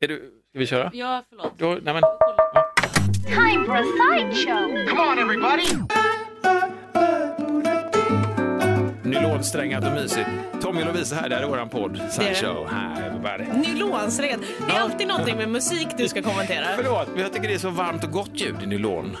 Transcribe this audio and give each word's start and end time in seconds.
Är 0.00 0.08
du, 0.08 0.32
ska 0.50 0.58
vi 0.58 0.66
köra? 0.66 0.90
Ja, 0.94 1.22
förlåt. 1.28 1.58
Då, 1.58 1.78
nej 1.82 1.94
men, 1.94 2.02
Time 3.26 3.64
for 3.66 3.76
a 3.76 3.84
sideshow. 3.84 4.86
Come 4.88 5.00
on, 5.00 5.18
everybody! 5.18 5.98
nylonsträngat 9.02 9.84
och 9.84 9.92
mysigt. 9.92 10.28
Tommy 10.60 10.82
och 10.82 10.86
Lovisa 10.86 11.16
här, 11.16 11.28
det 11.28 11.34
här 11.34 11.42
är 11.42 11.46
våran 11.48 11.68
podd. 11.68 12.00
Sideshow. 12.10 12.68
Hi 12.68 13.02
everybody. 13.02 13.44
Nylonsled. 13.68 14.40
Det 14.68 14.72
är 14.72 14.80
alltid 14.80 15.08
någonting 15.08 15.36
med 15.36 15.48
musik 15.48 15.88
du 15.96 16.08
ska 16.08 16.22
kommentera. 16.22 16.64
Förlåt, 16.76 17.08
men 17.12 17.22
jag 17.22 17.32
tycker 17.32 17.48
det 17.48 17.54
är 17.54 17.58
så 17.58 17.70
varmt 17.70 18.04
och 18.04 18.10
gott 18.10 18.40
ljud 18.40 18.62
i 18.62 18.66
nylon. 18.66 19.16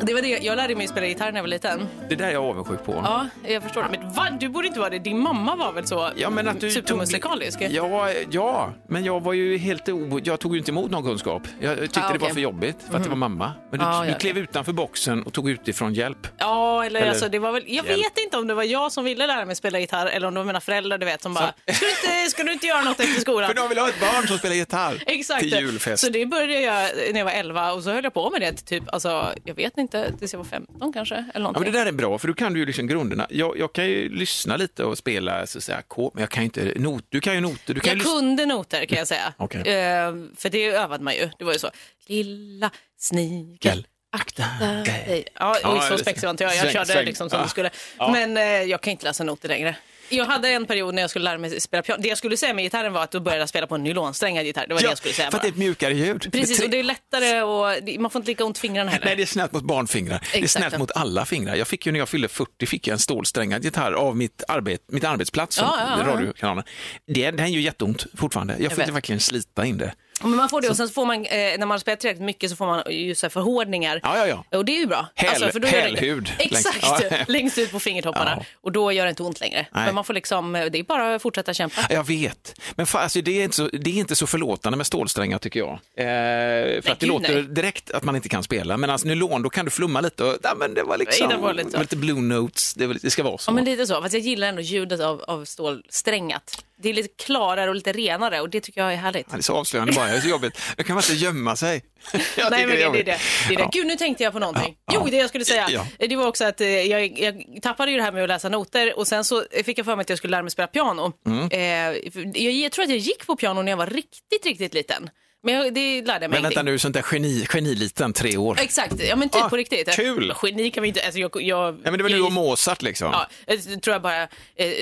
Det 0.00 0.14
var 0.14 0.22
det. 0.22 0.28
Jag 0.28 0.56
lärde 0.56 0.74
mig 0.76 0.88
spela 0.88 1.06
gitarr 1.06 1.32
när 1.32 1.38
jag 1.38 1.42
var 1.42 1.48
liten. 1.48 1.88
Det 2.08 2.14
där 2.14 2.26
är 2.28 2.32
jag 2.32 2.44
avundsjuk 2.44 2.84
på. 2.84 2.92
Ja, 3.04 3.26
jag 3.48 3.62
förstår 3.62 3.82
det. 3.82 3.88
Men 4.00 4.12
va? 4.12 4.28
Du 4.40 4.48
borde 4.48 4.66
inte 4.66 4.80
vara 4.80 4.90
det. 4.90 4.98
Din 4.98 5.18
mamma 5.20 5.56
var 5.56 5.72
väl 5.72 5.86
så 5.86 6.10
Ja, 6.16 6.30
men 6.30 6.48
att 6.48 6.60
du 6.60 6.70
supermusikalisk? 6.70 7.58
Tog, 7.58 7.70
ja, 7.70 8.10
ja, 8.30 8.72
men 8.88 9.04
jag 9.04 9.20
var 9.22 9.32
ju 9.32 9.56
helt 9.58 9.88
o... 9.88 10.20
Jag 10.24 10.40
tog 10.40 10.52
ju 10.52 10.58
inte 10.58 10.70
emot 10.70 10.90
någon 10.90 11.02
kunskap. 11.04 11.42
Jag 11.60 11.78
tyckte 11.80 12.00
Ah, 12.04 12.12
det 12.12 12.18
var 12.18 12.28
för 12.28 12.40
jobbigt 12.40 12.76
för 12.90 12.96
att 12.96 13.02
det 13.02 13.08
var 13.08 13.16
mamma. 13.16 13.52
Men 13.70 13.80
du, 13.80 13.86
Ah, 13.86 14.04
du 14.04 14.14
klev 14.14 14.38
utanför 14.38 14.72
boxen 14.72 15.22
och 15.22 15.32
tog 15.32 15.50
utifrån 15.50 15.94
hjälp. 15.94 16.28
Ja, 16.38 16.84
eller, 16.84 17.00
Eller- 17.00 17.10
alltså 17.10 17.28
det 17.28 17.38
var 17.38 17.52
väl, 17.52 17.62
jag 17.66 17.74
Hjälp. 17.86 17.88
vet 17.98 18.18
inte 18.18 18.36
om 18.36 18.46
det 18.46 18.54
var 18.54 18.62
jag 18.62 18.92
som 18.92 19.04
ville 19.04 19.26
lära 19.26 19.44
mig 19.44 19.56
spela 19.56 19.78
gitarr 19.78 20.06
eller 20.06 20.28
om 20.28 20.34
det 20.34 20.40
var 20.40 20.44
mina 20.46 20.60
föräldrar 20.60 20.98
du 20.98 21.06
vet 21.06 21.22
som 21.22 21.34
bara, 21.34 21.52
ska 21.72 21.86
du 21.86 21.90
inte, 21.90 22.30
ska 22.30 22.42
du 22.42 22.52
inte 22.52 22.66
göra 22.66 22.82
något 22.82 23.00
efter 23.00 23.20
skolan? 23.20 23.48
För 23.54 23.54
de 23.54 23.68
vill 23.68 23.78
ha 23.78 23.88
ett 23.88 24.00
barn 24.00 24.26
som 24.28 24.38
spelar 24.38 24.54
gitarr 24.54 25.02
Exakt. 25.06 25.40
till 25.40 25.52
julfest. 25.52 26.04
Så 26.04 26.10
det 26.10 26.26
började 26.26 26.60
jag 26.60 26.90
när 27.12 27.18
jag 27.18 27.24
var 27.24 27.32
11 27.32 27.72
och 27.72 27.82
så 27.82 27.90
höll 27.90 28.04
jag 28.04 28.14
på 28.14 28.30
med 28.30 28.40
det 28.40 28.52
typ, 28.66 28.82
alltså, 28.92 29.32
jag 29.44 29.54
vet 29.54 29.78
inte, 29.78 29.85
tills 29.88 30.32
jag 30.32 30.38
var 30.38 30.44
15 30.44 30.92
kanske. 30.92 31.24
Eller 31.34 31.46
Ja, 31.46 31.52
men 31.52 31.72
det 31.72 31.78
där 31.78 31.86
är 31.86 31.92
bra, 31.92 32.18
för 32.18 32.28
du 32.28 32.34
kan 32.34 32.52
du 32.52 32.60
ju 32.60 32.66
liksom 32.66 32.86
grunderna. 32.86 33.26
Jag, 33.30 33.58
jag 33.58 33.72
kan 33.72 33.86
ju 33.86 34.08
lyssna 34.08 34.56
lite 34.56 34.84
och 34.84 34.98
spela 34.98 35.46
så 35.46 35.58
att 35.58 35.64
säga, 35.64 35.78
ackord, 35.78 36.10
men 36.14 36.20
jag 36.20 36.30
kan 36.30 36.42
ju 36.42 36.44
inte 36.44 36.72
not. 36.76 37.04
Du 37.08 37.20
kan 37.20 37.34
ju 37.34 37.40
noter. 37.40 37.74
Du 37.74 37.80
kan 37.80 37.88
jag 37.90 37.98
ju 37.98 38.04
kunde 38.04 38.46
noter 38.46 38.84
kan 38.84 38.98
jag 38.98 39.06
säga. 39.08 39.32
Okej. 39.38 39.60
Eh, 39.60 40.14
för 40.36 40.48
det 40.48 40.66
övade 40.66 41.04
man 41.04 41.14
ju. 41.14 41.28
Det 41.38 41.44
var 41.44 41.52
ju 41.52 41.58
så. 41.58 41.70
Lilla 42.06 42.70
snigel, 42.98 43.56
Gel, 43.60 43.86
akta 44.12 44.42
dig. 44.84 45.24
Ja, 45.34 45.56
Ja, 45.62 45.80
så 45.90 45.98
spexig 45.98 46.26
var 46.26 46.30
inte 46.30 46.44
jag. 46.44 46.56
Jag 46.56 46.72
körde 46.72 47.02
liksom 47.02 47.30
som 47.30 47.38
Ja. 47.38 47.42
det 47.44 47.50
skulle. 47.50 47.70
Ja. 47.98 48.10
Men 48.12 48.36
eh, 48.36 48.42
jag 48.44 48.80
kan 48.80 48.90
inte 48.90 49.04
läsa 49.06 49.24
noter 49.24 49.48
längre. 49.48 49.76
Jag 50.08 50.24
hade 50.24 50.48
en 50.48 50.66
period 50.66 50.94
när 50.94 51.02
jag 51.02 51.10
skulle 51.10 51.24
lära 51.24 51.38
mig 51.38 51.60
spela 51.60 51.82
piano. 51.82 52.02
Det 52.02 52.08
jag 52.08 52.18
skulle 52.18 52.36
säga 52.36 52.54
med 52.54 52.64
gitarren 52.64 52.92
var 52.92 53.02
att 53.02 53.10
då 53.10 53.20
började 53.20 53.42
jag 53.42 53.48
spela 53.48 53.66
på 53.66 53.74
en 53.74 53.82
nylonsträngad 53.82 54.44
gitarr. 54.44 54.66
Det 54.66 54.74
var 54.74 54.80
det 54.80 54.88
jag 54.88 54.98
skulle 54.98 55.14
säga 55.14 55.30
för 55.30 55.36
att 55.38 55.42
det 55.42 55.48
är 55.48 55.52
ett 55.52 55.58
mjukare 55.58 55.94
ljud. 55.94 56.28
Precis, 56.32 56.62
och 56.62 56.70
det 56.70 56.78
är 56.78 56.82
lättare 56.82 57.42
och 57.42 58.00
man 58.00 58.10
får 58.10 58.20
inte 58.20 58.30
lika 58.30 58.44
ont 58.44 58.58
i 58.58 58.60
fingrarna 58.60 58.90
heller. 58.90 59.06
Nej, 59.06 59.16
det 59.16 59.22
är 59.22 59.26
snällt 59.26 59.52
mot 59.52 59.62
barnfingrar. 59.62 60.20
Det 60.32 60.38
är 60.38 60.42
Exakt. 60.44 60.62
snällt 60.64 60.78
mot 60.78 60.90
alla 60.90 61.24
fingrar. 61.24 61.54
Jag 61.54 61.68
fick 61.68 61.86
ju 61.86 61.92
när 61.92 61.98
jag 61.98 62.08
fyllde 62.08 62.28
40 62.28 62.66
fick 62.66 62.86
jag 62.86 62.92
en 62.92 62.98
stålsträngad 62.98 63.64
gitarr 63.64 63.92
av 63.92 64.16
mitt, 64.16 64.42
arbet, 64.48 64.80
mitt 64.88 65.04
arbetsplats, 65.04 65.56
som 65.56 65.64
Ja, 65.66 65.96
ja, 65.98 66.04
ja. 66.06 66.12
radiokanalen. 66.14 66.64
Det, 67.06 67.30
den 67.30 67.52
gör 67.52 67.60
jätteont 67.60 68.06
fortfarande. 68.16 68.56
Jag 68.58 68.72
fick 68.72 68.80
vet. 68.80 68.88
verkligen 68.88 69.20
slita 69.20 69.64
in 69.66 69.78
det. 69.78 69.94
Men 70.22 70.36
man 70.36 70.48
får 70.48 70.60
det 70.60 70.68
och 70.68 70.76
sen 70.76 70.88
så 70.88 70.94
får 70.94 71.06
man, 71.06 71.24
eh, 71.26 71.58
när 71.58 71.66
man 71.66 71.80
spelat 71.80 72.00
tillräckligt 72.00 72.24
mycket 72.26 72.50
så 72.50 72.56
får 72.56 72.66
man 72.66 72.82
ju 72.90 73.14
så 73.14 73.30
förhårdningar. 73.30 74.00
Ja, 74.02 74.18
ja, 74.18 74.26
ja. 74.50 74.58
Och 74.58 74.64
det 74.64 74.72
är 74.76 74.80
ju 74.80 74.86
bra. 74.86 75.06
Alltså, 75.16 75.44
Häl- 75.44 75.52
för 75.52 75.60
då 75.60 75.68
gör 75.68 75.74
det- 75.74 75.80
hälhud 75.80 76.32
Exakt, 76.38 76.78
Ja. 76.82 77.00
längst 77.28 77.58
ut 77.58 77.72
på 77.72 77.80
fingertopparna. 77.80 78.34
Ja. 78.38 78.44
Och 78.60 78.72
då 78.72 78.92
gör 78.92 79.04
det 79.04 79.10
inte 79.10 79.22
ont 79.22 79.40
längre. 79.40 79.66
Nej. 79.72 79.84
Men 79.86 79.94
man 79.94 80.04
får 80.04 80.14
liksom, 80.14 80.52
det 80.52 80.78
är 80.78 80.82
bara 80.82 81.14
att 81.14 81.22
fortsätta 81.22 81.54
kämpa. 81.54 81.80
Jag 81.90 82.06
vet, 82.06 82.60
men 82.76 82.86
fa, 82.86 82.98
alltså, 82.98 83.20
det, 83.20 83.40
är 83.40 83.44
inte 83.44 83.56
så, 83.56 83.68
det 83.72 83.90
är 83.90 83.94
inte 83.94 84.16
så 84.16 84.26
förlåtande 84.26 84.76
med 84.76 84.86
stålsträngar 84.86 85.38
tycker 85.38 85.60
jag. 85.60 85.70
Eh, 85.72 86.82
för 86.82 86.90
att 86.92 87.00
det 87.00 87.06
låter 87.06 87.34
nej. 87.34 87.42
direkt 87.42 87.90
att 87.90 88.04
man 88.04 88.16
inte 88.16 88.28
kan 88.28 88.42
spela, 88.42 88.76
men 88.76 88.90
alltså, 88.90 89.08
nylon 89.08 89.42
då 89.42 89.50
kan 89.50 89.64
du 89.64 89.70
flumma 89.70 90.00
lite 90.00 90.24
och 90.24 90.36
ja, 90.42 90.54
men 90.56 90.74
det 90.74 90.82
var 90.82 90.98
liksom, 90.98 91.28
Det 91.28 91.36
var 91.36 91.54
lite 91.54 91.70
så. 91.70 91.80
lite 91.80 91.96
blue 91.96 92.20
notes, 92.20 92.74
det, 92.74 92.86
var- 92.86 92.96
det 93.02 93.10
ska 93.10 93.22
vara 93.22 93.38
så. 93.38 93.48
Ja, 93.50 93.54
men 93.54 93.64
lite 93.64 93.86
så. 93.86 94.02
Fast 94.02 94.12
jag 94.14 94.22
gillar 94.22 94.48
ändå 94.48 94.62
ljudet 94.62 95.00
av, 95.00 95.22
av 95.22 95.44
stålsträngat. 95.44 96.62
Det 96.78 96.88
är 96.88 96.94
lite 96.94 97.24
klarare 97.24 97.68
och 97.68 97.74
lite 97.74 97.92
renare 97.92 98.40
och 98.40 98.50
det 98.50 98.60
tycker 98.60 98.80
jag 98.80 98.92
är 98.92 98.96
härligt. 98.96 99.26
Ja, 99.30 99.36
det 99.36 99.40
är 99.40 99.42
så 99.42 99.52
avslöjande 99.54 99.92
bara, 99.92 100.05
det 100.10 100.16
är 100.16 100.20
så 100.20 100.28
jobbigt. 100.28 100.60
Då 100.76 100.84
kan 100.84 100.94
man 100.94 101.02
inte 101.02 101.24
gömma 101.24 101.56
sig. 101.56 101.82
Jag 102.36 102.50
Nej, 102.50 102.66
men 102.66 102.76
det, 102.76 102.76
det, 102.76 102.82
är 102.82 102.92
det. 102.92 103.02
det, 103.02 103.12
är 103.12 103.56
det. 103.56 103.62
Ja. 103.62 103.70
Gud, 103.72 103.86
nu 103.86 103.96
tänkte 103.96 104.24
jag 104.24 104.32
på 104.32 104.38
någonting. 104.38 104.76
Ja, 104.86 104.92
Jo, 104.94 105.10
det 105.10 105.16
jag 105.16 105.28
skulle 105.28 105.44
säga. 105.44 105.68
Ja. 105.70 105.86
Det 105.98 106.16
var 106.16 106.26
också 106.26 106.44
att 106.44 106.60
eh, 106.60 106.68
jag, 106.68 107.18
jag 107.18 107.62
tappade 107.62 107.90
ju 107.90 107.96
det 107.96 108.02
här 108.02 108.12
med 108.12 108.22
att 108.22 108.28
läsa 108.28 108.48
noter 108.48 108.98
och 108.98 109.06
sen 109.06 109.24
så 109.24 109.44
fick 109.64 109.78
jag 109.78 109.86
för 109.86 109.96
mig 109.96 110.02
att 110.02 110.08
jag 110.08 110.18
skulle 110.18 110.30
lära 110.30 110.42
mig 110.42 110.50
spela 110.50 110.66
piano. 110.66 111.12
Mm. 111.26 111.48
Eh, 111.50 111.98
jag, 112.42 112.52
jag 112.52 112.72
tror 112.72 112.82
att 112.82 112.90
jag 112.90 112.98
gick 112.98 113.26
på 113.26 113.36
piano 113.36 113.62
när 113.62 113.72
jag 113.72 113.76
var 113.76 113.86
riktigt, 113.86 114.46
riktigt 114.46 114.74
liten. 114.74 115.10
Men 115.46 115.54
jag, 115.54 115.74
det 115.74 116.02
lärde 116.02 116.24
jag 116.24 116.30
mig 116.30 116.40
Men 116.40 116.42
vänta 116.42 116.62
nu, 116.62 116.78
sånt 116.78 116.94
där 116.94 117.04
geni, 117.12 117.46
geniliten, 117.46 118.12
tre 118.12 118.36
år. 118.36 118.58
Exakt, 118.60 118.94
ja 119.02 119.16
men 119.16 119.28
typ 119.28 119.42
Ah, 119.44 119.48
på 119.48 119.56
riktigt. 119.56 119.90
kul. 119.92 120.34
Geni 120.42 120.70
kan 120.70 120.82
vi 120.82 120.88
inte, 120.88 121.04
alltså 121.04 121.20
jag, 121.20 121.42
jag, 121.42 121.74
Nej, 121.74 121.82
men 121.84 121.96
det 121.96 122.02
var 122.02 122.10
du 122.10 122.20
och 122.20 122.32
Mozart 122.32 122.82
liksom. 122.82 123.08
Ja, 123.12 123.26
jag 123.46 123.82
tror 123.82 123.94
jag 123.94 124.02
bara 124.02 124.22
eh, 124.22 124.28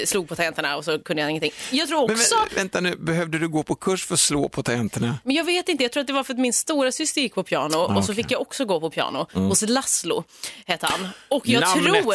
slog 0.07 0.29
på 0.29 0.37
tangenterna 0.37 0.77
och 0.77 0.85
så 0.85 0.99
kunde 0.99 1.23
jag 1.23 1.31
ingenting. 1.31 1.53
Jag 1.71 1.89
tror 1.89 2.09
Men 2.09 2.17
också, 2.17 2.35
vä- 2.35 2.55
vänta 2.57 2.81
nu, 2.81 2.97
behövde 2.97 3.39
du 3.39 3.49
gå 3.49 3.63
på 3.63 3.75
kurs 3.75 4.05
för 4.07 4.15
att 4.15 4.21
slå 4.21 4.49
på 4.49 4.63
tangenterna? 4.63 5.19
men 5.25 5.35
jag 5.37 5.45
vet 5.45 5.69
inte, 5.69 5.85
jag 5.85 5.93
tror 5.93 6.01
att 6.01 6.07
det 6.07 6.13
var 6.13 6.25
för 6.25 6.33
att 6.35 6.39
min 6.41 6.53
stora 6.53 6.93
syster 6.93 7.21
gick 7.21 7.35
på 7.35 7.43
piano 7.43 7.65
och 7.65 7.71
så 7.73 7.79
Ah, 7.79 7.85
okej. 7.85 8.05
Mm. 8.05 8.17
fick 8.17 8.31
jag 8.31 8.41
också 8.41 8.65
gå 8.65 8.81
på 8.81 8.91
piano 8.91 9.27
hos 9.33 9.63
Laszlo, 9.63 10.25
hette 10.67 10.87
han. 10.87 11.09
Och 11.29 11.49
jag 11.49 11.61
Namnet. 11.61 11.85
tror, 12.03 12.07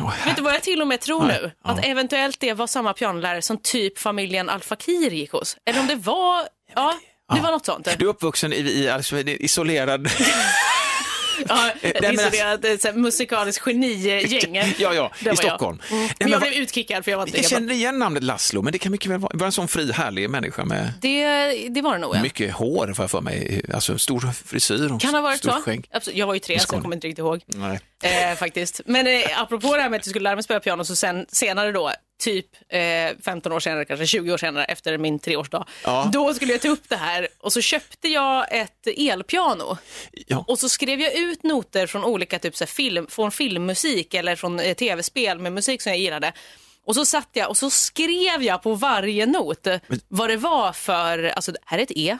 Åh, 0.00 0.12
vet 0.26 0.36
du 0.36 0.42
vad 0.42 0.54
jag 0.54 0.62
till 0.62 0.80
och 0.80 0.86
med 0.88 1.00
tror 1.00 1.24
Nej, 1.24 1.38
nu? 1.42 1.50
ja. 1.64 1.70
Att 1.70 1.84
eventuellt 1.84 2.40
det 2.40 2.52
var 2.52 2.66
samma 2.66 2.92
pianolärare 2.92 3.42
som 3.42 3.58
typ 3.58 3.98
familjen 3.98 4.48
Al 4.48 4.60
Fakir 4.60 5.10
gick 5.10 5.32
hos. 5.32 5.56
Eller 5.64 5.80
om 5.80 5.86
det 5.86 5.94
var, 5.96 6.48
ja, 6.74 6.98
det 7.34 7.40
var 7.40 7.50
något 7.50 7.66
sånt. 7.66 7.88
Du 7.98 8.04
är 8.04 8.08
uppvuxen 8.08 8.52
i, 8.52 8.56
i 8.56 8.88
alltså, 8.88 9.18
isolerad... 9.18 10.08
Ja, 11.48 11.54
alltså- 11.82 12.12
isolerat 12.12 12.64
eh, 12.64 12.76
så 12.76 12.88
här 12.88 12.94
musikaliskt 12.94 13.64
genigäng. 13.64 14.74
ja, 14.78 14.94
ja, 14.94 15.10
i 15.20 15.24
var 15.24 15.28
jag. 15.28 15.38
Stockholm. 15.38 15.78
Mm. 15.90 16.08
Men 16.20 16.30
jag 16.30 16.40
blev 16.40 16.52
utkickad 16.52 17.04
för 17.04 17.10
jag 17.10 17.18
var 17.18 17.26
inte 17.26 17.38
Jag 17.38 17.50
känner 17.50 17.74
igen 17.74 17.98
namnet 17.98 18.22
Laszlo, 18.22 18.62
men 18.62 18.72
det 18.72 18.78
kan 18.78 18.92
mycket 18.92 19.10
väl 19.10 19.18
vara, 19.18 19.30
vara 19.34 19.46
en 19.46 19.52
sån 19.52 19.68
fri, 19.68 19.92
härlig 19.92 20.30
människa 20.30 20.64
med 20.64 20.92
Det, 21.00 21.24
det 21.68 21.82
var 21.82 21.92
det 21.92 21.98
nog. 21.98 22.16
Ja. 22.16 22.22
mycket 22.22 22.52
hår, 22.52 22.92
får 22.94 23.02
jag 23.02 23.10
för 23.10 23.20
mig. 23.20 23.62
Alltså 23.74 23.98
stor 23.98 24.20
frisyr 24.46 24.92
och 24.92 25.00
Kan 25.00 25.14
ha 25.14 25.20
varit 25.20 25.42
så. 25.42 25.50
Absolut. 25.50 26.18
Jag 26.18 26.26
var 26.26 26.34
ju 26.34 26.40
tre, 26.40 26.58
så 26.60 26.74
jag 26.74 26.82
kommer 26.82 26.96
inte 26.96 27.06
riktigt 27.06 27.18
ihåg. 27.18 27.40
Nej. 27.46 27.80
Eh, 28.02 28.36
faktiskt. 28.36 28.80
Men 28.86 29.06
eh, 29.06 29.42
apropå 29.42 29.76
det 29.76 29.82
här 29.82 29.90
med 29.90 29.98
att 29.98 30.06
jag 30.06 30.10
skulle 30.10 30.24
lära 30.24 30.34
mig 30.34 30.44
spela 30.44 30.60
piano, 30.60 30.84
så 30.84 30.96
sen, 30.96 31.26
senare 31.28 31.72
då, 31.72 31.92
typ 32.18 32.46
eh, 32.68 32.80
15 33.24 33.52
år 33.52 33.60
senare, 33.60 33.84
kanske 33.84 34.06
20 34.06 34.32
år 34.32 34.38
senare, 34.38 34.64
efter 34.64 34.98
min 34.98 35.18
treårsdag, 35.18 35.66
Ja. 35.84 36.10
då 36.12 36.34
skulle 36.34 36.52
jag 36.52 36.60
ta 36.60 36.68
upp 36.68 36.88
det 36.88 36.96
här 36.96 37.28
och 37.38 37.52
så 37.52 37.60
köpte 37.60 38.08
jag 38.08 38.46
ett 38.60 38.86
elpiano. 38.96 39.78
Ja. 40.26 40.44
Och 40.48 40.58
så 40.58 40.68
skrev 40.68 41.00
jag 41.00 41.14
ut 41.14 41.42
noter 41.42 41.86
från 41.86 42.04
olika 42.04 42.38
typ 42.38 42.56
så 42.56 42.66
film, 42.66 43.06
från 43.10 43.30
filmmusik 43.30 44.14
eller 44.14 44.36
från 44.36 44.60
eh, 44.60 44.74
tv-spel 44.74 45.38
med 45.38 45.52
musik 45.52 45.82
som 45.82 45.92
jag 45.92 46.00
gillade. 46.00 46.32
Och 46.84 46.94
så 46.94 47.04
satt 47.04 47.28
jag 47.32 47.48
och 47.48 47.56
så 47.56 47.70
skrev 47.70 48.42
jag 48.42 48.62
på 48.62 48.74
varje 48.74 49.26
not 49.26 49.66
vad 50.08 50.30
det 50.30 50.36
var 50.36 50.72
för, 50.72 51.24
alltså 51.24 51.52
här 51.64 51.78
är 51.78 51.82
ett 51.82 51.92
E, 51.96 52.18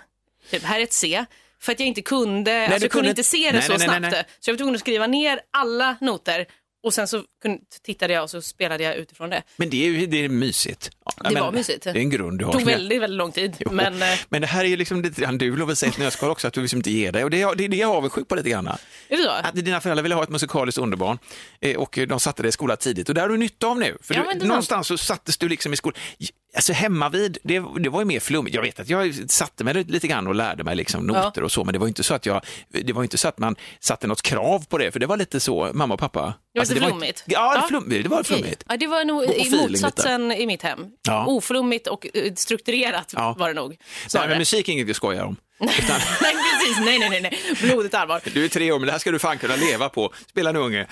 typ, 0.50 0.62
här 0.62 0.78
är 0.80 0.84
ett 0.84 0.92
C. 0.92 1.24
För 1.60 1.72
att 1.72 1.80
jag 1.80 1.86
inte 1.86 2.02
kunde, 2.02 2.62
alltså, 2.64 2.78
du 2.78 2.84
jag 2.84 2.90
kunde 2.92 3.10
inte 3.10 3.24
se 3.24 3.38
det 3.50 3.52
nej, 3.52 3.62
så 3.62 3.68
nej, 3.72 3.78
nej, 3.78 3.88
snabbt. 3.88 4.12
nej. 4.12 4.24
Så 4.40 4.50
jag 4.50 4.54
var 4.54 4.58
tvungen 4.58 4.74
att 4.74 4.80
skriva 4.80 5.06
ner 5.06 5.40
alla 5.50 5.96
noter 6.00 6.46
och 6.88 6.94
sen 6.94 7.08
så 7.08 7.22
tittade 7.82 8.12
jag 8.12 8.22
och 8.22 8.30
så 8.30 8.42
spelade 8.42 8.84
jag 8.84 8.96
utifrån 8.96 9.30
det. 9.30 9.42
Men 9.56 9.70
det 9.70 9.86
är 9.86 9.90
ju 9.90 10.06
det 10.06 10.24
är 10.24 10.28
mysigt. 10.28 10.90
Ja, 11.04 11.12
Det 11.24 11.30
men 11.34 11.42
var 11.42 11.52
mysigt. 11.52 11.84
Det 11.84 11.90
är 11.90 11.96
en 11.96 12.10
grund 12.10 12.38
du 12.38 12.44
har. 12.44 12.52
Det 12.52 12.58
tog 12.58 12.66
väldigt, 12.66 13.02
väldigt 13.02 13.18
lång 13.18 13.32
tid. 13.32 13.56
Jo, 13.58 13.72
Men, 13.72 14.02
eh, 14.02 14.08
men 14.28 14.40
det 14.40 14.46
här 14.46 14.64
är 14.64 14.68
ju 14.68 14.76
liksom 14.76 15.02
lite 15.02 15.20
grann 15.20 15.38
du, 15.38 15.56
Love, 15.56 15.76
säger 15.76 15.92
ett 15.92 15.98
nötskal 15.98 16.30
också, 16.30 16.48
att 16.48 16.54
du 16.54 16.60
liksom 16.62 16.76
inte 16.76 16.90
ger 16.90 17.12
dig. 17.12 17.24
Och 17.24 17.30
det 17.30 17.42
är 17.42 17.54
det 17.54 17.64
är 17.64 17.68
det 17.68 17.76
jag 17.76 17.90
är 17.90 17.94
avundsjuk 17.96 18.28
på 18.28 18.34
lite 18.34 18.50
grann. 18.50 18.66
är 18.68 18.76
det 19.08 19.22
så? 19.22 19.30
Att 19.30 19.54
dina 19.54 19.80
föräldrar 19.80 20.02
ville 20.02 20.14
ha 20.14 20.22
ett 20.22 20.28
musikaliskt 20.28 20.78
underbarn 20.78 21.18
eh, 21.60 21.76
och 21.76 21.98
de 22.08 22.20
satte 22.20 22.42
dig 22.42 22.48
i 22.48 22.52
skolan 22.52 22.76
tidigt 22.76 23.08
och 23.08 23.14
det 23.14 23.20
har 23.20 23.28
du 23.28 23.36
nytta 23.36 23.66
av 23.66 23.78
nu. 23.78 23.96
För 24.02 24.14
Ja, 24.14 24.20
du, 24.20 24.30
sant. 24.30 24.42
någonstans 24.42 24.86
så 24.86 24.98
sattes 24.98 25.36
du 25.38 25.48
liksom 25.48 25.72
i 25.72 25.76
skolan. 25.76 25.98
Alltså 26.54 26.72
hemma 26.72 27.08
vid, 27.08 27.38
det, 27.42 27.62
det 27.80 27.88
var 27.88 28.00
ju 28.00 28.04
mer 28.04 28.20
flummigt. 28.20 28.54
Jag 28.54 28.62
vet 28.62 28.80
att 28.80 28.88
jag 28.88 29.30
satte 29.30 29.64
mig 29.64 29.74
lite 29.84 30.08
grann 30.08 30.26
och 30.26 30.34
lärde 30.34 30.64
mig 30.64 30.76
liksom 30.76 31.06
noter 31.06 31.42
och 31.44 31.52
så, 31.52 31.64
men 31.64 31.72
det 31.72 31.78
var 31.78 31.88
inte 31.88 32.02
så 32.02 32.14
att 32.14 32.26
jag, 32.26 32.44
det 32.68 32.92
var 32.92 33.02
inte 33.02 33.18
så 33.18 33.28
att 33.28 33.38
man 33.38 33.56
satte 33.80 34.06
något 34.06 34.22
krav 34.22 34.66
på 34.68 34.78
det, 34.78 34.92
för 34.92 35.00
det 35.00 35.06
var 35.06 35.16
lite 35.16 35.40
så, 35.40 35.70
mamma 35.74 35.94
och 35.94 36.00
pappa. 36.00 36.20
Det 36.20 36.26
var 36.26 36.60
Alltså, 36.60 36.74
lite 36.74 36.86
ju- 36.86 36.90
flummigt. 36.90 37.24
Ja, 37.26 37.52
Ja. 37.54 37.68
flummigt, 37.68 38.02
det 38.02 38.08
var 38.08 38.22
flummigt. 38.22 38.64
Ja, 38.68 38.76
det 38.76 38.86
var 38.86 39.04
nog 39.04 39.24
i 39.24 39.50
motsatsen 39.50 40.32
i 40.32 40.46
mitt 40.46 40.62
hem. 40.62 40.86
Ja. 41.06 41.26
Oflummigt 41.26 41.86
och 41.86 42.06
eh, 42.14 42.32
strukturerat 42.34 43.12
Ja. 43.16 43.34
var 43.38 43.48
det 43.48 43.54
nog. 43.54 43.76
Nej, 44.14 44.28
men 44.28 44.38
musik 44.38 44.68
är 44.68 44.72
inget 44.72 44.86
vi 44.86 44.94
skojar 44.94 45.24
om. 45.24 45.36
Utan, 45.60 46.00
nej, 46.22 46.34
precis. 46.34 46.78
Nej, 46.84 46.98
nej, 46.98 47.20
nej. 47.20 47.40
Blodigt 47.62 47.94
allvar. 47.94 48.20
du 48.34 48.44
är 48.44 48.48
tre 48.48 48.72
år, 48.72 48.78
men 48.78 48.86
det 48.86 48.92
här 48.92 48.98
ska 48.98 49.10
du 49.10 49.18
fan 49.18 49.38
kunna 49.38 49.56
leva 49.56 49.88
på. 49.88 50.12
Spela 50.30 50.50
en 50.50 50.56
unge. 50.56 50.86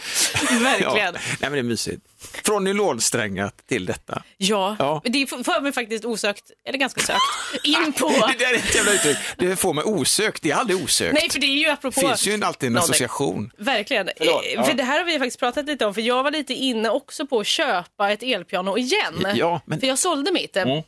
Verkligen. 0.61 0.93
Ja. 0.93 1.13
Nej, 1.13 1.37
men 1.41 1.53
det 1.53 1.59
är 1.59 1.63
mysigt. 1.63 2.03
Från 2.45 2.65
nylonsträngat 2.65 3.55
till 3.69 3.87
detta. 3.87 4.23
Ja, 4.37 4.77
Ja. 4.79 5.03
det 5.05 5.27
för 5.27 5.61
mig 5.61 5.73
faktiskt 5.73 6.05
osökt, 6.05 6.45
eller 6.69 6.79
ganska 6.79 7.01
sökt, 7.01 7.21
in 7.65 7.93
på... 7.93 8.09
Det 8.39 8.45
där 8.45 8.51
är 8.51 8.55
ett 8.55 8.75
jävla 8.75 8.93
uttryck. 8.93 9.17
Det 9.39 9.57
får 9.57 9.75
mig 9.75 9.85
osökt. 9.85 10.43
Det 10.43 10.51
är 10.51 10.55
aldrig 10.57 10.83
osökt. 10.85 11.15
Nej, 11.15 11.31
för 11.31 11.39
det 11.41 11.47
är 11.47 11.59
ju 11.59 11.69
apropå... 11.69 12.01
Det 12.01 12.07
finns 12.07 12.27
ju 12.27 12.45
alltid 12.45 12.67
en 12.67 12.73
Någonting. 12.73 12.91
association. 12.95 13.51
Verkligen. 13.59 14.09
Förlåt, 14.19 14.45
Eh, 14.45 14.53
ja. 14.55 14.65
För 14.65 14.75
det 14.75 14.83
här 14.83 14.99
har 14.99 15.05
vi 15.05 15.19
faktiskt 15.19 15.39
pratat 15.41 15.67
lite 15.67 15.87
om, 15.87 15.95
för 15.95 16.01
jag 16.01 16.23
var 16.23 16.31
lite 16.31 16.55
inne 16.55 16.91
också 16.91 17.27
på 17.27 17.41
att 17.41 17.47
köpa 17.47 18.11
ett 18.11 18.23
elpiano 18.23 18.79
igen. 18.79 19.27
Ja, 19.35 19.61
men- 19.67 19.81
För 19.81 19.87
jag 19.87 19.99
sålde 19.99 20.33
mitt. 20.33 20.57
Mm. 20.57 20.83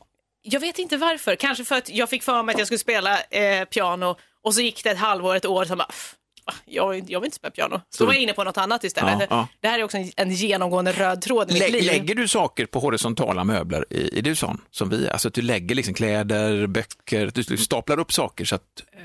Jag 0.50 0.60
vet 0.60 0.78
inte 0.78 0.96
varför. 0.96 1.36
Kanske 1.36 1.64
för 1.64 1.74
att 1.76 1.88
jag 1.90 2.08
fick 2.10 2.22
för 2.22 2.42
mig 2.42 2.52
att 2.52 2.58
jag 2.58 2.66
skulle 2.68 2.78
spela 2.78 3.20
eh, 3.22 3.64
piano 3.64 4.16
och 4.44 4.54
så 4.54 4.60
gick 4.60 4.84
det 4.84 4.90
ett 4.90 4.98
halvår, 4.98 5.34
ett 5.36 5.46
år, 5.46 5.64
så 5.64 5.76
bara, 5.76 5.86
"Pff, 5.86 6.14
"Va, 6.46 6.52
jag, 6.64 7.10
jag 7.10 7.20
vill 7.20 7.26
inte 7.26 7.36
spela 7.36 7.50
piano. 7.50 7.80
Så 7.90 8.06
var 8.06 8.12
jag 8.12 8.22
inne 8.22 8.32
på 8.32 8.44
något 8.44 8.58
annat 8.58 8.84
istället. 8.84 9.16
Ja, 9.20 9.26
ja. 9.30 9.48
Det 9.60 9.68
här 9.68 9.78
är 9.78 9.82
också 9.84 9.96
en, 9.96 10.10
en 10.16 10.30
genomgående 10.30 10.92
röd 10.92 11.22
tråd 11.22 11.50
i 11.50 11.52
mitt 11.52 11.62
Lä, 11.62 11.68
liv. 11.68 11.84
lägger 11.84 12.14
du 12.14 12.28
saker 12.28 12.66
på 12.66 12.78
horisontala 12.80 13.44
möbler? 13.44 13.84
I, 13.90 14.18
är 14.18 14.22
du 14.22 14.34
sån 14.36 14.60
som 14.70 14.88
vi? 14.88 15.08
Alltså 15.08 15.28
att 15.28 15.34
du 15.34 15.42
lägger 15.42 15.74
liksom 15.74 15.94
kläder, 15.94 16.66
böcker, 16.66 17.30
du 17.34 17.56
staplar 17.56 17.98
upp 18.00 18.12
saker 18.12 18.44
så 18.44 18.54
att 18.54 18.62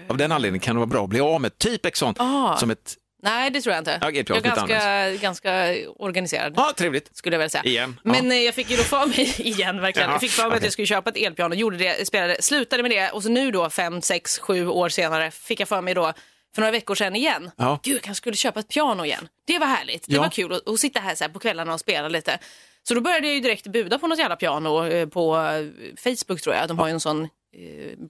av 0.10 0.18
den 0.18 0.32
anledningen 0.32 0.60
kan 0.62 0.76
det 0.76 0.80
vara 0.80 0.88
bra 0.88 1.04
att 1.04 1.10
bli 1.10 1.20
av 1.20 1.42
med 1.42 1.58
typ 1.58 1.86
ett 1.86 1.98
sånt 1.98 2.18
Ah. 2.20 2.58
som 2.58 2.72
ett, 2.72 2.94
Nej, 3.24 3.50
det 3.52 3.62
tror 3.62 3.74
jag 3.74 3.82
inte. 3.82 3.98
Ja, 4.02 4.12
jag 4.12 4.30
är 4.30 4.42
ganska, 4.42 5.12
ganska 5.12 5.76
organiserad. 5.96 6.54
ja 6.56 6.74
trevligt. 6.78 7.18
skulle 7.18 7.34
jag 7.34 7.40
väl 7.40 7.50
säga. 7.50 7.64
Igen. 7.64 8.00
Men 8.04 8.32
eh, 8.32 8.38
jag 8.38 8.56
fick 8.56 8.70
ju 8.70 8.78
då 8.78 8.84
för 8.84 9.06
mig, 9.06 9.34
igen 9.48 9.82
verkligen, 9.82 10.06
Jaha, 10.10 10.14
jag 10.16 10.22
fick 10.22 10.32
för 10.32 10.44
mig 10.44 10.48
att 10.52 10.54
okej. 10.58 10.66
jag 10.66 10.74
skulle 10.74 10.86
köpa 10.88 11.10
ett 11.10 11.18
elpiano, 11.18 11.56
gjorde 11.56 11.78
det, 11.78 12.08
spelade, 12.08 12.42
slutade 12.42 12.84
med 12.84 12.92
det 12.92 13.10
och 13.10 13.24
så 13.24 13.30
nu 13.30 13.52
då 13.52 13.70
fem, 13.70 14.02
sex, 14.02 14.40
sju 14.40 14.68
år 14.68 14.90
senare 14.90 15.32
fick 15.32 15.60
jag 15.60 15.68
för 15.68 15.82
mig 15.82 15.94
då 15.94 16.14
för 16.56 16.62
några 16.62 16.72
veckor 16.72 16.96
sedan 16.96 17.16
igen. 17.16 17.52
Ja. 17.58 17.80
Gud, 17.84 17.96
jag 17.96 18.02
kanske 18.02 18.22
skulle 18.22 18.36
köpa 18.36 18.60
ett 18.60 18.68
piano 18.70 19.06
igen. 19.06 19.28
Det 19.48 19.60
var 19.60 19.68
härligt. 19.68 20.06
Det 20.08 20.14
Ja. 20.16 20.22
var 20.22 20.30
kul 20.30 20.54
att, 20.54 20.70
att 20.70 20.80
sitta 20.80 21.00
här, 21.00 21.16
så 21.16 21.24
här 21.24 21.32
på 21.32 21.40
kvällarna 21.40 21.74
och 21.74 21.80
spela 21.80 22.08
lite. 22.08 22.40
Så 22.88 22.94
då 22.94 23.02
började 23.02 23.28
jag 23.28 23.34
ju 23.36 23.40
direkt 23.42 23.68
buda 23.68 24.00
på 24.00 24.08
något 24.08 24.20
jävla 24.20 24.36
piano 24.36 24.86
eh, 24.88 25.08
på 25.08 25.36
eh, 25.38 26.04
Facebook 26.04 26.42
tror 26.42 26.56
jag. 26.56 26.68
De 26.68 26.80
har 26.80 26.88
ju 26.88 26.94
en 26.94 27.00
sån 27.00 27.22
eh, 27.22 27.30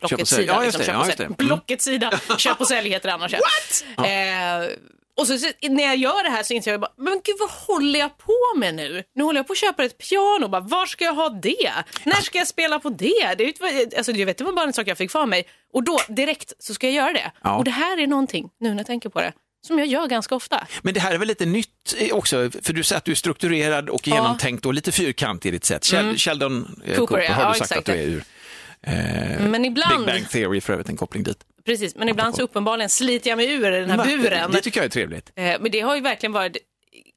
Köp 0.10 0.21
och 0.21 0.27
sälj. 0.27 0.45
Blocket-sida. 0.48 0.63
Ja. 0.65 0.71
Köp 0.71 1.00
och 1.00 1.06
sälj. 1.06 1.15
det. 1.18 1.24
Mm. 1.24 1.36
Blocket-sida, 1.38 2.12
köp 2.38 2.62
och 2.62 2.68
sälj 2.68 2.89
heter 2.89 3.07
det 3.10 3.13
annars. 3.13 3.33
What? 3.33 3.86
Eh, 3.98 4.77
och 5.19 5.27
så, 5.27 5.38
så 5.38 5.48
när 5.69 5.83
jag 5.83 5.95
gör 5.98 6.24
det 6.24 6.30
här 6.30 6.44
så 6.44 6.54
inser 6.54 6.71
jag 6.71 6.80
bara, 6.81 6.92
men 6.98 7.13
gud 7.24 7.36
vad 7.39 7.50
håller 7.51 8.00
jag 8.00 8.18
på 8.18 8.33
med 8.57 8.75
nu? 8.75 9.04
Nu 9.15 9.24
håller 9.24 9.39
jag 9.39 9.48
på 9.48 9.54
att 9.54 9.57
köpa 9.60 9.83
ett 9.86 9.98
piano, 9.98 10.48
bara, 10.48 10.62
var 10.62 10.86
ska 10.86 11.06
jag 11.06 11.13
ha 11.13 11.30
det? 11.30 11.71
När 12.06 12.21
ska 12.21 12.38
jag 12.38 12.48
spela 12.48 12.80
på 12.80 12.89
det? 12.89 13.36
det, 13.38 13.44
är 13.44 13.98
alltså, 13.98 14.12
jag 14.12 14.25
vet, 14.25 14.38
det 14.38 14.44
var 14.44 14.54
bara 14.54 14.65
en 14.65 14.74
sak 14.74 14.88
jag 14.88 14.98
fick 14.98 15.12
för 15.12 15.25
mig. 15.25 15.48
Och 15.74 15.83
då 15.83 16.00
direkt 16.10 16.54
så 16.60 16.74
ska 16.74 16.88
jag 16.88 16.94
göra 16.95 17.13
det. 17.13 17.31
Ja. 17.44 17.56
Och 17.57 17.63
det 17.63 17.71
här 17.71 17.98
är 17.98 18.07
någonting, 18.07 18.50
nu 18.60 18.69
när 18.69 18.77
jag 18.77 18.86
tänker 18.88 19.10
på 19.10 19.21
det, 19.21 19.33
som 19.68 19.80
jag 19.80 19.88
gör 19.88 20.07
ganska 20.07 20.36
ofta. 20.36 20.68
Men 20.81 20.94
det 20.94 21.00
här 21.00 21.13
är 21.13 21.18
väl 21.18 21.27
lite 21.27 21.45
nytt 21.45 21.95
eh, 21.98 22.13
också, 22.15 22.50
för 22.62 22.74
du 22.74 22.83
säger 22.83 22.98
att 22.98 23.06
du 23.06 23.12
är 23.12 23.15
strukturerad 23.15 23.89
och 23.89 24.07
Ja. 24.07 24.15
genomtänkt 24.15 24.65
och 24.65 24.74
lite 24.74 24.92
fyrkantig 24.92 25.50
i 25.50 25.51
ditt 25.51 25.65
sätt. 25.65 25.86
Sheldon, 25.86 26.18
Sheldon 26.18 26.81
eh, 26.86 26.95
Cooper, 26.95 27.15
Cooper, 27.15 27.33
har 27.33 27.44
Ja, 27.44 27.54
du 27.54 27.60
sagt 27.60 27.71
exakt. 27.71 27.89
att 27.89 27.95
du 27.95 28.01
är 28.01 28.06
ur. 28.07 28.24
Eh, 28.81 28.94
Men 29.48 29.51
Big 29.62 29.71
ibland, 29.71 30.06
Bang 30.06 30.30
Theory 30.30 30.62
för 30.62 30.74
övrigt, 30.74 30.89
en 30.89 30.98
koppling 30.98 31.24
dit. 31.24 31.38
Precis, 31.65 31.95
men 31.95 32.10
ibland 32.10 32.36
så 32.36 32.42
uppenbarligen 32.42 32.89
sliter 32.89 33.30
jag 33.30 33.38
mig 33.38 33.51
ur 33.51 33.71
den 33.71 33.89
här 33.89 34.18
buren. 34.18 34.51
Det 34.51 34.62
tycker 34.62 34.80
jag 34.80 34.86
är 34.86 34.89
trevligt. 34.89 35.31
Eh, 35.36 35.44
Men 35.60 35.71
det 35.71 35.80
har 35.80 35.95
ju 35.95 36.01
verkligen 36.01 36.33
varit, 36.33 36.57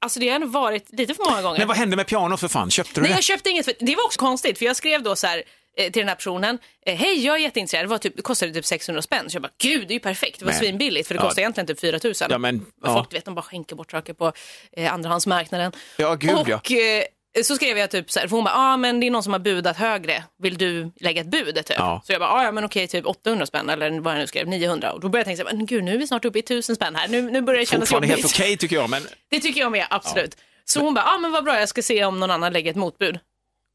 alltså 0.00 0.20
det 0.20 0.28
har 0.28 0.34
ändå 0.34 0.46
varit 0.46 0.92
lite 0.92 1.14
för 1.14 1.30
många 1.30 1.42
gånger. 1.42 1.58
Men 1.58 1.68
vad 1.68 1.76
hände 1.76 1.96
med 1.96 2.06
pianot 2.06 2.40
för 2.40 2.48
fan? 2.48 2.70
Köpte 2.70 2.94
du 2.94 3.00
Nej, 3.00 3.10
det? 3.10 3.14
jag 3.14 3.24
köpte 3.24 3.50
inget. 3.50 3.64
För, 3.64 3.74
det 3.80 3.94
var 3.96 4.04
också 4.04 4.18
konstigt, 4.20 4.58
för 4.58 4.64
jag 4.66 4.76
skrev 4.76 5.02
då 5.02 5.16
så 5.16 5.26
här 5.26 5.42
eh, 5.78 5.84
till 5.92 6.00
den 6.00 6.08
här 6.08 6.14
personen, 6.14 6.58
eh, 6.86 6.96
hej 6.96 7.24
jag 7.26 7.34
är 7.36 7.40
jätteintresserad, 7.40 7.84
det, 7.84 7.88
var 7.88 7.98
typ, 7.98 8.16
det 8.16 8.22
kostade 8.22 8.52
typ 8.52 8.64
600 8.66 9.02
spänn. 9.02 9.30
Så 9.30 9.34
jag 9.36 9.42
bara, 9.42 9.52
gud 9.62 9.88
det 9.88 9.92
är 9.92 9.94
ju 9.94 10.00
perfekt, 10.00 10.38
det 10.38 10.44
var 10.44 10.52
Men- 10.52 10.60
svinbilligt 10.60 11.08
för 11.08 11.14
det 11.14 11.20
Ja. 11.20 11.26
kostar 11.28 11.42
egentligen 11.42 11.66
typ 11.66 11.80
4000. 11.80 12.28
Ja, 12.30 12.38
men, 12.38 12.66
ja. 12.84 12.94
folk 12.94 13.14
vet, 13.14 13.24
de 13.24 13.34
bara 13.34 13.42
skänker 13.42 13.76
bort 13.76 13.90
saker 13.90 14.12
på 14.14 14.32
eh, 14.76 14.92
andrahandsmarknaden. 14.94 15.72
Ja, 15.96 16.14
gud, 16.14 16.30
och 16.34 16.48
ja. 16.48 16.60
eh, 16.76 17.04
så 17.44 17.56
skrev 17.56 17.78
jag 17.78 17.90
typ 17.90 18.10
så 18.10 18.20
här, 18.20 18.28
för 18.28 18.36
hon 18.36 18.44
bara, 18.44 18.54
ja 18.54 18.72
ah, 18.72 18.76
men 18.76 19.00
det 19.00 19.06
är 19.06 19.10
någon 19.10 19.22
som 19.22 19.32
har 19.32 19.40
budat 19.40 19.76
högre, 19.76 20.24
vill 20.42 20.58
du 20.58 20.90
lägga 21.00 21.20
ett 21.20 21.26
bud? 21.26 21.54
Typ. 21.54 21.76
Ja. 21.78 22.02
Så 22.04 22.12
jag 22.12 22.20
bara, 22.20 22.30
ah, 22.30 22.44
ja 22.44 22.52
men 22.52 22.64
okej 22.64 22.86
typ 22.88 23.06
800 23.06 23.46
spänn 23.46 23.70
eller 23.70 24.00
vad 24.00 24.14
jag 24.14 24.18
nu 24.20 24.26
skrev, 24.26 24.48
900. 24.48 24.92
Och 24.92 25.00
då 25.00 25.08
började 25.08 25.30
jag 25.30 25.36
tänka, 25.38 25.50
så 25.50 25.56
här, 25.56 25.66
gud 25.66 25.84
nu 25.84 25.94
är 25.94 25.98
vi 25.98 26.06
snart 26.06 26.24
uppe 26.24 26.38
i 26.38 26.42
1000 26.42 26.76
spänn 26.76 26.96
här, 26.96 27.08
nu, 27.08 27.22
nu 27.30 27.40
börjar 27.40 27.60
det 27.60 27.66
kännas 27.66 27.88
Fortfarande 27.88 28.08
jobbigt. 28.08 28.24
helt 28.24 28.34
okej 28.34 28.56
tycker 28.56 28.76
jag, 28.76 28.90
men 28.90 29.02
Det 29.30 29.40
tycker 29.40 29.60
jag 29.60 29.72
med, 29.72 29.86
absolut. 29.90 30.36
Så 30.64 30.80
hon 30.80 30.94
bara, 30.94 31.04
ah, 31.04 31.18
men 31.18 31.32
vad 31.32 31.44
bra, 31.44 31.58
jag 31.58 31.68
ska 31.68 31.82
se 31.82 32.04
om 32.04 32.20
någon 32.20 32.30
annan 32.30 32.52
lägger 32.52 32.70
ett 32.70 32.76
motbud. 32.76 33.18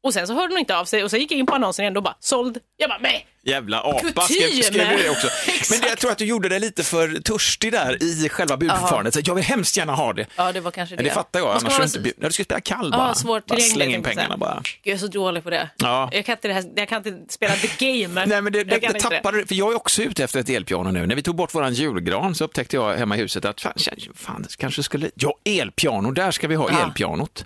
Och 0.04 0.14
sen 0.14 0.26
så 0.26 0.34
hörde 0.34 0.52
hon 0.54 0.58
inte 0.58 0.76
av 0.76 0.84
sig 0.84 1.04
och 1.04 1.10
sen 1.10 1.20
gick 1.20 1.32
jag 1.32 1.38
in 1.38 1.46
på 1.46 1.54
annonsen 1.54 1.82
igen 1.82 1.96
och 1.96 2.02
bara, 2.02 2.16
såld. 2.20 2.58
Jag 2.76 2.90
bara, 2.90 2.98
nej. 2.98 3.26
Jävla 3.44 3.80
apa. 3.80 4.22
Skrev, 4.22 4.62
skrev 4.62 4.88
du 4.96 5.02
det 5.02 5.10
också? 5.10 5.28
Men 5.70 5.80
det, 5.80 5.88
jag 5.88 5.98
tror 5.98 6.10
att 6.12 6.18
du 6.18 6.24
gjorde 6.24 6.48
det 6.48 6.58
lite 6.58 6.82
för 6.84 7.20
törstig 7.20 7.72
där 7.72 8.02
i 8.02 8.28
själva 8.28 8.56
budförfarandet. 8.56 9.14
Så 9.14 9.20
Jag 9.24 9.34
vill 9.34 9.44
hemskt 9.44 9.76
gärna 9.76 9.94
ha 9.94 10.12
det. 10.12 10.26
Ja, 10.36 10.52
det 10.52 10.60
var 10.60 10.70
kanske 10.70 10.96
det. 10.96 11.02
Det 11.02 11.10
fattar 11.10 11.40
jag, 11.40 11.48
ska 11.48 11.58
annars 11.58 11.72
vara 11.72 11.78
du 11.78 11.84
inte 11.86 12.00
bjuda. 12.00 12.26
Du 12.26 12.32
skulle 12.32 12.44
spela 12.44 12.60
kall 12.60 12.90
bara. 12.90 13.00
Ja, 13.00 13.06
bara 13.06 13.14
svårtillgänglig, 13.14 13.72
släng 13.72 13.94
in 13.94 14.02
pengarna 14.02 14.36
bara. 14.36 14.54
Gud, 14.54 14.80
jag 14.82 14.94
är 14.94 14.98
så 14.98 15.06
dålig 15.06 15.44
på 15.44 15.50
det. 15.50 15.68
Ja. 15.76 16.08
Jag, 16.12 16.26
kan 16.26 16.32
inte 16.36 16.48
det 16.48 16.54
här, 16.54 16.64
jag 16.76 16.88
kan 16.88 17.06
inte 17.06 17.32
spela 17.34 17.54
the 17.54 17.68
game. 17.86 18.24
Nej, 18.26 18.42
men 18.42 18.52
det, 18.52 18.64
det, 18.64 18.78
Jag 18.82 18.94
det 18.94 19.00
tappade 19.00 19.38
du, 19.38 19.46
för 19.46 19.54
jag 19.54 19.72
är 19.72 19.76
också 19.76 20.02
ute 20.02 20.24
efter 20.24 20.40
ett 20.40 20.48
elpiano 20.48 20.90
nu. 20.90 21.06
När 21.06 21.14
vi 21.16 21.22
tog 21.22 21.36
bort 21.36 21.54
våran 21.54 21.74
julgran 21.74 22.34
så 22.34 22.44
upptäckte 22.44 22.76
jag 22.76 22.96
hemma 22.96 23.16
i 23.16 23.20
huset 23.20 23.44
att 23.44 23.60
fan, 23.60 23.72
fan 24.14 24.42
det 24.42 24.56
kanske 24.56 24.82
skulle, 24.82 25.10
ja 25.14 25.34
elpiano, 25.44 26.10
där 26.10 26.30
ska 26.30 26.48
vi 26.48 26.54
ha 26.54 26.70
Ja. 26.70 26.84
elpianot. 26.84 27.44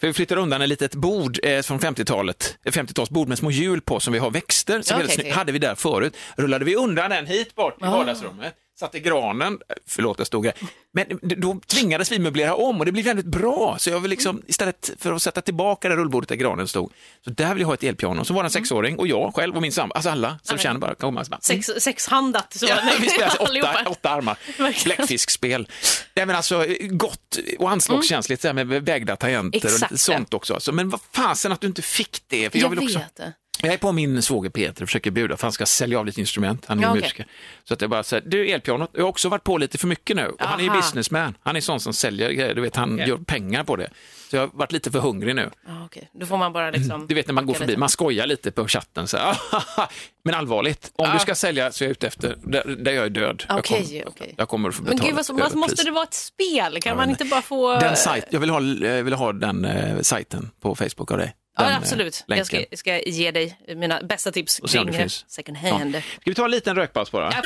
För 0.00 0.06
vi 0.06 0.12
flyttar 0.12 0.36
undan 0.36 0.62
ett 0.62 0.68
litet 0.68 0.94
bord 0.94 1.38
eh, 1.42 1.62
från 1.62 1.78
50-talet, 1.78 2.58
ett 2.64 2.76
50-talsbord 2.76 3.28
med 3.28 3.38
små 3.38 3.50
hjul 3.50 3.80
på 3.80 4.00
som 4.00 4.12
vi 4.12 4.18
har 4.18 4.30
växter. 4.30 4.78
Okej, 4.78 5.08
snyggt. 5.08 5.20
okej. 5.20 5.30
hade 5.30 5.52
vi 5.52 5.58
där 5.58 5.74
förut. 5.74 6.16
Rullade 6.36 6.64
vi 6.64 6.76
undan 6.76 7.10
den 7.10 7.26
hit 7.26 7.54
bort 7.54 7.82
i 7.82 7.84
vardagsrummet. 7.84 8.54
Satte 8.78 9.00
granen, 9.00 9.52
eh, 9.68 9.74
förlåt 9.86 10.18
jag 10.18 10.26
stod 10.26 10.46
här, 10.46 10.54
men 10.92 11.06
då 11.22 11.60
tvingades 11.66 12.12
vi 12.12 12.18
möblera 12.18 12.54
om 12.54 12.78
och 12.78 12.86
det 12.86 12.92
blev 12.92 13.04
väldigt 13.04 13.26
bra. 13.26 13.76
Så 13.78 13.90
jag 13.90 14.00
vill 14.00 14.10
liksom, 14.10 14.42
istället 14.46 14.90
för 14.98 15.12
att 15.12 15.22
sätta 15.22 15.40
tillbaka 15.40 15.88
det 15.88 15.96
rullbordet 15.96 16.28
där 16.28 16.36
granen 16.36 16.68
stod, 16.68 16.92
så 17.24 17.30
där 17.30 17.54
vill 17.54 17.60
jag 17.60 17.66
ha 17.66 17.74
ett 17.74 17.82
elpiano. 17.82 18.24
Så 18.24 18.34
var 18.34 18.42
det 18.42 18.46
en 18.46 18.50
sexåring 18.50 18.98
och 18.98 19.08
jag 19.08 19.34
själv 19.34 19.56
och 19.56 19.62
min 19.62 19.72
sambo, 19.72 19.94
alltså 19.94 20.10
alla 20.10 20.38
som 20.42 20.58
känner 20.58 20.80
bara, 20.80 20.92
och 20.92 21.12
bara, 21.12 21.40
Sex, 21.40 21.66
sexhandat. 21.78 22.52
Så. 22.54 22.66
Ja, 22.66 22.76
vi 23.00 23.08
spelar 23.08 23.26
alltså 23.26 23.42
åtta, 23.60 23.90
åtta 23.90 24.10
armar. 24.10 24.38
Bläckfiskspel. 24.84 25.68
Nej, 26.14 26.26
men 26.26 26.36
alltså, 26.36 26.66
gott 26.90 27.38
och 27.58 27.70
anslagskänsligt 27.70 28.44
mm. 28.44 28.68
med 28.68 28.82
vägda 28.84 29.16
tangenter 29.16 29.58
och 29.58 29.64
Exakt. 29.64 29.92
lite 29.92 30.02
sånt 30.02 30.34
också. 30.34 30.54
Alltså, 30.54 30.72
men 30.72 30.90
vad 30.90 31.00
fasen 31.12 31.52
att 31.52 31.60
du 31.60 31.66
inte 31.66 31.82
fick 31.82 32.22
det. 32.26 32.50
För 32.50 32.58
jag, 32.58 32.64
Jag 32.64 32.70
vill 32.70 32.78
också, 32.84 32.98
vet 32.98 33.16
det. 33.16 33.32
Jag 33.62 33.72
är 33.74 33.78
på 33.78 33.92
min 33.92 34.22
svåger 34.22 34.50
Peter 34.50 34.82
och 34.82 34.88
försöker 34.88 35.10
bjuda 35.10 35.36
för 35.36 35.42
han 35.46 35.52
ska 35.52 35.66
sälja 35.66 35.98
av 35.98 36.06
lite 36.06 36.20
instrument. 36.20 36.64
Han 36.66 36.78
är 36.78 36.82
Ja, 36.82 36.90
okej. 36.90 37.02
musiker. 37.02 37.26
Så 37.64 37.74
att 37.74 37.80
jag 37.80 37.90
bara 37.90 38.02
säger, 38.02 38.22
du 38.26 38.48
elpianot, 38.48 38.90
jag 38.92 39.02
har 39.02 39.08
också 39.08 39.28
varit 39.28 39.44
på 39.44 39.58
lite 39.58 39.78
för 39.78 39.86
mycket 39.86 40.16
nu. 40.16 40.26
Och 40.28 40.40
han 40.46 40.60
är 40.60 40.64
ju 40.64 40.70
businessman. 40.70 41.34
Han 41.42 41.56
är 41.56 41.60
sån 41.60 41.80
som 41.80 41.92
säljer 41.92 42.30
grejer, 42.30 42.54
du 42.54 42.60
vet 42.60 42.76
han 42.76 42.94
Okej. 42.94 43.08
gör 43.08 43.16
pengar 43.16 43.64
på 43.64 43.76
det. 43.76 43.90
Så 44.30 44.36
jag 44.36 44.40
har 44.42 44.50
varit 44.52 44.72
lite 44.72 44.90
för 44.90 44.98
hungrig 44.98 45.34
nu. 45.36 45.50
Ja, 45.66 45.84
okej. 45.84 46.10
Då 46.12 46.26
får 46.26 46.36
man 46.36 46.52
bara 46.52 46.70
liksom... 46.70 47.06
Du 47.06 47.14
vet 47.14 47.26
när 47.26 47.34
man 47.34 47.46
går 47.46 47.54
förbi, 47.54 47.66
lite. 47.66 47.80
man 47.80 47.88
skojar 47.88 48.26
lite 48.26 48.50
på 48.50 48.68
chatten. 48.68 49.06
Så, 49.08 49.16
här, 49.16 49.36
men 50.24 50.34
allvarligt, 50.34 50.92
om 50.96 51.04
Ja. 51.06 51.12
du 51.12 51.18
ska 51.18 51.34
sälja 51.34 51.72
så 51.72 51.84
är 51.84 51.86
jag 51.86 51.90
ute 51.90 52.06
efter, 52.06 52.36
där, 52.42 52.64
där 52.78 52.92
jag 52.92 53.04
är 53.04 53.08
död. 53.10 53.44
jag, 53.48 53.58
Okej, 53.58 53.84
kommer, 53.86 54.08
okej. 54.08 54.34
jag 54.36 54.48
kommer 54.48 54.68
att 54.68 54.74
få 54.74 54.82
Men 54.82 54.90
betala 54.90 55.06
gud, 55.08 55.16
vad, 55.16 55.26
vad, 55.28 55.38
överpris. 55.40 55.54
måste 55.60 55.84
det 55.84 55.90
vara 55.90 56.04
ett 56.04 56.14
spel? 56.14 56.80
Kan 56.80 56.90
Ja, 56.90 56.96
man 56.96 56.96
men- 56.96 57.10
inte 57.10 57.24
bara 57.24 57.42
få... 57.42 57.78
Den 57.78 57.96
sajt, 57.96 58.24
jag 58.30 58.40
vill 58.40 58.50
ha, 58.50 58.60
jag 58.62 59.02
vill 59.02 59.14
ha 59.14 59.32
den 59.32 59.64
eh, 59.64 60.00
sajten 60.00 60.50
på 60.60 60.74
Facebook 60.74 61.10
av 61.10 61.18
dig. 61.18 61.34
Ja, 61.58 61.70
eh, 61.70 61.76
absolut. 61.76 62.24
Jag 62.26 62.46
ska, 62.46 62.56
länken. 62.56 62.78
ska 62.78 62.98
ge 63.00 63.30
dig 63.30 63.58
mina 63.76 64.02
bästa 64.02 64.32
tips 64.32 64.60
kring 64.68 65.08
second 65.28 65.58
Ja. 65.62 65.74
hand. 65.78 65.94
Ska 65.94 66.30
vi 66.30 66.34
ta 66.34 66.44
en 66.44 66.50
liten 66.50 66.76
rökpaus 66.76 67.10
bara? 67.12 67.32
Ja. 67.32 67.42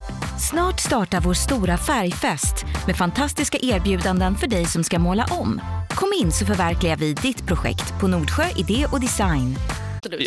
Snart 0.50 0.80
startar 0.80 1.20
vår 1.20 1.34
stora 1.34 1.78
färgfest 1.78 2.64
med 2.86 2.96
fantastiska 2.96 3.58
erbjudanden 3.62 4.36
för 4.36 4.46
dig 4.46 4.66
som 4.66 4.84
ska 4.84 4.98
måla 4.98 5.26
om. 5.30 5.60
Kom 5.90 6.12
in 6.20 6.32
så 6.32 6.46
förverkligar 6.46 6.96
vi 6.96 7.12
ditt 7.12 7.46
projekt 7.46 7.94
på 8.00 8.08
Nordsjö 8.08 8.44
Idé 8.56 8.86
och 8.92 9.00
Design. 9.00 9.56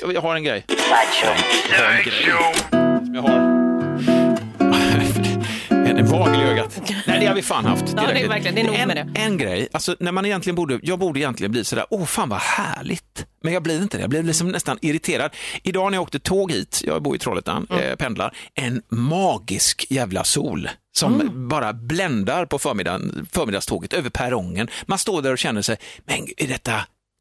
Jag, 0.02 0.14
jag 0.14 0.22
har 0.22 0.36
en 0.36 0.44
grej. 0.44 0.66
Jag 1.72 1.84
har 1.86 1.92
en 1.94 2.04
grej 2.04 2.26
som 3.06 3.16
jag 3.16 3.22
har. 3.22 3.55
En 5.98 6.06
vagel 6.08 6.42
i 6.42 6.44
ögat. 6.44 6.82
Nej, 7.08 7.20
det 7.20 7.26
har 7.26 7.36
vi 7.36 7.42
fan 7.42 7.66
haft. 7.66 7.84
Ja, 7.98 8.04
det 8.14 8.22
är 8.22 8.28
verkligen- 8.28 8.56
det 8.56 8.62
är 8.62 8.66
nog 8.66 8.76
en, 8.76 8.88
med 8.88 8.98
det. 8.98 9.20
En 9.22 9.38
grej, 9.38 9.68
alltså 9.72 9.96
när 10.00 10.12
man 10.12 10.26
egentligen 10.26 10.56
borde, 10.56 10.80
jag 10.84 11.00
borde 11.00 11.20
egentligen 11.20 11.52
bli 11.52 11.64
sådär, 11.64 11.86
åh 11.90 12.06
fan 12.06 12.30
vad 12.30 12.40
härligt. 12.40 13.26
Men 13.44 13.54
jag 13.54 13.64
blir 13.64 13.82
inte 13.82 13.98
det, 13.98 14.02
jag 14.02 14.10
blir 14.10 14.24
liksom 14.24 14.48
nästan 14.50 14.78
irriterad. 14.82 15.32
Idag 15.64 15.92
när 15.92 15.98
jag 15.98 16.02
åkte 16.04 16.20
tåg 16.20 16.52
hit, 16.52 16.82
jag 16.86 17.04
bor 17.04 17.16
i 17.16 17.20
Trollhättan, 17.20 17.68
Mm. 17.70 17.84
eh, 17.84 17.96
pendlar, 17.96 18.36
en 18.56 18.82
magisk 18.90 19.86
jävla 19.90 20.24
sol 20.24 20.70
som 20.98 21.14
Mm. 21.22 21.48
bara 21.48 21.74
bländar 21.74 22.46
på 22.46 22.60
förmiddagen, 22.60 23.28
förmiddagståget 23.32 23.94
över 23.94 24.10
perrongen. 24.10 24.68
Man 24.86 24.98
står 25.00 25.22
där 25.22 25.32
och 25.32 25.38
känner 25.38 25.62
sig, 25.62 25.78
men 26.06 26.18
är 26.38 26.48
detta, 26.48 26.74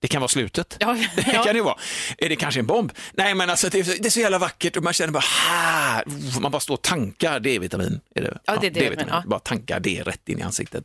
det 0.05 0.09
kan 0.09 0.21
vara 0.21 0.29
slutet. 0.29 0.77
Ja, 0.81 0.93
Det 1.17 1.25
ja. 1.33 1.43
kan 1.43 1.55
det 1.55 1.63
vara. 1.63 1.77
Är 2.19 2.29
det 2.29 2.37
kanske 2.37 2.61
en 2.61 2.67
bomb? 2.67 2.93
Nej, 3.13 3.35
men 3.35 3.51
alltså 3.51 3.69
det 3.69 3.79
är, 3.79 3.85
så- 3.85 4.03
det 4.03 4.07
är 4.09 4.11
så 4.11 4.21
jävla 4.21 4.39
vackert 4.39 4.77
och 4.77 4.83
man 4.83 4.93
känner 4.93 5.13
bara, 5.13 5.19
här, 5.49 6.05
man 6.41 6.53
bara 6.53 6.61
står 6.61 6.75
och 6.75 6.83
tankar 6.83 7.41
D-vitamin. 7.41 8.01
Är 8.15 8.23
det? 8.23 8.39
Ja, 8.45 8.57
det 8.61 8.67
är 8.67 8.71
D-vitamin, 8.71 9.07
ja. 9.11 9.23
Bara 9.27 9.41
tankar 9.41 9.81
det 9.81 10.03
rätt 10.03 10.29
in 10.29 10.39
i 10.39 10.43
ansiktet. 10.43 10.85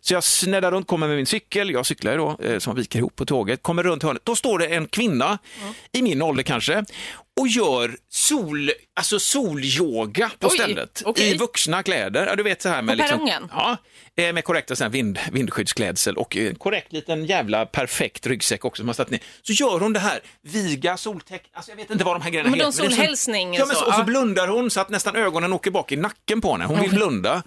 Så 0.00 0.14
jag 0.14 0.24
sneddar 0.24 0.70
runt, 0.72 0.86
kommer 0.86 1.08
med 1.08 1.16
min 1.16 1.26
cykel, 1.26 1.70
jag 1.70 1.86
cyklar 1.86 2.12
ju 2.12 2.18
då, 2.18 2.38
eh, 2.44 2.58
som 2.58 2.76
viker 2.76 2.98
ihop 2.98 3.16
på 3.16 3.26
tåget, 3.26 3.62
kommer 3.62 3.82
runt 3.82 4.02
hörnet. 4.02 4.24
Då 4.24 4.36
står 4.36 4.58
det 4.58 4.66
en 4.66 4.86
kvinna, 4.86 5.38
i 5.92 6.02
min 6.02 6.22
ålder 6.22 6.42
kanske, 6.42 6.84
och 7.40 7.48
gör 7.48 7.96
sol, 8.10 8.70
alltså 8.96 9.18
solyoga 9.18 10.30
på 10.38 10.46
Oj, 10.46 10.54
stället. 10.58 11.02
okej. 11.04 11.30
I 11.30 11.36
vuxna 11.36 11.82
kläder. 11.82 12.26
Ja, 12.26 12.36
du 12.36 12.42
vet 12.42 12.62
så 12.62 12.68
här 12.68 12.82
med, 12.82 12.96
På 12.98 13.02
liksom, 13.02 13.18
perrongen? 13.18 13.48
ja, 13.52 13.76
eh, 14.16 14.32
med 14.32 14.44
korrekta 14.44 14.74
här 14.80 14.88
vind, 14.88 15.18
vindskyddsklädsel 15.32 16.16
och 16.16 16.36
en 16.36 16.54
korrekt 16.54 16.92
liten 16.92 17.24
jävla 17.26 17.66
perfekt 17.66 18.26
ryggsäck 18.26 18.64
också 18.64 18.80
som 18.80 18.88
har 18.88 18.94
satt 18.94 19.10
ner. 19.10 19.20
Så 19.42 19.52
gör 19.52 19.80
hon 19.80 19.92
det 19.92 20.00
här, 20.00 20.20
viga, 20.42 20.96
soltäck, 20.96 21.42
alltså 21.52 21.70
jag 21.70 21.76
vet 21.76 21.90
inte 21.90 22.04
vad 22.04 22.14
de 22.16 22.22
här 22.22 22.30
grejerna 22.30 22.50
Men 22.50 22.60
heter. 22.60 22.72
det 22.82 22.86
är 22.86 22.88
så- 22.90 22.94
solhälsning 22.96 23.54
Ja, 23.54 23.66
men 23.66 23.76
så, 23.76 23.80
så, 23.82 23.86
och 23.88 23.94
så 23.94 24.00
ja. 24.00 24.04
blundar 24.04 24.48
hon 24.48 24.70
så 24.70 24.80
att 24.80 24.88
nästan 24.90 25.16
ögonen 25.16 25.52
åker 25.52 25.70
bak 25.70 25.92
i 25.92 25.96
nacken 25.96 26.40
på 26.40 26.52
henne. 26.52 26.64
Hon 26.64 26.80
vill 26.80 26.90
blunda, 26.90 27.42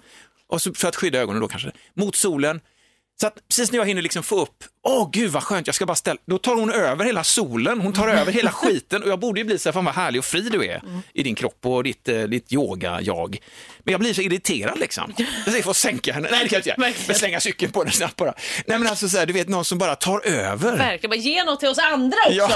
och 0.48 0.62
så, 0.62 0.74
för 0.74 0.88
att 0.88 0.96
skydda 0.96 1.18
ögonen 1.18 1.40
då 1.42 1.48
kanske, 1.48 1.70
mot 1.94 2.16
solen. 2.16 2.60
Så 3.20 3.26
att 3.26 3.48
precis 3.48 3.72
när 3.72 3.78
jag 3.78 3.86
hinner 3.86 4.02
liksom 4.02 4.22
få 4.22 4.42
upp, 4.42 4.64
åh 4.82 5.08
gud 5.12 5.30
vad 5.30 5.42
skönt, 5.42 5.66
jag 5.66 5.74
ska 5.74 5.86
bara 5.86 5.94
ställa, 5.94 6.20
då 6.26 6.38
tar 6.38 6.54
hon 6.56 6.72
över 6.72 7.04
hela 7.04 7.24
solen, 7.24 7.80
hon 7.80 7.92
tar 7.92 8.08
över 8.08 8.32
hela 8.32 8.50
skiten 8.52 9.02
och 9.02 9.08
jag 9.08 9.18
borde 9.20 9.40
ju 9.40 9.44
bli 9.44 9.58
så 9.58 9.68
här, 9.68 9.72
fan 9.72 9.84
vad 9.84 9.94
härlig 9.94 10.18
och 10.18 10.24
fri 10.24 10.40
du 10.40 10.64
är 10.64 10.82
i 11.12 11.22
din 11.22 11.34
kropp 11.34 11.58
och 11.66 11.84
ditt, 11.84 12.08
eh, 12.08 12.22
ditt 12.22 12.52
yoga-jag. 12.52 13.38
Men 13.78 13.92
jag 13.92 14.00
blir 14.00 14.14
så 14.14 14.20
irriterad 14.22 14.78
liksom. 14.78 15.14
Jag 15.46 15.64
får 15.64 15.72
sänka 15.72 16.12
henne, 16.12 16.28
nej 16.30 16.42
det 16.42 16.48
kan 16.48 16.56
jag 16.56 16.60
inte 16.60 16.68
göra, 16.68 16.92
men 17.06 17.16
slänga 17.16 17.40
cykeln 17.40 17.72
på 17.72 17.84
den 17.84 17.92
snabbt 17.92 18.16
bara. 18.16 18.34
Nej 18.66 18.78
men 18.78 18.88
alltså 18.88 19.08
så 19.08 19.18
här, 19.18 19.26
du 19.26 19.32
vet 19.32 19.48
någon 19.48 19.64
som 19.64 19.78
bara 19.78 19.94
tar 19.96 20.26
över. 20.26 20.76
Verkligen, 20.76 21.10
bara 21.10 21.16
ge 21.16 21.44
något 21.44 21.60
till 21.60 21.68
oss 21.68 21.78
andra 21.78 22.16
också. 22.26 22.48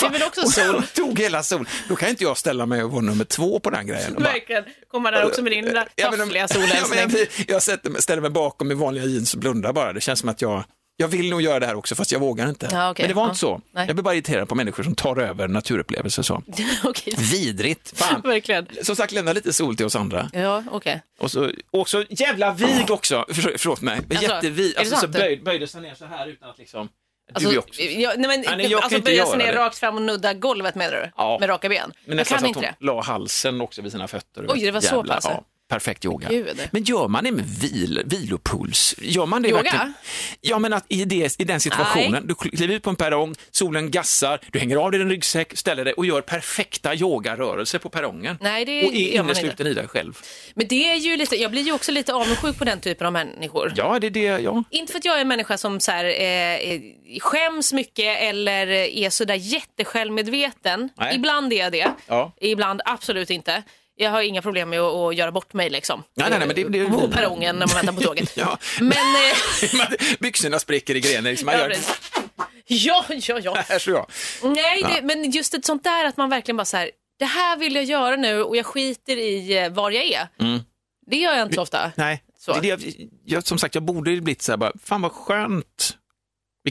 Det 0.00 0.06
är 0.06 0.10
väl 0.10 0.22
också 0.22 0.40
Hon 0.40 0.50
sol. 0.50 0.82
tog 0.94 1.18
hela 1.18 1.42
sol. 1.42 1.68
Då 1.88 1.96
kan 1.96 2.08
inte 2.08 2.24
jag 2.24 2.36
ställa 2.38 2.66
mig 2.66 2.82
och 2.82 2.90
vara 2.90 3.00
nummer 3.02 3.24
två 3.24 3.60
på 3.60 3.70
den 3.70 3.86
grejen. 3.86 4.14
Bara- 4.14 4.24
Verkligen. 4.24 4.64
Komma 4.90 5.10
där 5.10 5.24
också 5.26 5.42
med 5.42 5.52
din 5.52 5.64
lilla 5.64 5.86
Ja, 5.96 6.10
taffliga 6.10 6.42
ja, 6.42 6.48
solhälsning. 6.48 6.98
jag, 7.18 7.28
jag 7.48 7.62
sätter, 7.62 7.90
mig- 7.90 8.02
ställer 8.02 8.22
mig 8.22 8.30
bakom 8.30 8.70
i 8.70 8.74
vanliga 8.74 9.04
jeans 9.04 9.34
och 9.34 9.40
blundar 9.40 9.72
bara. 9.72 9.92
Känns 10.08 10.20
som 10.20 10.28
att 10.28 10.42
jag, 10.42 10.64
jag 10.96 11.08
vill 11.08 11.30
nog 11.30 11.42
göra 11.42 11.60
det 11.60 11.66
här 11.66 11.74
också 11.74 11.94
fast 11.94 12.12
jag 12.12 12.20
vågar 12.20 12.48
inte. 12.48 12.68
Ja, 12.72 12.90
okej. 12.90 13.02
Men 13.04 13.08
det 13.08 13.14
var 13.14 13.22
Ja. 13.22 13.28
inte 13.28 13.38
så. 13.38 13.60
Nej. 13.72 13.86
Jag 13.86 13.96
blir 13.96 14.02
bara 14.02 14.14
irriterad 14.14 14.48
på 14.48 14.54
människor 14.54 14.82
som 14.82 14.94
tar 14.94 15.16
över 15.16 15.48
naturupplevelser 15.48 16.22
så. 16.22 16.42
Okej, 16.84 17.14
Vidrigt. 17.18 17.98
Fan. 17.98 18.20
verkligen. 18.24 18.66
Som 18.82 18.96
sagt, 18.96 19.12
lämna 19.12 19.32
lite 19.32 19.52
sol 19.52 19.76
till 19.76 19.86
oss 19.86 19.96
andra. 19.96 20.30
Ja, 20.32 20.64
okej. 20.70 21.02
Och 21.18 21.30
så, 21.30 21.50
och 21.70 21.88
så 21.88 22.04
jävla 22.10 22.52
vig 22.52 22.90
också. 22.90 23.24
För, 23.28 23.58
förlåt 23.58 23.80
mig. 23.80 24.00
Alltså, 24.10 24.22
jättevig. 24.24 24.74
Alltså, 24.78 24.96
så 24.96 25.08
böj, 25.08 25.36
böjde 25.36 25.66
sig 25.66 25.80
ner 25.80 25.94
så 25.94 26.04
här 26.06 26.26
utan 26.26 26.50
att 26.50 26.58
liksom... 26.58 26.88
Alltså, 27.34 27.50
du 27.50 27.58
också. 27.58 27.82
ja, 27.82 28.12
nej, 28.16 28.28
men, 28.28 28.40
Nej, 28.40 28.56
nej, 28.56 28.66
jag 28.70 28.82
alltså 28.82 29.00
böja 29.00 29.26
sig 29.26 29.38
ner 29.38 29.52
det. 29.52 29.58
rakt 29.58 29.78
fram 29.78 29.96
och 29.96 30.02
nudda 30.02 30.34
golvet 30.34 30.74
menar 30.74 30.92
du? 30.92 31.10
Ja. 31.16 31.36
Med 31.40 31.48
raka 31.48 31.68
ben? 31.68 31.92
Men 32.04 32.16
jag 32.16 32.16
nästan 32.16 32.38
kan 32.38 32.42
så 32.42 32.46
inte 32.46 32.68
att 32.68 32.76
hon 32.78 32.86
la 32.86 33.02
halsen 33.02 33.60
också 33.60 33.82
vid 33.82 33.92
sina 33.92 34.08
fötter. 34.08 34.46
Oj, 34.48 34.60
det 34.60 34.70
var 34.70 34.80
så 34.80 35.04
pass? 35.04 35.24
Ja, 35.24 35.44
perfekt 35.68 36.04
yoga. 36.04 36.28
Gud. 36.28 36.68
Men 36.70 36.82
gör 36.82 37.08
man 37.08 37.24
det 37.24 37.32
med 37.32 37.44
vil, 37.44 38.02
vilopuls? 38.06 38.94
Gör 38.98 39.26
man 39.26 39.42
det 39.42 39.48
Yoga? 39.48 39.62
verkligen? 39.62 39.94
Ja, 40.40 40.58
men 40.58 40.72
att 40.72 40.84
i, 40.88 41.04
det, 41.04 41.40
i 41.40 41.44
den 41.44 41.60
situationen, 41.60 42.26
du 42.26 42.34
kliver 42.34 42.74
ut 42.74 42.82
på 42.82 42.90
en 42.90 42.96
perrong, 42.96 43.34
solen 43.50 43.90
gassar, 43.90 44.40
du 44.52 44.58
hänger 44.58 44.76
av 44.76 44.90
dig 44.90 44.98
din 45.00 45.10
ryggsäck, 45.10 45.58
ställer 45.58 45.84
dig 45.84 45.92
och 45.94 46.06
gör 46.06 46.20
perfekta 46.20 46.94
yogarörelser 46.94 47.78
på 47.78 47.88
perrongen. 47.88 48.36
Nej, 48.40 48.64
det 48.64 48.86
och 48.86 48.94
är 48.94 49.14
innesluten 49.14 49.66
i 49.66 49.74
dig 49.74 49.88
själv. 49.88 50.18
Men 50.54 50.68
det 50.68 50.90
är 50.90 50.94
ju 50.96 51.16
lite, 51.16 51.36
jag 51.36 51.50
blir 51.50 51.62
ju 51.62 51.72
också 51.72 51.92
lite 51.92 52.14
avundsjuk 52.14 52.58
på 52.58 52.64
den 52.64 52.80
typen 52.80 53.06
av 53.06 53.12
människor. 53.12 53.72
Ja, 53.76 53.98
det 53.98 54.06
är 54.06 54.10
det, 54.10 54.20
ja. 54.20 54.64
Inte 54.70 54.92
för 54.92 54.98
att 54.98 55.04
jag 55.04 55.16
är 55.16 55.20
en 55.20 55.28
människa 55.28 55.58
som 55.58 55.80
så 55.80 55.90
här, 55.92 56.04
eh, 56.04 56.80
skäms 57.20 57.72
mycket 57.72 58.18
eller 58.22 58.66
är 58.68 59.10
sådär 59.10 59.34
jättesjälvmedveten. 59.34 60.88
Nej. 60.96 61.14
Ibland 61.16 61.52
är 61.52 61.56
jag 61.56 61.72
det, 61.72 61.90
Ja. 62.06 62.32
ibland 62.40 62.80
absolut 62.84 63.30
inte. 63.30 63.62
Jag 64.00 64.10
har 64.10 64.22
inga 64.22 64.42
problem 64.42 64.70
med 64.70 64.80
att, 64.80 64.94
att 64.94 65.16
göra 65.16 65.32
bort 65.32 65.52
mig 65.52 65.70
liksom. 65.70 66.02
Nej, 66.14 66.30
nej, 66.30 66.38
nej, 66.38 66.48
men 66.48 66.72
det- 66.72 66.84
det- 66.84 66.90
På 66.90 67.08
perrongen 67.08 67.56
när 67.56 67.66
man 67.66 67.74
väntar 67.76 67.92
på 67.92 68.00
tåget. 68.00 68.32
Ja. 68.36 68.58
Men, 68.80 68.92
eh, 68.92 69.88
Byxorna 70.20 70.58
spricker 70.58 70.94
i 70.94 71.00
grenen. 71.00 71.24
Liksom, 71.24 71.46
man 71.46 71.54
ja, 71.54 71.60
gör, 71.60 71.76
ja, 72.66 73.04
ja, 73.08 73.38
ja. 73.42 73.54
här 73.68 73.78
så 73.78 73.90
jag. 73.90 74.06
Nej, 74.42 74.82
det, 74.82 75.02
men 75.02 75.30
just 75.30 75.54
ett 75.54 75.64
sånt 75.64 75.84
där 75.84 76.04
att 76.04 76.16
man 76.16 76.30
verkligen 76.30 76.56
bara 76.56 76.64
så 76.64 76.76
här, 76.76 76.90
det 77.18 77.24
här 77.24 77.56
vill 77.56 77.74
jag 77.74 77.84
göra 77.84 78.16
nu 78.16 78.42
och 78.42 78.56
jag 78.56 78.66
skiter 78.66 79.16
i 79.16 79.58
eh, 79.58 79.68
var 79.70 79.90
jag 79.90 80.04
är. 80.04 80.28
Det 81.10 81.16
gör 81.16 81.32
jag 81.36 81.42
inte 81.46 81.54
så 81.54 81.62
ofta. 81.62 81.92
Nej, 81.96 82.22
Så. 82.38 82.52
det 82.52 82.60
det 82.60 82.68
jag, 82.68 82.80
jag, 83.24 83.46
som 83.46 83.58
sagt, 83.58 83.74
jag 83.74 83.84
borde 83.84 84.10
ju 84.10 84.20
blivit 84.20 84.42
så 84.42 84.52
här, 84.52 84.56
bara, 84.56 84.72
fan 84.84 85.02
vad 85.02 85.12
skönt. 85.12 85.96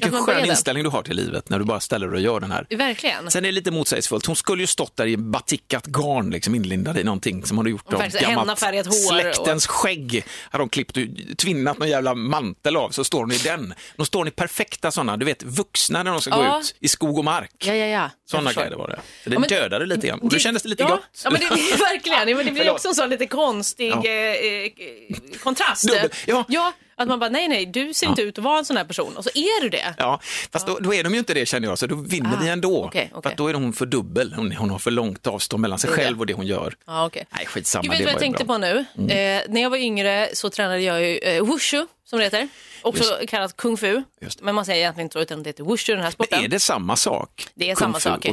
Vilken 0.06 0.24
skön 0.26 0.46
inställning 0.46 0.84
du 0.84 0.90
har 0.90 1.02
till 1.04 1.16
livet 1.16 1.50
när 1.50 1.60
du 1.60 1.66
bara 1.66 1.80
ställer 1.80 2.08
dig 2.08 2.16
och 2.16 2.22
gör 2.22 2.40
den 2.40 2.52
här. 2.52 2.68
Verkligen. 2.70 3.32
Sen 3.32 3.46
är 3.46 3.48
det 3.48 3.52
lite 3.52 3.72
motsägelsefullt. 3.72 4.26
Hon 4.26 4.36
skulle 4.36 4.64
ju 4.64 4.68
stått 4.68 4.98
där 4.98 5.08
i 5.08 5.18
batickat 5.18 5.86
garn, 5.86 6.30
liksom 6.30 6.56
inlindad 6.56 6.98
i 6.98 7.04
någonting 7.04 7.46
som 7.46 7.58
hon 7.58 7.66
hade 7.66 7.72
gjort 7.72 7.94
av 7.94 8.00
gammalt 8.22 8.62
hår 8.62 8.92
släktens 9.22 9.68
skägg. 9.68 10.26
Har 10.52 10.60
de 10.60 10.70
klippt 10.70 10.98
och 10.98 11.04
tvinnat 11.38 11.78
någon 11.78 11.90
jävla 11.90 12.16
mantel 12.16 12.78
av, 12.78 12.90
så 12.90 13.04
står 13.04 13.20
hon 13.20 13.32
i 13.32 13.38
den. 13.38 13.74
De 13.96 14.06
står 14.06 14.28
i 14.28 14.32
perfekta 14.32 14.92
sådana, 14.92 15.18
du 15.18 15.26
vet, 15.26 15.44
vuxna 15.44 16.04
när 16.04 16.12
de 16.12 16.22
ska 16.22 16.30
Ja. 16.44 16.52
gå 16.54 16.60
ut 16.60 16.76
i 16.80 16.88
skog 16.88 17.18
och 17.18 17.26
mark. 17.26 17.52
Ja, 17.58 17.74
ja, 17.74 17.86
ja. 17.86 18.10
Sådana 18.26 18.54
grejer 18.54 18.76
var 18.76 18.88
det. 18.88 19.00
Så 19.24 19.30
det 19.30 19.34
Ja, 19.34 19.40
men- 19.40 19.50
dödade 19.50 19.86
lite 19.86 20.08
grann. 20.08 20.20
Och 20.20 20.30
då 20.30 20.38
kändes 20.38 20.64
det 20.64 20.70
lite 20.70 20.84
ja, 20.84 20.90
gott. 20.90 21.02
Ja, 21.24 21.30
men 21.30 21.40
det, 21.42 21.50
det, 21.50 21.56
verkligen. 21.78 22.30
Ja, 22.30 22.36
men 22.36 22.46
det 22.46 22.52
blir 22.52 22.70
också 22.72 22.88
en 22.88 22.96
sån 22.96 23.10
lite 23.10 23.28
konstig 23.28 23.90
Ja. 23.92 24.06
eh, 24.06 24.12
eh, 24.12 24.72
kontrast. 25.44 25.90
Dubbel- 25.90 26.46
ja. 26.48 26.74
Att 26.98 27.08
man 27.08 27.20
bara, 27.20 27.30
nej, 27.30 27.48
nej, 27.48 27.66
du 27.66 27.94
ser 27.94 28.08
inte 28.08 28.22
ut 28.22 28.38
att 28.38 28.44
vara 28.44 28.60
en 28.60 28.66
sån 28.66 28.78
här 28.78 28.84
person. 28.84 29.18
Och 29.18 29.24
så 29.24 29.30
är 29.34 29.62
du 29.62 29.70
det. 29.70 29.94
Ja, 29.98 30.20
fast 30.52 30.68
då, 30.68 30.80
då 30.80 30.94
är 30.94 31.04
de 31.04 31.14
ju 31.14 31.20
inte 31.20 31.34
det 31.34 31.46
känner 31.46 31.68
jag, 31.68 31.78
så 31.80 31.88
då 31.88 31.96
vinner 31.96 32.34
Ah, 32.34 32.40
vi 32.42 32.50
ändå. 32.50 32.86
okej, 32.86 33.08
För 33.12 33.18
okej. 33.18 33.32
att 33.32 33.38
då 33.38 33.48
är 33.48 33.54
hon 33.54 33.74
för 33.74 33.86
dubbel, 33.86 34.34
hon, 34.34 34.52
hon 34.52 34.70
har 34.70 34.80
för 34.80 34.92
långt 34.92 35.28
avstånd 35.28 35.62
mellan 35.62 35.80
sig 35.80 35.90
själv 35.90 36.20
och 36.20 36.26
det 36.26 36.34
hon 36.34 36.46
gör. 36.48 36.74
Ja, 36.88 37.06
okej. 37.06 37.26
Nej, 37.30 37.46
skitsamma. 37.46 37.82
Gud, 37.82 37.92
vet 37.92 38.00
du 38.00 38.06
vad 38.06 38.14
jag 38.14 38.20
tänkte 38.20 38.44
bra. 38.44 38.56
på 38.56 38.60
nu? 38.60 38.86
Eh, 39.14 39.42
när 39.50 39.62
jag 39.62 39.70
var 39.70 39.78
yngre 39.78 40.30
så 40.34 40.50
tränade 40.50 40.80
jag 40.82 41.02
ju 41.04 41.18
eh, 41.18 41.44
wushu, 41.46 41.86
som 42.10 42.20
det 42.20 42.26
heter. 42.26 42.48
Också 42.82 43.20
kallat 43.28 43.58
kung 43.58 43.78
fu. 43.78 44.04
Just. 44.22 44.42
Men 44.42 44.56
man 44.56 44.66
säger 44.66 44.80
egentligen 44.80 45.06
inte 45.06 45.14
så, 45.14 45.20
utan 45.20 45.44
det 45.44 45.50
heter 45.50 45.64
wushu, 45.64 45.94
den 45.94 46.04
här 46.04 46.12
sporten. 46.12 46.38
Men 46.38 46.46
är 46.46 46.50
det 46.50 46.60
samma 46.60 46.96
sak? 46.96 47.48
Det 47.56 47.70
är 47.70 47.76
Kung 47.76 47.80
samma 47.80 48.00
sak. 48.00 48.28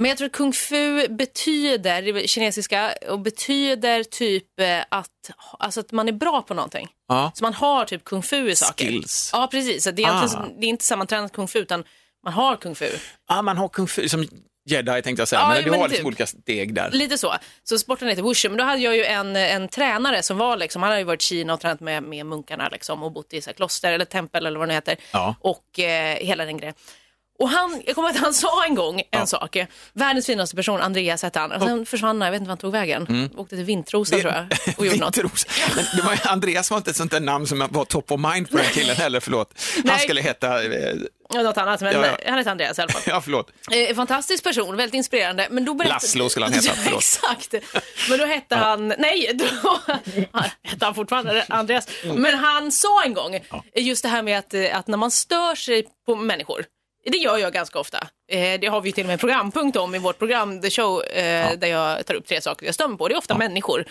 Men 0.00 0.08
jag 0.08 0.18
tror 0.18 0.28
kung 0.28 0.52
fu 0.52 1.08
betyder, 1.08 2.02
det 2.02 2.28
kinesiska, 2.28 2.94
och 3.08 3.20
betyder 3.20 4.04
typ 4.04 4.60
eh, 4.60 4.80
att, 4.88 5.10
alltså 5.58 5.80
att 5.80 5.92
man 5.92 6.08
är 6.08 6.12
bra 6.12 6.42
på 6.42 6.54
någonting. 6.54 6.88
Ja. 7.08 7.32
Så 7.34 7.44
man 7.44 7.54
har 7.54 7.84
typ 7.84 8.04
kung 8.04 8.22
fu 8.22 8.50
i 8.50 8.56
saker. 8.56 8.86
Skills. 8.86 9.30
Ja, 9.32 9.48
precis. 9.50 9.84
Så 9.84 9.90
det, 9.90 10.02
är 10.02 10.06
Ah. 10.08 10.16
egentligen, 10.18 10.60
det 10.60 10.66
är 10.66 10.68
inte 10.68 10.84
sammantränat 10.84 11.32
kung 11.32 11.48
fu, 11.48 11.58
utan 11.58 11.84
man 12.24 12.32
har 12.32 12.56
kung 12.56 12.74
fu. 12.74 12.88
Ah, 13.26 13.42
man 13.42 13.56
har 13.56 13.68
kung 13.68 13.86
fu 13.88 14.08
som 14.08 14.26
jedi 14.66 15.02
tänkte 15.02 15.20
jag 15.20 15.28
säga, 15.28 15.40
Ja, 15.40 15.48
men 15.48 15.64
du 15.64 15.70
men 15.70 15.80
har 15.80 15.86
typ. 15.86 15.90
liksom 15.92 16.06
olika 16.06 16.26
steg 16.26 16.74
där. 16.74 16.90
Lite 16.90 17.18
så. 17.18 17.34
Så 17.64 17.78
sporten 17.78 18.08
heter 18.08 18.22
wushu. 18.22 18.48
Men 18.48 18.58
då 18.58 18.64
hade 18.64 18.80
jag 18.82 18.96
ju 18.96 19.04
en, 19.04 19.36
en 19.36 19.68
tränare 19.68 20.22
som 20.22 20.38
var 20.38 20.56
liksom, 20.56 20.82
han 20.82 20.88
hade 20.90 21.00
ju 21.00 21.04
varit 21.06 21.22
i 21.22 21.24
Kina 21.24 21.54
och 21.54 21.60
tränat 21.60 21.80
med, 21.80 22.02
med 22.02 22.26
munkarna 22.26 22.68
liksom, 22.68 23.02
och 23.02 23.12
bott 23.12 23.32
i 23.32 23.40
så 23.40 23.52
kloster 23.52 23.92
eller 23.92 24.04
tempel 24.04 24.46
eller 24.46 24.58
vad 24.58 24.68
det 24.68 24.74
heter. 24.74 24.96
Ja. 25.12 25.34
Och 25.40 25.78
eh, 25.80 26.16
hela 26.16 26.44
den 26.44 26.56
grejen. 26.56 26.74
Och 27.40 27.48
han, 27.48 27.82
jag 27.86 27.94
kommer 27.94 28.08
att 28.08 28.16
han 28.16 28.34
sa 28.34 28.64
en 28.64 28.74
gång 28.74 29.02
en 29.10 29.26
sak. 29.26 29.56
Världens 29.92 30.26
finaste 30.26 30.56
person, 30.56 30.80
Andreas 30.80 31.22
hette 31.22 31.38
han. 31.38 31.52
Och 31.52 31.62
sen 31.62 31.86
försvann 31.86 32.20
han, 32.20 32.26
jag 32.26 32.32
vet 32.32 32.40
inte 32.40 32.48
vart 32.48 32.62
han 32.62 32.70
tog 32.70 32.72
vägen. 32.72 33.30
Åkte 33.36 33.56
till 33.56 33.64
Vintrosa 33.64 34.18
tror 34.18 34.32
jag 34.32 34.46
och 34.78 34.86
gjorde 34.86 34.98
något. 35.04 35.16
Men 35.16 35.84
det 35.96 36.02
var, 36.02 36.18
Andreas 36.32 36.70
var 36.70 36.78
inte 36.78 36.90
ett 36.90 36.96
sånt 36.96 37.10
där 37.10 37.20
namn 37.20 37.46
som 37.46 37.68
var 37.70 37.84
top 37.84 38.10
of 38.12 38.20
mind 38.32 38.50
på 38.50 38.56
den 38.56 38.66
killen 38.66 38.96
heller, 38.96 39.20
förlåt. 39.20 39.54
Han 39.74 39.82
Nej. 39.86 39.98
skulle 39.98 40.20
heta, 40.20 40.62
eh, 40.64 40.70
Ja, 40.70 40.96
något 41.34 41.58
annat, 41.58 41.80
men 41.80 41.92
Ja, 41.94 42.06
ja. 42.06 42.16
han 42.28 42.38
heter 42.38 42.50
Andreas 42.50 42.78
i 42.78 42.82
alla 42.82 42.92
fall. 42.92 43.02
ja 43.06 43.20
förlåt, 43.20 43.50
Eh, 43.70 43.94
fantastisk 43.96 44.44
person, 44.44 44.76
väldigt 44.76 44.94
inspirerande. 44.94 45.46
Men 45.50 45.64
då 45.64 45.74
berättade... 45.74 45.94
Laszlo 45.94 46.28
skulle 46.28 46.46
han 46.46 46.52
heta, 46.52 46.66
Ja, 46.66 46.72
förlåt. 46.84 46.98
exakt. 47.00 47.54
Men 48.10 48.18
då 48.18 48.24
hette 48.24 48.56
han, 48.56 48.88
nej, 48.98 49.30
då 49.34 49.44
hette 50.62 50.84
han 50.84 50.94
fortfarande 50.94 51.44
Andreas. 51.48 51.86
Mm. 52.04 52.16
Men 52.22 52.34
han 52.38 52.72
sa 52.72 53.02
en 53.04 53.14
gång, 53.14 53.38
just 53.74 54.02
det 54.02 54.08
här 54.08 54.22
med 54.22 54.38
att, 54.38 54.54
eh, 54.54 54.76
att 54.78 54.86
när 54.86 54.96
man 54.98 55.10
stör 55.10 55.54
sig 55.54 55.84
på 56.06 56.14
människor, 56.16 56.64
det 57.10 57.18
gör 57.18 57.38
jag 57.38 57.52
ganska 57.52 57.78
ofta. 57.78 57.98
Eh, 58.30 58.60
Det 58.60 58.66
har 58.66 58.80
vi 58.80 58.92
till 58.92 59.04
och 59.04 59.06
med 59.06 59.12
en 59.12 59.18
programpunkt 59.18 59.76
om 59.76 59.94
i 59.94 59.98
vårt 59.98 60.18
program 60.18 60.60
The 60.60 60.70
Show 60.70 61.04
eh, 61.04 61.58
där 61.58 61.68
jag 61.68 62.06
tar 62.06 62.14
upp 62.14 62.26
tre 62.26 62.40
saker 62.40 62.66
jag 62.66 62.74
stör 62.74 62.88
mig 62.88 62.98
på. 62.98 63.08
Det 63.08 63.14
är 63.14 63.18
ofta 63.18 63.38
människor. 63.38 63.84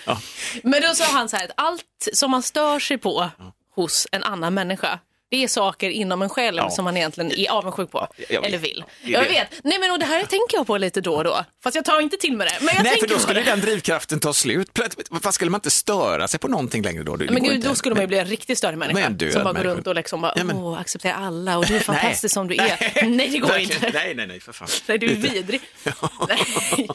Men 0.63 0.82
då 0.82 0.94
sa 0.96 1.03
han 1.06 1.29
så 1.29 1.36
här 1.38 1.46
att 1.46 1.51
allt 1.58 1.84
som 2.13 2.32
man 2.32 2.44
stör 2.44 2.79
sig 2.79 2.98
på 2.98 3.29
hos 3.75 4.08
en 4.12 4.24
annan 4.24 4.53
människa 4.53 5.00
det 5.29 5.43
är 5.43 5.48
saker 5.48 5.89
inom 5.89 6.22
en 6.22 6.29
själv 6.29 6.57
Ja. 6.57 6.69
som 6.69 6.86
man 6.86 6.98
egentligen 6.98 7.31
är 7.31 7.50
avundsjuk 7.51 7.91
på. 7.91 8.07
jag 8.29 8.46
eller 8.46 8.57
vill. 8.57 8.84
Jag 9.03 9.22
vet. 9.24 9.48
Nej 9.63 9.79
men 9.79 9.91
och 9.91 10.00
det 10.00 10.05
här 10.05 10.19
tänker 10.19 10.57
jag 10.57 10.67
på 10.67 10.77
lite 10.77 11.01
då 11.01 11.15
och 11.15 11.24
då. 11.24 11.46
Fast 11.63 11.75
jag 11.75 11.86
tar 11.86 12.01
inte 12.01 12.17
till 12.17 12.38
med 12.38 12.48
det. 12.48 12.57
Men 12.65 12.75
jag 12.75 12.84
Nej, 12.84 13.00
för 13.00 13.07
då 13.07 13.19
skulle 13.19 13.41
den 13.41 13.60
drivkraften 13.62 14.19
ta 14.19 14.34
slut. 14.34 14.79
Vad 15.10 15.34
skulle 15.34 15.51
man 15.51 15.57
inte 15.57 15.72
störa 15.72 16.27
sig 16.27 16.39
på 16.39 16.48
någonting 16.48 16.84
längre 16.84 17.03
då? 17.03 17.15
Det 17.15 17.31
Men 17.31 17.43
gud, 17.43 17.62
då 17.63 17.75
skulle 17.75 17.96
man 17.96 18.01
ju 18.03 18.07
bli 18.07 18.17
en 18.19 18.25
riktigt 18.25 18.57
störd 18.57 18.75
människa. 18.77 19.10
Men 19.10 19.19
som 19.31 19.43
bara 19.43 19.43
går 19.43 19.53
människa. 19.53 19.75
runt 19.75 19.88
och 19.88 19.96
liksom 19.96 20.22
bara, 20.22 20.34
Ja, 20.36 20.43
men- 20.43 20.55
åh, 20.57 20.79
acceptera 20.79 21.13
alla 21.13 21.57
och 21.57 21.65
du 21.65 21.75
är 21.75 21.79
fantastisk 21.93 22.34
som 22.34 22.48
du 22.48 22.55
är. 22.55 23.05
Nej, 23.07 23.29
det 23.29 23.38
går 23.38 23.57
inte. 23.57 23.91
Nej, 23.93 24.13
nej, 24.15 24.27
nej, 24.27 24.39
för 24.39 24.53
fan. 24.53 24.67
Nej, 24.88 24.98
du 24.98 25.12
är 25.12 25.15
vidrig. 25.15 25.62
Nej. 26.27 26.88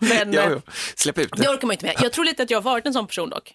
Men 0.00 0.32
Ja, 0.32 0.42
eh, 0.42 0.50
ja. 0.66 0.72
Släpp 0.94 1.18
ut 1.18 1.30
det 1.36 1.42
det. 1.42 1.48
orkar 1.48 1.66
man 1.66 1.74
inte 1.74 1.86
med. 1.86 1.94
Jag 2.02 2.12
tror 2.12 2.24
lite 2.24 2.42
att 2.42 2.50
jag 2.50 2.58
har 2.58 2.62
varit 2.62 2.86
en 2.86 2.92
sån 2.92 3.06
person 3.06 3.30
dock. 3.30 3.52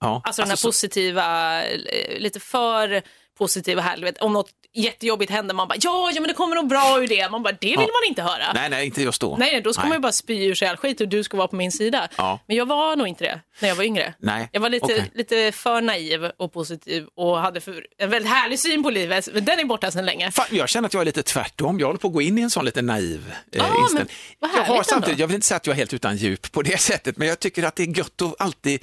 Ja. 0.00 0.20
Alltså 0.24 0.42
den 0.42 0.48
här 0.48 0.56
så- 0.56 0.68
positiva, 0.68 1.62
eh, 1.64 2.18
lite 2.18 2.40
för 2.40 3.02
positiva 3.38 3.82
här. 3.82 3.96
du 3.96 4.02
vet, 4.02 4.18
Om 4.22 4.32
något 4.32 4.50
jättejobbigt 4.76 5.30
händer, 5.32 5.54
man 5.54 5.68
bara 5.68 5.78
ja, 5.80 6.10
ja 6.14 6.20
men 6.20 6.28
det 6.28 6.34
kommer 6.34 6.56
nog 6.56 6.68
bra 6.68 6.98
ur 7.02 7.06
det. 7.08 7.28
Man 7.30 7.42
bara, 7.42 7.52
det 7.60 7.66
vill 7.66 7.76
man 7.78 8.08
inte 8.08 8.22
höra. 8.22 8.52
Nej, 8.54 8.70
nej, 8.70 8.86
inte 8.86 9.02
just 9.02 9.20
då. 9.20 9.36
Nej, 9.36 9.52
nej, 9.52 9.60
då 9.62 9.72
ska 9.72 9.82
man 9.82 9.92
ju 9.92 9.98
bara 9.98 10.12
spy 10.12 10.44
ur 10.44 10.54
sig 10.54 10.68
all 10.68 10.76
skit 10.76 11.00
och 11.00 11.08
du 11.08 11.22
ska 11.24 11.36
vara 11.36 11.48
på 11.48 11.56
min 11.56 11.72
sida. 11.72 12.08
Ja. 12.16 12.40
Men 12.46 12.56
jag 12.56 12.66
var 12.66 12.96
nog 12.96 13.08
inte 13.08 13.24
det 13.24 13.40
när 13.60 13.68
jag 13.68 13.76
var 13.76 13.84
yngre. 13.84 14.14
Nej, 14.18 14.48
Jag 14.52 14.60
var 14.60 14.68
lite, 14.70 14.84
okej. 14.84 15.10
lite 15.14 15.52
för 15.52 15.80
naiv 15.80 16.30
och 16.36 16.52
positiv 16.52 17.06
och 17.16 17.38
hade 17.38 17.60
för, 17.60 17.86
en 17.98 18.10
väldigt 18.10 18.32
härlig 18.32 18.58
syn 18.60 18.82
på 18.82 18.90
livet. 18.90 19.28
Men 19.34 19.44
den 19.44 19.58
är 19.60 19.64
borta 19.64 19.90
sedan 19.90 20.06
länge. 20.06 20.30
Fan, 20.30 20.46
jag 20.50 20.68
känner 20.68 20.86
att 20.86 20.94
jag 20.94 21.00
är 21.00 21.04
lite 21.04 21.22
tvärtom. 21.22 21.78
Jag 21.80 21.86
håller 21.86 21.98
på 22.00 22.08
att 22.08 22.14
gå 22.14 22.22
in 22.22 22.38
i 22.38 22.42
en 22.42 22.50
sån 22.50 22.64
lite 22.64 22.82
naiv 22.82 23.24
eh, 23.30 23.34
Ja, 23.50 23.66
men 23.72 23.80
inställning. 23.82 24.14
Jag 24.40 24.48
har 24.48 24.82
samtidigt, 24.82 25.08
ändå. 25.12 25.22
jag 25.22 25.26
vill 25.26 25.34
inte 25.34 25.46
säga 25.46 25.56
att 25.56 25.66
jag 25.66 25.74
är 25.74 25.78
helt 25.78 25.94
utan 25.94 26.16
djup 26.16 26.52
på 26.52 26.62
det 26.62 26.80
sättet, 26.80 27.16
men 27.16 27.28
jag 27.28 27.40
tycker 27.40 27.62
att 27.62 27.76
det 27.76 27.82
är 27.82 27.98
gött 27.98 28.22
att 28.22 28.34
alltid 28.40 28.82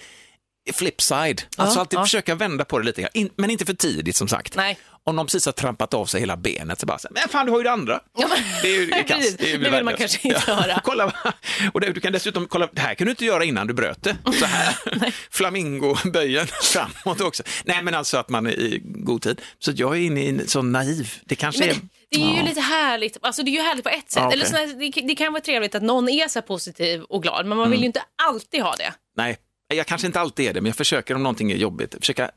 flipside. 0.74 1.42
Alltså 1.58 1.80
alltid 1.80 2.00
ja. 2.00 2.04
försöka 2.04 2.36
vända 2.36 2.66
på 2.66 2.80
det 2.80 2.86
lite 2.86 3.02
grann, 3.02 3.12
In, 3.14 3.30
men 3.36 3.50
inte 3.50 3.66
för 3.66 3.74
tidigt 3.74 4.16
som 4.16 4.28
sagt. 4.28 4.56
Nej. 4.56 4.78
Om 5.04 5.16
någon 5.16 5.26
precis 5.26 5.46
har 5.46 5.52
trampat 5.54 5.94
av 5.94 6.06
sig 6.06 6.20
hela 6.20 6.38
benet 6.38 6.80
så 6.80 6.86
bara, 6.86 6.98
så 7.00 7.08
här, 7.08 7.14
men 7.14 7.30
fan 7.30 7.46
du 7.46 7.52
har 7.52 7.60
ju 7.60 7.64
det 7.64 7.72
andra. 7.72 8.00
Ja, 8.18 8.28
men- 8.28 8.38
Det 8.62 8.68
är 8.68 8.80
ju 8.80 8.86
det 8.86 8.94
är 9.00 9.04
kass. 9.04 9.18
Precis. 9.18 9.40
är 9.42 9.58
Det 9.58 9.70
vill 9.70 9.84
man 9.84 9.96
kanske 9.98 10.28
inte 10.28 10.44
ja. 10.48 10.54
höra. 10.56 10.82
kolla, 10.84 11.14
och 11.74 11.82
det, 11.82 11.92
du 11.94 12.00
kan 12.02 12.14
dessutom 12.14 12.48
kolla, 12.48 12.70
det 12.72 12.82
här 12.82 12.96
kan 12.96 13.06
du 13.06 13.12
inte 13.12 13.26
göra 13.26 13.44
innan 13.44 13.68
du 13.68 13.74
bröt 13.74 14.04
det. 14.04 14.18
Så 14.40 14.46
här, 14.46 14.76
flamingoböjen 15.32 16.48
framåt 16.64 17.22
också. 17.22 17.44
Nej 17.66 17.84
men 17.84 17.96
alltså 17.96 18.18
att 18.18 18.30
man 18.30 18.46
är 18.48 18.52
i 18.52 18.82
god 18.84 19.22
tid. 19.22 19.42
Så 19.60 19.72
jag 19.76 19.96
är 19.98 20.00
inne 20.02 20.22
i 20.24 20.30
en 20.30 20.48
sån 20.48 20.72
naiv, 20.72 21.14
det 21.26 21.36
kanske 21.36 21.64
är... 21.64 21.68
Men 21.68 21.90
det 22.12 22.24
är 22.24 22.36
ju 22.38 22.44
lite 22.44 22.62
härligt, 22.62 23.18
alltså 23.22 23.44
det 23.44 23.50
är 23.52 23.54
ju 23.54 23.62
härligt 23.62 23.84
på 23.84 23.90
ett 23.90 24.12
sätt. 24.12 24.22
Ja, 24.22 24.28
okej. 24.28 24.36
Eller 24.38 24.46
sådär, 24.46 24.92
det, 24.96 25.08
det 25.08 25.16
kan 25.16 25.34
vara 25.34 25.42
trevligt 25.42 25.76
att 25.76 25.84
någon 25.84 26.10
är 26.10 26.28
så 26.28 26.42
positiv 26.42 27.02
och 27.02 27.24
glad, 27.24 27.46
men 27.46 27.58
man 27.58 27.66
Mm. 27.66 27.72
vill 27.72 27.80
ju 27.80 27.86
inte 27.86 28.04
alltid 28.28 28.62
ha 28.62 28.76
det. 28.76 28.94
Nej, 29.18 29.38
jag 29.74 29.88
kanske 29.88 30.08
inte 30.08 30.20
alltid 30.20 30.50
är 30.50 30.54
det, 30.54 30.62
men 30.62 30.70
jag 30.70 30.76
försöker 30.76 31.16
om 31.16 31.24
någonting 31.24 31.52
är 31.52 31.56
jobbigt, 31.56 31.96
försöka 32.00 32.32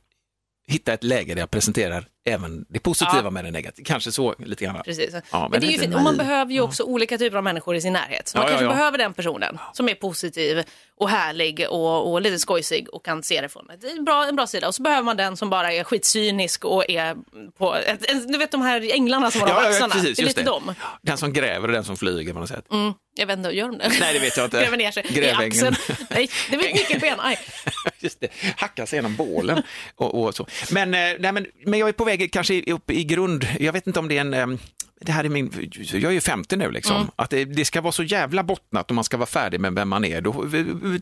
hitta 0.67 0.93
ett 0.93 1.05
läge 1.05 1.35
där 1.35 1.43
jag 1.43 1.51
presenterar 1.51 2.09
även 2.25 2.65
det 2.69 2.79
positiva 2.79 3.21
Ja. 3.25 3.31
med 3.31 3.45
det 3.45 3.51
negativa. 3.51 3.87
Kanske 3.87 4.13
så 4.13 4.35
lite 4.39 4.65
grann. 4.65 4.83
Precis. 4.85 5.11
Ja, 5.13 5.21
men, 5.33 5.51
men 5.51 5.61
det 5.61 5.67
är 5.67 5.71
ju 5.71 5.79
fint. 5.79 5.95
Och 5.95 6.03
man 6.03 6.17
naiv. 6.17 6.29
behöver 6.29 6.53
ju 6.53 6.61
också 6.61 6.83
olika 6.83 7.19
typer 7.19 7.37
av 7.37 7.45
människor 7.45 7.77
i 7.77 7.81
sin 7.81 7.93
närhet. 7.93 8.33
Man 8.35 8.43
Ja, 8.43 8.47
ja, 8.47 8.51
kanske 8.51 8.65
ja. 8.65 8.71
behöver 8.71 8.99
den 8.99 9.15
personen 9.15 9.59
som 9.73 9.89
är 9.89 9.95
positiv 9.95 10.63
och 10.97 11.09
härlig 11.09 11.67
och, 11.71 12.13
och 12.13 12.21
lite 12.23 12.39
skojsig 12.39 12.89
och 12.95 13.05
kan 13.05 13.23
se 13.23 13.41
det 13.41 13.49
från 13.49 13.67
en 13.97 14.05
bra, 14.05 14.25
en 14.27 14.37
bra 14.37 14.47
sida. 14.47 14.69
Och 14.69 14.75
så 14.75 14.83
behöver 14.83 15.03
man 15.03 15.17
den 15.17 15.37
som 15.37 15.51
bara 15.51 15.73
är 15.73 15.85
skitcynisk 15.85 16.65
och 16.65 16.91
är 16.91 17.17
på, 17.59 17.75
ett, 17.75 18.29
du 18.29 18.39
vet 18.39 18.51
de 18.51 18.63
här 18.63 18.93
änglarna 18.95 19.31
som 19.31 19.41
har 19.41 19.49
de 19.49 19.55
axlarna. 19.55 19.95
det 20.03 20.19
är 20.19 20.25
lite 20.25 20.43
dem. 20.43 20.75
Den 21.03 21.17
som 21.17 21.33
gräver 21.33 21.69
och 21.69 21.75
den 21.75 21.85
som 21.85 21.97
flyger 21.97 22.33
på 22.33 22.39
något 22.41 22.49
sätt. 22.49 22.65
Mm, 22.73 22.93
jag 23.17 23.27
vet 23.27 23.39
inte, 23.39 23.51
gör 23.51 23.67
de 23.69 23.79
det? 23.79 23.93
Nej, 24.01 24.13
det 24.15 24.19
vet 24.19 24.37
jag 24.37 24.47
inte. 24.47 24.59
Gräver 24.63 24.77
ner 24.77 24.91
sig 24.91 25.07
i 25.09 25.15
Grävängen. 25.15 25.49
axeln. 25.53 25.77
Nej, 26.11 26.31
det 26.51 26.57
ett 26.57 26.75
nyckelben. 26.75 27.19
Just 27.99 28.21
det, 28.21 28.29
hacka 28.57 28.87
sig 28.87 28.97
genom 28.97 29.17
bålen 29.17 29.63
och, 29.97 30.23
och 30.25 30.35
så. 30.35 30.47
Men, 30.71 30.95
eh, 30.95 31.01
nej, 31.19 31.33
men, 31.33 31.47
men 31.67 31.79
jag 31.81 31.89
är 31.89 31.93
på 31.93 32.05
väg 32.05 32.14
kanske 32.17 32.73
upp 32.73 32.91
i 32.91 33.05
grund, 33.05 33.47
jag 33.61 33.73
vet 33.73 33.87
inte 33.87 33.99
om 33.99 34.09
det 34.09 34.17
är 34.17 34.21
en, 34.21 34.35
ehm, 34.35 34.59
det 35.01 35.13
här 35.13 35.25
är 35.25 35.29
min, 35.29 35.71
jag 35.93 36.05
är 36.05 36.11
ju 36.11 36.21
50 36.21 36.57
nu 36.57 36.71
liksom, 36.71 36.97
Mm. 36.97 37.09
att 37.17 37.31
det, 37.31 37.45
det 37.45 37.65
ska 37.65 37.81
vara 37.81 37.93
så 37.93 38.03
jävla 38.03 38.43
bottnat 38.43 38.91
och 38.91 38.95
man 38.95 39.05
ska 39.05 39.17
vara 39.17 39.27
färdig 39.27 39.61
med 39.61 39.73
vem 39.75 39.89
man 39.89 40.05
är. 40.05 40.21
Då 40.21 40.35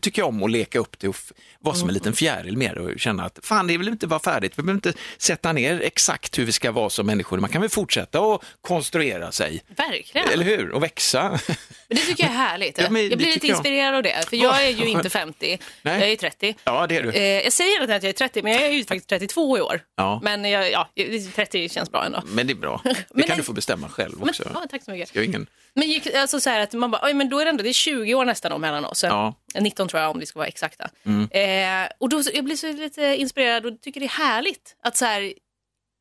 tycker 0.01 0.21
jag 0.21 0.29
om 0.29 0.43
att 0.43 0.51
leka 0.51 0.79
upp 0.79 0.99
det 0.99 1.07
och 1.07 1.15
vara 1.59 1.73
Mm. 1.73 1.79
som 1.79 1.89
en 1.89 1.93
liten 1.93 2.13
fjäril 2.13 2.57
mer 2.57 2.77
och 2.77 2.99
känna 2.99 3.23
att 3.25 3.39
fan 3.43 3.67
det 3.67 3.77
vill 3.77 3.87
inte 3.87 4.07
vara 4.07 4.19
färdigt, 4.19 4.53
vi 4.57 4.63
behöver 4.63 4.77
inte 4.87 4.93
sätta 5.17 5.53
ner 5.53 5.81
exakt 5.81 6.39
hur 6.39 6.45
vi 6.45 6.51
ska 6.51 6.71
vara 6.71 6.89
som 6.89 7.05
människor, 7.05 7.37
man 7.39 7.49
kan 7.49 7.61
väl 7.61 7.69
fortsätta 7.69 8.21
och 8.21 8.43
konstruera 8.61 9.31
sig, 9.31 9.63
Verkligen. 9.77 10.29
eller 10.29 10.45
hur? 10.45 10.69
Och 10.71 10.83
växa. 10.83 11.29
Men 11.29 11.39
det 11.87 11.95
tycker 11.95 12.23
jag 12.23 12.31
är 12.33 12.37
härligt. 12.37 12.77
Ja, 12.77 12.83
jag 12.83 12.91
blir 12.91 13.09
lite 13.09 13.33
tycker 13.33 13.47
jag. 13.47 13.55
inspirerad 13.57 13.95
av 13.95 14.03
det, 14.03 14.29
för 14.29 14.37
jag 14.37 14.63
är 14.65 14.69
ju 14.69 14.85
inte 14.89 15.09
skönt. 15.09 15.13
50, 15.13 15.59
Nej. 15.81 15.99
jag 15.99 16.11
är 16.11 16.15
30. 16.15 16.55
ja, 16.63 16.87
det 16.87 16.97
är 16.97 17.03
du. 17.03 17.11
Eh, 17.11 17.23
jag 17.23 17.53
säger 17.53 17.81
inte 17.81 17.95
att 17.95 18.03
jag 18.03 18.09
är 18.09 18.13
30, 18.13 18.43
men 18.43 18.51
jag 18.53 18.61
är 18.61 18.69
ju 18.69 18.85
faktiskt 18.85 19.09
32 19.09 19.57
i 19.57 19.61
år. 19.61 19.81
Ja. 19.97 20.19
Men 20.23 20.45
jag, 20.45 20.71
ja, 20.71 20.89
30 21.35 21.69
känns 21.69 21.91
bra 21.91 22.05
ändå. 22.05 22.21
Men 22.27 22.47
det 22.47 22.53
är 22.53 22.55
bra, 22.55 22.81
det 22.85 22.93
kan 22.93 23.29
det- 23.29 23.35
du 23.35 23.43
få 23.43 23.53
bestämma 23.53 23.82
själv 23.89 24.19
Men, 24.19 24.29
också. 24.29 24.43
ja, 24.53 24.65
tack 24.69 24.83
så 24.83 24.91
mycket. 24.91 25.15
Har 25.15 25.21
ingen... 25.21 25.47
Men 25.73 25.87
gick, 25.89 26.13
alltså 26.15 26.39
så 26.39 26.49
här 26.49 26.59
att 26.59 26.73
man 26.73 26.91
bara, 26.91 27.13
men 27.13 27.29
då 27.29 27.39
är 27.39 27.45
det 27.45 27.49
ändå, 27.49 27.63
det 27.63 27.69
är 27.69 27.73
20 27.73 28.13
år 28.15 28.25
nästan 28.25 28.51
om 28.51 28.61
mellan 28.61 28.85
oss. 28.85 29.03
Ja. 29.03 29.35
Mm. 29.53 29.63
19 29.63 29.87
tror 29.87 30.01
jag 30.01 30.11
om 30.11 30.19
vi 30.19 30.25
ska 30.25 30.39
vara 30.39 30.47
exakta. 30.47 30.89
Eh, 31.31 31.87
och 31.99 32.09
då, 32.09 32.21
jag 32.33 32.45
blir 32.45 32.55
så 32.55 32.71
lite 32.71 33.01
inspirerad 33.15 33.65
och 33.65 33.81
tycker 33.81 33.99
det 33.99 34.05
är 34.05 34.09
härligt 34.09 34.75
att 34.83 34.97
så 34.97 35.05
här, 35.05 35.33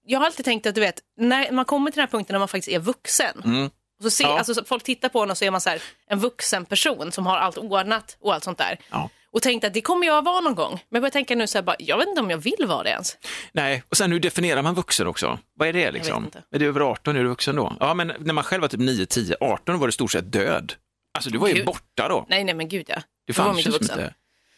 jag 0.06 0.18
har 0.18 0.26
alltid 0.26 0.44
tänkt 0.44 0.66
att 0.66 0.74
du 0.74 0.80
vet, 0.80 1.00
när 1.16 1.50
man 1.50 1.64
kommer 1.64 1.90
till 1.90 1.96
den 1.96 2.02
här 2.08 2.10
punkten 2.10 2.34
när 2.34 2.38
man 2.38 2.48
faktiskt 2.48 2.68
är 2.68 2.78
vuxen. 2.78 3.42
Mm. 3.44 3.66
Och 3.66 4.02
så 4.04 4.10
ser, 4.10 4.24
Ja. 4.24 4.38
alltså, 4.38 4.54
så 4.54 4.64
folk 4.64 4.82
tittar 4.84 5.08
på 5.08 5.22
en 5.22 5.30
och 5.30 5.38
så 5.38 5.44
är 5.44 5.50
man 5.50 5.60
så 5.60 5.70
här, 5.70 5.82
en 6.06 6.18
vuxen 6.18 6.64
person 6.64 7.12
som 7.12 7.26
har 7.26 7.36
allt 7.36 7.56
ordnat 7.58 8.16
och 8.20 8.34
allt 8.34 8.44
sånt 8.44 8.58
där. 8.58 8.78
Ja. 8.90 9.10
Och 9.32 9.42
tänkte 9.42 9.66
att 9.66 9.74
det 9.74 9.80
kommer 9.80 10.06
jag 10.06 10.24
vara 10.24 10.40
någon 10.40 10.54
gång. 10.54 10.84
Men 10.90 11.02
jag 11.02 11.12
tänka 11.12 11.34
nu 11.34 11.46
så 11.46 11.58
här, 11.58 11.62
bara, 11.62 11.76
jag 11.78 11.98
vet 11.98 12.08
inte 12.08 12.20
om 12.20 12.30
jag 12.30 12.38
vill 12.38 12.66
vara 12.66 12.82
det 12.82 12.90
ens. 12.90 13.16
Nej, 13.52 13.82
och 13.88 13.96
sen 13.96 14.12
hur 14.12 14.20
definierar 14.20 14.62
man 14.62 14.74
vuxen 14.74 15.06
också? 15.06 15.38
Vad 15.54 15.68
är 15.68 15.72
det 15.72 15.90
liksom? 15.92 16.30
Är 16.54 16.58
du 16.58 16.66
över 16.66 16.80
18 16.80 17.16
är 17.16 17.22
du 17.22 17.28
vuxen 17.28 17.56
då? 17.56 17.76
Ja, 17.80 17.94
men 17.94 18.12
när 18.18 18.34
man 18.34 18.44
själv 18.44 18.60
var 18.60 18.68
typ 18.68 18.80
9, 18.80 19.06
10, 19.06 19.36
18 19.40 19.78
var 19.78 19.86
du 19.86 19.90
i 19.90 19.92
stort 19.92 20.12
sett 20.12 20.32
död. 20.32 20.72
Alltså 21.14 21.30
du 21.30 21.38
var 21.38 21.48
ju 21.48 21.54
Gud. 21.54 21.66
borta 21.66 22.08
då. 22.08 22.26
Nej, 22.28 22.44
nej 22.44 22.54
men 22.54 22.68
gud 22.68 22.84
ja. 22.88 23.02
Du 23.26 23.32
fanns 23.32 23.66
ju 23.66 23.70
vuxen. 23.70 24.00
inte... 24.00 24.14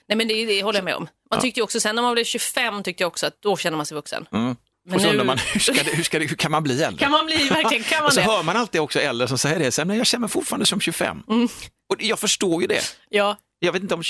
Nej 0.09 0.17
men 0.17 0.29
det, 0.29 0.47
det 0.47 0.63
håller 0.63 0.79
jag 0.79 0.85
med 0.85 0.95
om. 0.95 1.09
Man 1.31 1.41
tyckte 1.41 1.61
ju 1.61 1.65
också, 1.65 1.81
sen 1.81 1.95
när 1.95 2.03
man 2.03 2.13
blev 2.15 2.25
25 2.25 2.83
tyckte 2.83 3.03
jag 3.03 3.09
också 3.09 3.27
att 3.27 3.43
då 3.43 3.57
känner 3.57 3.77
man 3.77 3.87
sig 3.87 3.95
vuxen. 3.95 4.27
Mm. 4.33 4.57
Men 4.87 4.95
och 4.95 5.01
så 5.01 5.07
nu- 5.07 5.13
undrar 5.13 5.25
man, 5.25 5.39
hur, 5.53 5.61
ska 5.61 5.73
det, 5.73 5.91
hur, 5.97 6.03
ska 6.03 6.19
det, 6.19 6.25
hur 6.27 6.37
kan 6.37 6.51
man 6.51 6.63
bli 6.63 6.83
äldre? 6.83 7.01
Kan 7.03 7.11
man 7.11 7.27
bli, 7.27 7.49
verkligen, 7.49 7.85
kan 7.85 7.99
man 7.99 8.07
och 8.07 8.13
så 8.13 8.21
det? 8.21 8.27
hör 8.27 8.43
man 8.43 8.57
alltid 8.57 8.81
också 8.81 9.01
äldre 9.01 9.29
som 9.29 9.39
säger 9.39 9.59
det, 9.59 9.73
sen, 9.73 9.91
jag 9.91 10.07
känner 10.07 10.21
mig 10.21 10.31
fortfarande 10.31 10.67
som 10.67 10.81
25. 10.81 11.23
Mm. 11.29 11.49
Och 11.89 12.03
jag 12.03 12.19
förstår 12.19 12.61
ju 12.63 12.67
det. 12.67 12.81
Ja, 13.09 13.37
Jag 13.65 13.73
vet 13.73 13.83
inte 13.83 13.95
om, 13.95 14.03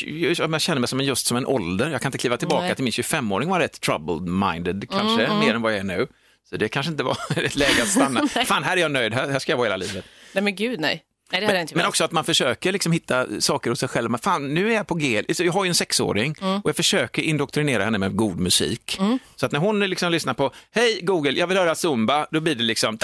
om 0.44 0.52
jag 0.52 0.60
känner 0.60 0.80
mig 0.80 0.88
som 0.88 1.00
en, 1.00 1.06
just 1.06 1.26
som 1.26 1.36
en 1.36 1.46
ålder. 1.46 1.90
Jag 1.90 2.00
kan 2.00 2.08
inte 2.08 2.18
kliva 2.18 2.36
tillbaka 2.36 2.60
Nej. 2.60 2.66
Mm, 2.68 2.76
till 2.76 2.84
min 2.84 2.92
25-åring 2.92 3.48
var 3.48 3.60
rätt 3.60 3.80
troubled-minded 3.80 4.86
kanske, 4.90 5.34
mer 5.40 5.54
än 5.54 5.62
vad 5.62 5.72
jag 5.72 5.78
är 5.78 5.84
nu. 5.84 6.06
Så 6.50 6.56
det 6.56 6.68
kanske 6.68 6.92
inte 6.92 7.02
var 7.04 7.16
ett 7.36 7.56
läge 7.56 7.82
att 7.82 7.88
stanna. 7.88 8.28
Fan, 8.46 8.62
här 8.62 8.76
är 8.76 8.80
jag 8.80 8.90
nöjd, 8.90 9.14
här, 9.14 9.28
här 9.28 9.38
ska 9.38 9.52
jag 9.52 9.56
vara 9.56 9.66
hela 9.66 9.76
livet. 9.76 10.04
nej 10.32 10.44
men 10.44 10.54
gud 10.54 10.80
nej. 10.80 11.02
Nej 11.32 11.42
jag 11.42 11.52
Men 11.52 11.66
velat. 11.66 11.88
också 11.88 12.04
att 12.04 12.12
man 12.12 12.24
försöker 12.24 12.72
liksom 12.72 12.92
hitta 12.92 13.26
saker 13.40 13.70
hos 13.70 13.78
sig 13.80 13.88
själv. 13.88 14.10
Men 14.10 14.20
fan, 14.20 14.54
nu 14.54 14.70
är 14.70 14.74
jag 14.74 14.86
på 14.86 14.94
G. 14.94 15.22
Så 15.32 15.44
Jag 15.44 15.52
har 15.52 15.64
ju 15.64 15.68
en 15.68 15.74
sexåring 15.74 16.34
Mm. 16.40 16.60
och 16.60 16.68
jag 16.68 16.76
försöker 16.76 17.22
indoktrinera 17.22 17.84
henne 17.84 17.98
med 17.98 18.16
god 18.16 18.38
musik. 18.40 18.98
Så 19.36 19.46
att 19.46 19.52
när 19.52 19.58
hon 19.58 19.80
liksom 19.80 20.12
lyssnar 20.12 20.34
på, 20.34 20.52
hej 20.70 21.00
Google, 21.02 21.30
jag 21.38 21.46
vill 21.46 21.56
höra 21.58 21.74
zumba, 21.74 22.26
då 22.30 22.40
blir 22.40 22.54
det 22.54 22.62
liksom 22.62 22.98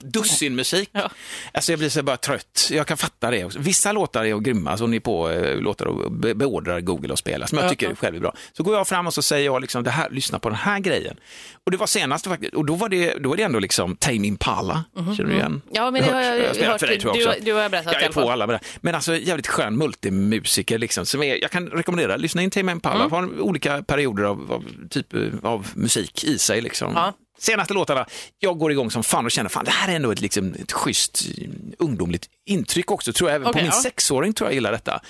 dussin 0.00 0.54
musik. 0.56 0.88
Ja. 0.92 1.10
Alltså 1.52 1.72
jag 1.72 1.78
blir 1.78 1.88
så 1.88 2.02
bara 2.02 2.16
trött. 2.16 2.68
Jag 2.72 2.86
kan 2.86 2.96
fatta 2.96 3.30
det. 3.30 3.44
också. 3.44 3.58
Vissa 3.58 3.92
låtar 3.92 4.24
är 4.24 4.38
grymma, 4.38 4.70
alltså 4.70 4.84
hon 4.84 4.94
är 4.94 5.00
på 5.00 5.30
eh, 5.30 5.56
låtar 5.56 5.86
och 5.86 6.12
be- 6.12 6.34
beordrar 6.34 6.80
Google 6.80 7.12
att 7.12 7.18
spela, 7.18 7.46
som 7.46 7.58
jag 7.58 7.64
Ja, 7.64 7.70
tycker 7.70 7.88
ja. 7.88 7.94
själv 7.96 8.16
är 8.16 8.20
bra. 8.20 8.34
Så 8.52 8.62
går 8.62 8.74
jag 8.76 8.88
fram 8.88 9.06
och 9.06 9.14
så 9.14 9.22
säger 9.22 9.44
jag 9.44 9.60
liksom, 9.60 9.82
det 9.84 9.90
här, 9.90 10.10
lyssna 10.10 10.38
på 10.38 10.48
den 10.48 10.58
här 10.58 10.78
grejen. 10.78 11.16
Och 11.64 11.70
det 11.70 11.76
var 11.76 11.86
senast 11.86 12.26
faktiskt, 12.26 12.54
och 12.54 12.66
då 12.66 12.74
var 12.74 12.88
det, 12.88 13.14
då 13.20 13.28
var 13.28 13.36
det 13.36 13.42
ändå 13.42 13.58
liksom 13.58 13.96
Tame 13.96 14.26
Impala, 14.26 14.84
känner 15.16 15.24
du 15.24 15.32
igen? 15.32 15.52
Mhm. 15.52 15.60
Ja, 15.72 15.90
men 15.90 16.02
det 16.02 16.12
har 16.12 16.20
jag- 16.22 16.46
har 16.46 16.54
spelat 16.54 16.70
hört. 16.72 16.80
för 16.80 16.86
dig, 16.86 17.00
tror 17.00 17.16
jag 17.18 17.28
också. 17.28 17.35
Du 17.42 17.52
har 17.52 17.68
berättat 17.68 17.92
Jag 17.92 18.02
är 18.02 18.08
på 18.12 18.30
alla 18.30 18.46
med 18.46 18.54
det. 18.54 18.60
Men 18.80 18.94
alltså 18.94 19.16
jävligt 19.16 19.46
skön 19.46 19.76
multimusiker 19.78 20.78
liksom. 20.78 21.06
Som 21.06 21.22
är, 21.22 21.42
jag 21.42 21.50
kan 21.50 21.68
rekommendera, 21.68 22.16
lyssna 22.16 22.42
in 22.42 22.50
Tame 22.50 22.72
Impala, 22.72 23.04
Mm. 23.04 23.10
har 23.10 23.40
olika 23.40 23.82
perioder 23.82 24.24
av, 24.24 24.52
av 24.52 24.64
typ 24.90 25.06
av 25.42 25.66
musik 25.74 26.24
i 26.24 26.38
sig 26.38 26.60
liksom. 26.60 26.92
Ja. 26.94 27.12
Senaste 27.38 27.74
låtarna, 27.74 28.06
jag 28.38 28.58
går 28.58 28.72
igång 28.72 28.90
som 28.90 29.02
fan 29.02 29.24
och 29.24 29.30
känner 29.30 29.48
fan 29.50 29.64
det 29.64 29.70
här 29.70 29.92
är 29.92 29.96
ändå 29.96 30.10
ett, 30.10 30.20
liksom, 30.20 30.54
ett 30.54 30.72
schysst 30.72 31.24
eh, 31.38 31.48
ungdomligt 31.78 32.28
intryck 32.46 32.90
också, 32.90 33.12
tror 33.12 33.30
jag. 33.30 33.34
Även 33.34 33.44
på 33.44 33.50
Okej, 33.50 33.62
min 33.62 33.70
ja. 33.74 33.82
sexåring 33.82 34.32
tror 34.32 34.50
jag 34.50 34.54
gillar 34.54 34.72
detta. 34.72 35.00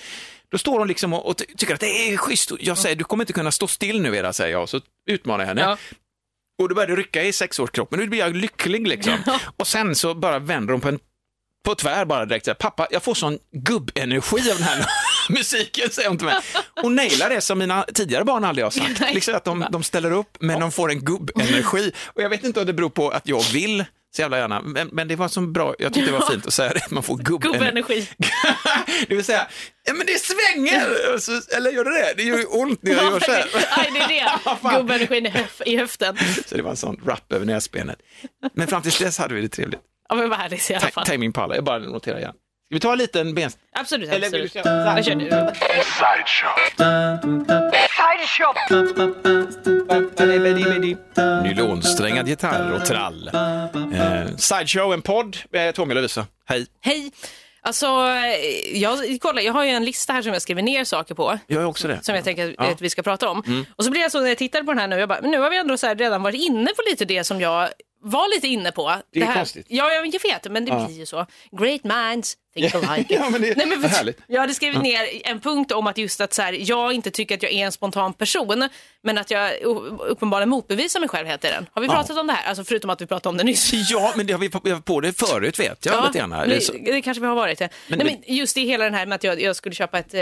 Då 0.50 0.58
står 0.58 0.78
hon 0.78 0.88
liksom 0.88 1.12
och, 1.12 1.26
och 1.26 1.36
ty- 1.36 1.44
tycker 1.56 1.74
att 1.74 1.80
det 1.80 2.12
är 2.12 2.16
schysst. 2.16 2.52
Jag 2.60 2.78
säger, 2.78 2.96
du 2.96 3.04
kommer 3.04 3.22
inte 3.24 3.32
kunna 3.32 3.50
stå 3.52 3.66
still 3.66 4.00
nu 4.00 4.10
Vera, 4.10 4.32
säger 4.32 4.52
jag. 4.52 4.68
Så 4.68 4.80
utmanar 5.10 5.40
jag 5.44 5.48
henne. 5.48 5.60
Ja. 5.60 5.76
Och 6.62 6.68
då 6.68 6.74
börjar 6.74 6.88
det 6.88 6.96
rycka 6.96 7.22
i 7.22 7.32
sexårskroppen. 7.32 7.98
Nu 8.00 8.06
blir 8.06 8.18
jag 8.18 8.36
lycklig 8.36 8.88
liksom. 8.88 9.14
Och 9.56 9.66
sen 9.66 9.94
så 9.94 10.14
bara 10.14 10.38
vänder 10.38 10.72
hon 10.72 10.80
på 10.80 10.88
en 10.88 10.98
på 11.66 11.74
tvär 11.74 12.04
bara 12.04 12.26
direkt. 12.26 12.44
Så 12.44 12.50
här, 12.50 12.54
Pappa, 12.54 12.86
jag 12.90 13.02
får 13.02 13.14
sån 13.14 13.38
gubbenergi 13.52 14.50
av 14.50 14.56
den 14.56 14.66
här 14.66 14.86
musiken, 15.28 15.90
säger 15.90 16.08
hon 16.08 16.18
till 16.18 16.26
mig. 16.26 16.36
Hon 16.82 16.94
nailar 16.94 17.30
det 17.30 17.40
som 17.40 17.58
mina 17.58 17.82
tidigare 17.94 18.24
barn 18.24 18.44
aldrig 18.44 18.64
har 18.64 18.70
sagt. 18.70 19.14
Liksom 19.14 19.34
att 19.34 19.44
de, 19.44 19.66
de 19.72 19.82
ställer 19.82 20.10
upp, 20.12 20.36
men 20.40 20.60
de 20.60 20.72
får 20.72 20.90
en 20.90 21.00
gubbenergi. 21.00 21.92
Och 22.04 22.22
jag 22.22 22.28
vet 22.28 22.44
inte 22.44 22.60
om 22.60 22.66
det 22.66 22.72
beror 22.72 22.90
på 22.90 23.10
att 23.10 23.28
jag 23.28 23.42
vill 23.52 23.84
så 24.16 24.22
jävla 24.22 24.38
gärna, 24.38 24.62
men, 24.62 24.88
men 24.92 25.08
det 25.08 25.16
var 25.16 25.28
så 25.28 25.40
bra, 25.40 25.74
jag 25.78 25.94
tyckte 25.94 26.10
det 26.10 26.18
var 26.18 26.30
fint 26.30 26.46
att 26.46 26.52
säga 26.52 26.72
det, 26.72 26.90
man 26.90 27.02
får 27.02 27.16
gubbenergi. 27.16 28.08
Det 29.08 29.14
vill 29.14 29.24
säga, 29.24 29.46
ja, 29.84 29.92
men 29.94 30.06
det 30.06 30.18
svänger! 30.18 31.18
Så, 31.18 31.56
eller 31.56 31.70
gör 31.70 31.84
det 31.84 31.90
det? 31.90 32.14
Det 32.16 32.22
gör 32.22 32.38
ju 32.38 32.44
ont 32.44 32.82
när 32.82 32.92
jag 32.92 33.04
gör 33.04 33.20
så 33.20 33.32
här. 33.32 33.46
Nej, 33.76 33.90
det 34.08 34.18
är 34.18 34.38
det. 34.72 34.76
Gubbenergin 34.76 35.32
i 35.66 35.76
höften. 35.76 36.16
Så 36.46 36.56
det 36.56 36.62
var 36.62 36.70
en 36.70 36.76
sån 36.76 37.00
rap 37.06 37.32
över 37.32 37.46
näsbenet. 37.46 37.98
Men 38.54 38.68
fram 38.68 38.82
tills 38.82 38.98
dess 38.98 39.18
hade 39.18 39.34
vi 39.34 39.40
det 39.40 39.48
trevligt. 39.48 39.80
Ja, 40.08 40.14
men 40.14 40.28
vad 40.28 40.38
härligt 40.38 40.70
i 40.70 40.74
alla 40.74 40.86
fall. 40.86 41.06
Timing 41.06 41.32
Palla, 41.32 41.54
jag 41.54 41.64
bara 41.64 41.78
noterar 41.78 42.18
igen. 42.18 42.32
Ska 42.32 42.74
vi 42.74 42.80
ta 42.80 42.92
en 42.92 42.98
liten 42.98 43.34
ben... 43.34 43.50
Absolut, 43.72 44.08
Eller 44.10 44.26
absolut. 44.26 44.54
här? 44.54 44.96
Jag 44.96 45.04
kör 45.04 45.14
nu. 45.14 45.30
Nylonsträngad 51.42 52.28
gitarr 52.28 52.72
och 52.72 52.84
trall. 52.84 53.30
Eh, 53.94 54.36
sideshow, 54.36 54.92
en 54.94 55.02
podd 55.02 55.36
med 55.50 55.74
Tommy 55.74 55.92
och 55.92 55.96
Lovisa. 55.96 56.26
Hej. 56.48 56.66
Hej. 56.80 57.12
Alltså, 57.62 57.86
eh, 57.86 58.78
jag, 58.82 58.98
kolla, 59.20 59.40
jag 59.42 59.52
har 59.52 59.64
ju 59.64 59.70
en 59.70 59.84
lista 59.84 60.12
här 60.12 60.22
som 60.22 60.32
jag 60.32 60.42
skriver 60.42 60.62
ner 60.62 60.84
saker 60.84 61.14
på. 61.14 61.38
Jag 61.46 61.62
är 61.62 61.66
också 61.66 61.88
det. 61.88 62.04
Som 62.04 62.14
jag 62.14 62.24
tänker 62.24 62.54
Ja. 62.58 62.64
att 62.64 62.80
vi 62.80 62.90
ska 62.90 63.02
prata 63.02 63.28
om. 63.28 63.64
Och 63.76 63.84
så 63.84 63.90
blir 63.90 64.00
jag 64.00 64.12
så 64.12 64.20
när 64.20 64.28
jag 64.28 64.38
tittar 64.38 64.62
på 64.62 64.70
den 64.72 64.78
här 64.78 64.88
nu, 64.88 64.98
jag 64.98 65.08
bara, 65.08 65.20
men 65.20 65.30
nu 65.30 65.38
har 65.38 65.50
vi 65.50 65.56
ändå 65.56 65.76
så 65.76 65.86
här 65.86 65.94
redan 65.96 66.22
varit 66.22 66.40
inne 66.40 66.66
på 66.76 66.82
lite 66.90 67.04
det 67.04 67.24
som 67.24 67.40
jag 67.40 67.68
var 68.10 68.34
lite 68.34 68.48
inne 68.48 68.72
på. 68.72 68.94
Det 69.12 69.20
är 69.20 69.24
här, 69.24 69.34
konstigt. 69.34 69.66
Ja, 69.68 69.92
jag 69.92 70.02
vet, 70.02 70.50
men 70.50 70.64
det 70.64 70.70
Ja. 70.70 70.86
blir 70.86 70.98
ju 70.98 71.06
så. 71.06 71.26
Great 71.60 71.84
minds 71.84 72.36
think 72.54 72.74
alike. 72.74 73.14
Ja, 73.20 73.30
men 73.30 73.40
det- 73.42 73.56
Nej, 73.56 73.76
vad 73.78 73.90
härligt. 73.90 74.18
Jag 74.26 74.40
hade 74.40 74.54
skrivit 74.54 74.82
ner 74.82 75.00
en 75.24 75.40
punkt 75.40 75.72
om 75.72 75.86
att 75.86 75.98
just 75.98 76.20
att 76.20 76.32
så 76.34 76.42
här, 76.42 76.56
jag 76.60 76.92
inte 76.92 77.10
tycker 77.10 77.34
att 77.34 77.42
jag 77.42 77.52
är 77.52 77.64
en 77.66 77.72
spontan 77.72 78.12
person, 78.14 78.68
men 79.02 79.18
att 79.18 79.30
jag 79.30 79.52
uppenbarligen 80.08 80.48
motbevisar 80.48 81.00
mig 81.00 81.08
själv, 81.08 81.26
heter 81.28 81.50
den. 81.52 81.66
Har 81.72 81.82
vi 81.82 81.88
Ja. 81.88 81.94
pratat 81.94 82.18
om 82.18 82.26
det 82.26 82.32
här? 82.32 82.48
Alltså 82.48 82.64
förutom 82.64 82.90
att 82.90 83.00
vi 83.00 83.06
pratade 83.06 83.28
om 83.30 83.36
det 83.36 83.44
nyss. 83.44 83.72
Ja, 83.90 84.12
men 84.16 84.26
det 84.26 84.32
har 84.32 84.40
vi 84.40 84.48
var 84.48 84.80
på 84.80 85.00
det 85.00 85.12
förut 85.18 85.60
vet 85.60 85.86
jag 85.86 86.06
lite 86.06 86.18
grann. 86.18 86.30
Det 86.30 86.36
är 86.36 86.46
det, 86.84 86.92
det 86.92 87.02
kanske 87.02 87.20
vi 87.20 87.26
har 87.26 87.34
varit. 87.34 87.60
Ja. 87.60 87.68
Men 87.88 87.98
Nej, 87.98 88.08
det- 88.22 88.28
men 88.28 88.36
just 88.36 88.54
det 88.54 88.60
hela 88.60 88.84
den 88.84 88.94
här 88.94 89.06
med 89.06 89.16
att 89.16 89.24
jag, 89.24 89.40
jag 89.42 89.56
skulle 89.56 89.74
köpa 89.74 89.98
ett, 89.98 90.14
eh, 90.14 90.20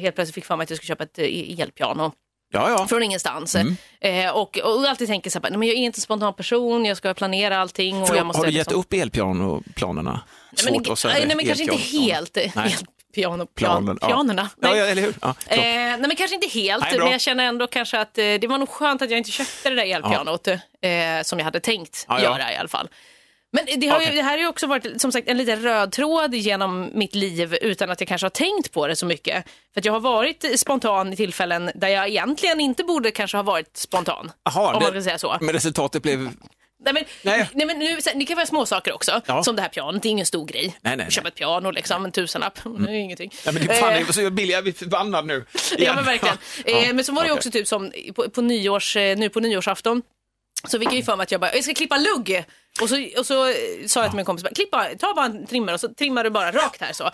helt 0.00 0.14
plötsligt 0.14 0.34
fick 0.34 0.44
för 0.44 0.56
mig 0.56 0.64
att 0.64 0.70
jag 0.70 0.76
skulle 0.76 0.86
köpa 0.88 1.04
ett 1.04 1.18
eh, 1.18 1.60
elpiano. 1.60 2.12
Ja, 2.50 2.70
ja. 2.70 2.86
Från 2.86 3.02
ingenstans. 3.02 3.54
Eh, 4.00 4.30
och, 4.30 4.58
och 4.58 4.88
alltid 4.88 5.08
tänker 5.08 5.30
så 5.30 5.40
här, 5.42 5.50
nej, 5.50 5.58
men 5.58 5.68
jag 5.68 5.76
är 5.76 5.80
inte 5.80 5.98
en 5.98 6.02
spontan 6.02 6.34
person, 6.34 6.84
jag 6.84 6.96
ska 6.96 7.14
planera 7.14 7.58
allting. 7.58 8.02
Och 8.02 8.16
jag 8.16 8.26
måste 8.26 8.40
har 8.40 8.46
du 8.46 8.52
gett 8.52 8.66
liksom... 8.66 8.80
upp 8.80 8.92
elpianoplanerna? 8.92 10.20
Nej, 10.64 10.80
men, 10.86 10.96
säga 10.96 11.14
nej, 11.14 11.26
nej, 11.26 11.36
men 11.36 11.46
kanske 11.46 11.64
inte 11.64 11.76
helt. 11.76 12.34
Nej. 12.34 12.50
helt 12.54 12.84
piano, 13.14 13.46
Planen, 13.46 13.84
plan, 13.84 13.98
ja. 14.00 14.08
pianorna. 14.08 14.50
Ja, 14.60 14.68
Nej. 14.68 14.78
ja, 14.78 14.86
eller 14.86 15.02
hur? 15.02 15.14
Ja, 15.22 15.34
Eh, 15.46 15.58
nej 15.58 15.98
men 16.00 16.16
kanske 16.16 16.34
inte 16.34 16.48
helt, 16.48 16.84
Nej, 16.84 16.98
men 16.98 17.10
jag 17.10 17.20
känner 17.20 17.44
ändå 17.44 17.66
kanske 17.66 18.00
att 18.00 18.18
eh, 18.18 18.24
det 18.24 18.46
var 18.46 18.58
nog 18.58 18.68
skönt 18.68 19.02
att 19.02 19.10
jag 19.10 19.18
inte 19.18 19.30
köpte 19.30 19.70
det 19.70 19.76
där 19.76 19.94
elpianot 19.94 20.48
eh, 20.48 20.58
som 21.22 21.38
jag 21.38 21.44
hade 21.44 21.60
tänkt 21.60 22.06
göra 22.20 22.52
i 22.52 22.56
alla 22.56 22.68
fall. 22.68 22.88
Men 23.52 23.80
det, 23.80 23.86
har 23.88 23.98
ju, 24.00 24.04
Okej. 24.06 24.16
det 24.16 24.22
här 24.22 24.30
har 24.30 24.38
ju 24.38 24.46
också 24.46 24.66
varit 24.66 25.00
som 25.00 25.12
sagt 25.12 25.28
en 25.28 25.36
liten 25.36 25.62
röd 25.62 25.92
tråd 25.92 26.34
genom 26.34 26.90
mitt 26.94 27.14
liv 27.14 27.54
utan 27.62 27.90
att 27.90 28.00
jag 28.00 28.08
kanske 28.08 28.24
har 28.24 28.30
tänkt 28.30 28.72
på 28.72 28.86
det 28.86 28.96
så 28.96 29.06
mycket. 29.06 29.44
För 29.74 29.80
att 29.80 29.84
jag 29.84 29.92
har 29.92 30.00
varit 30.00 30.44
spontan 30.58 31.12
i 31.12 31.16
tillfällen 31.16 31.70
där 31.74 31.88
jag 31.88 32.08
egentligen 32.08 32.60
inte 32.60 32.84
borde 32.84 33.10
kanske 33.10 33.36
ha 33.36 33.42
varit 33.42 33.76
spontan. 33.76 34.30
Jaha, 34.44 34.66
om 34.74 34.80
det- 34.80 34.80
man 34.80 34.90
ska 34.92 35.02
säga 35.02 35.18
så. 35.18 35.36
Men 35.40 35.52
resultatet 35.52 36.02
blev... 36.02 36.18
Nej, 36.84 36.94
men, 36.94 37.04
Nej. 37.22 37.48
nej. 37.52 37.66
men 37.66 37.78
nu, 37.78 37.98
det 38.14 38.24
kan 38.24 38.36
vara 38.36 38.46
små 38.46 38.66
saker 38.66 38.92
också, 38.94 39.20
Ja. 39.26 39.42
som 39.42 39.56
det 39.56 39.62
här 39.62 39.68
pianot, 39.68 40.02
det 40.02 40.08
är 40.08 40.10
ingen 40.10 40.26
stor 40.26 40.46
grej. 40.46 40.76
Nej, 40.80 40.96
nej, 40.96 41.06
Köpa 41.10 41.28
ett 41.28 41.34
piano, 41.34 41.70
liksom, 41.70 42.04
en 42.04 42.12
tusenlapp, 42.12 42.58
det 42.78 42.90
är 42.90 42.94
ingenting. 42.94 43.30
Nej, 43.44 43.54
men 43.54 43.66
det, 43.66 43.74
fan, 43.74 43.92
Eh, 43.92 44.08
är 44.08 44.12
så 44.12 44.30
billiga, 44.30 44.56
jag 44.56 44.64
blir 44.64 44.72
förbannad 44.72 45.26
nu. 45.26 45.44
Ja 45.78 45.94
men 45.94 46.04
verkligen. 46.04 46.36
Ja. 46.66 46.72
Eh, 46.82 46.94
men 46.94 47.04
så 47.04 47.12
var 47.12 47.22
det 47.22 47.26
ju 47.26 47.32
Okej. 47.32 47.38
också 47.38 47.50
typ 47.50 47.68
som 47.68 47.92
på, 48.14 48.30
på 48.30 48.40
nyårs, 48.42 48.96
eh, 48.96 49.16
nu 49.18 49.28
på 49.28 49.40
nyårsafton. 49.40 50.02
Så 50.64 50.78
fick 50.78 50.88
jag 50.88 50.94
ju 50.94 51.02
för 51.02 51.16
mig 51.16 51.24
att 51.24 51.30
jag 51.32 51.40
bara, 51.40 51.54
jag 51.54 51.64
ska 51.64 51.74
klippa 51.74 51.96
lugg. 51.98 52.44
Och 52.82 52.88
så, 52.88 53.06
och 53.18 53.26
så 53.26 53.46
eh, 53.48 53.54
sa 53.86 54.00
jag 54.00 54.10
till 54.10 54.16
min 54.16 54.24
kompis, 54.24 54.44
bara, 54.44 54.54
klippa, 54.54 54.86
ta 54.98 55.14
bara 55.14 55.26
en 55.26 55.46
trimmer 55.46 55.72
och 55.74 55.80
så 55.80 55.88
trimmar 55.88 56.24
du 56.24 56.30
bara 56.30 56.52
rakt 56.52 56.80
här 56.80 56.92
så. 56.92 57.10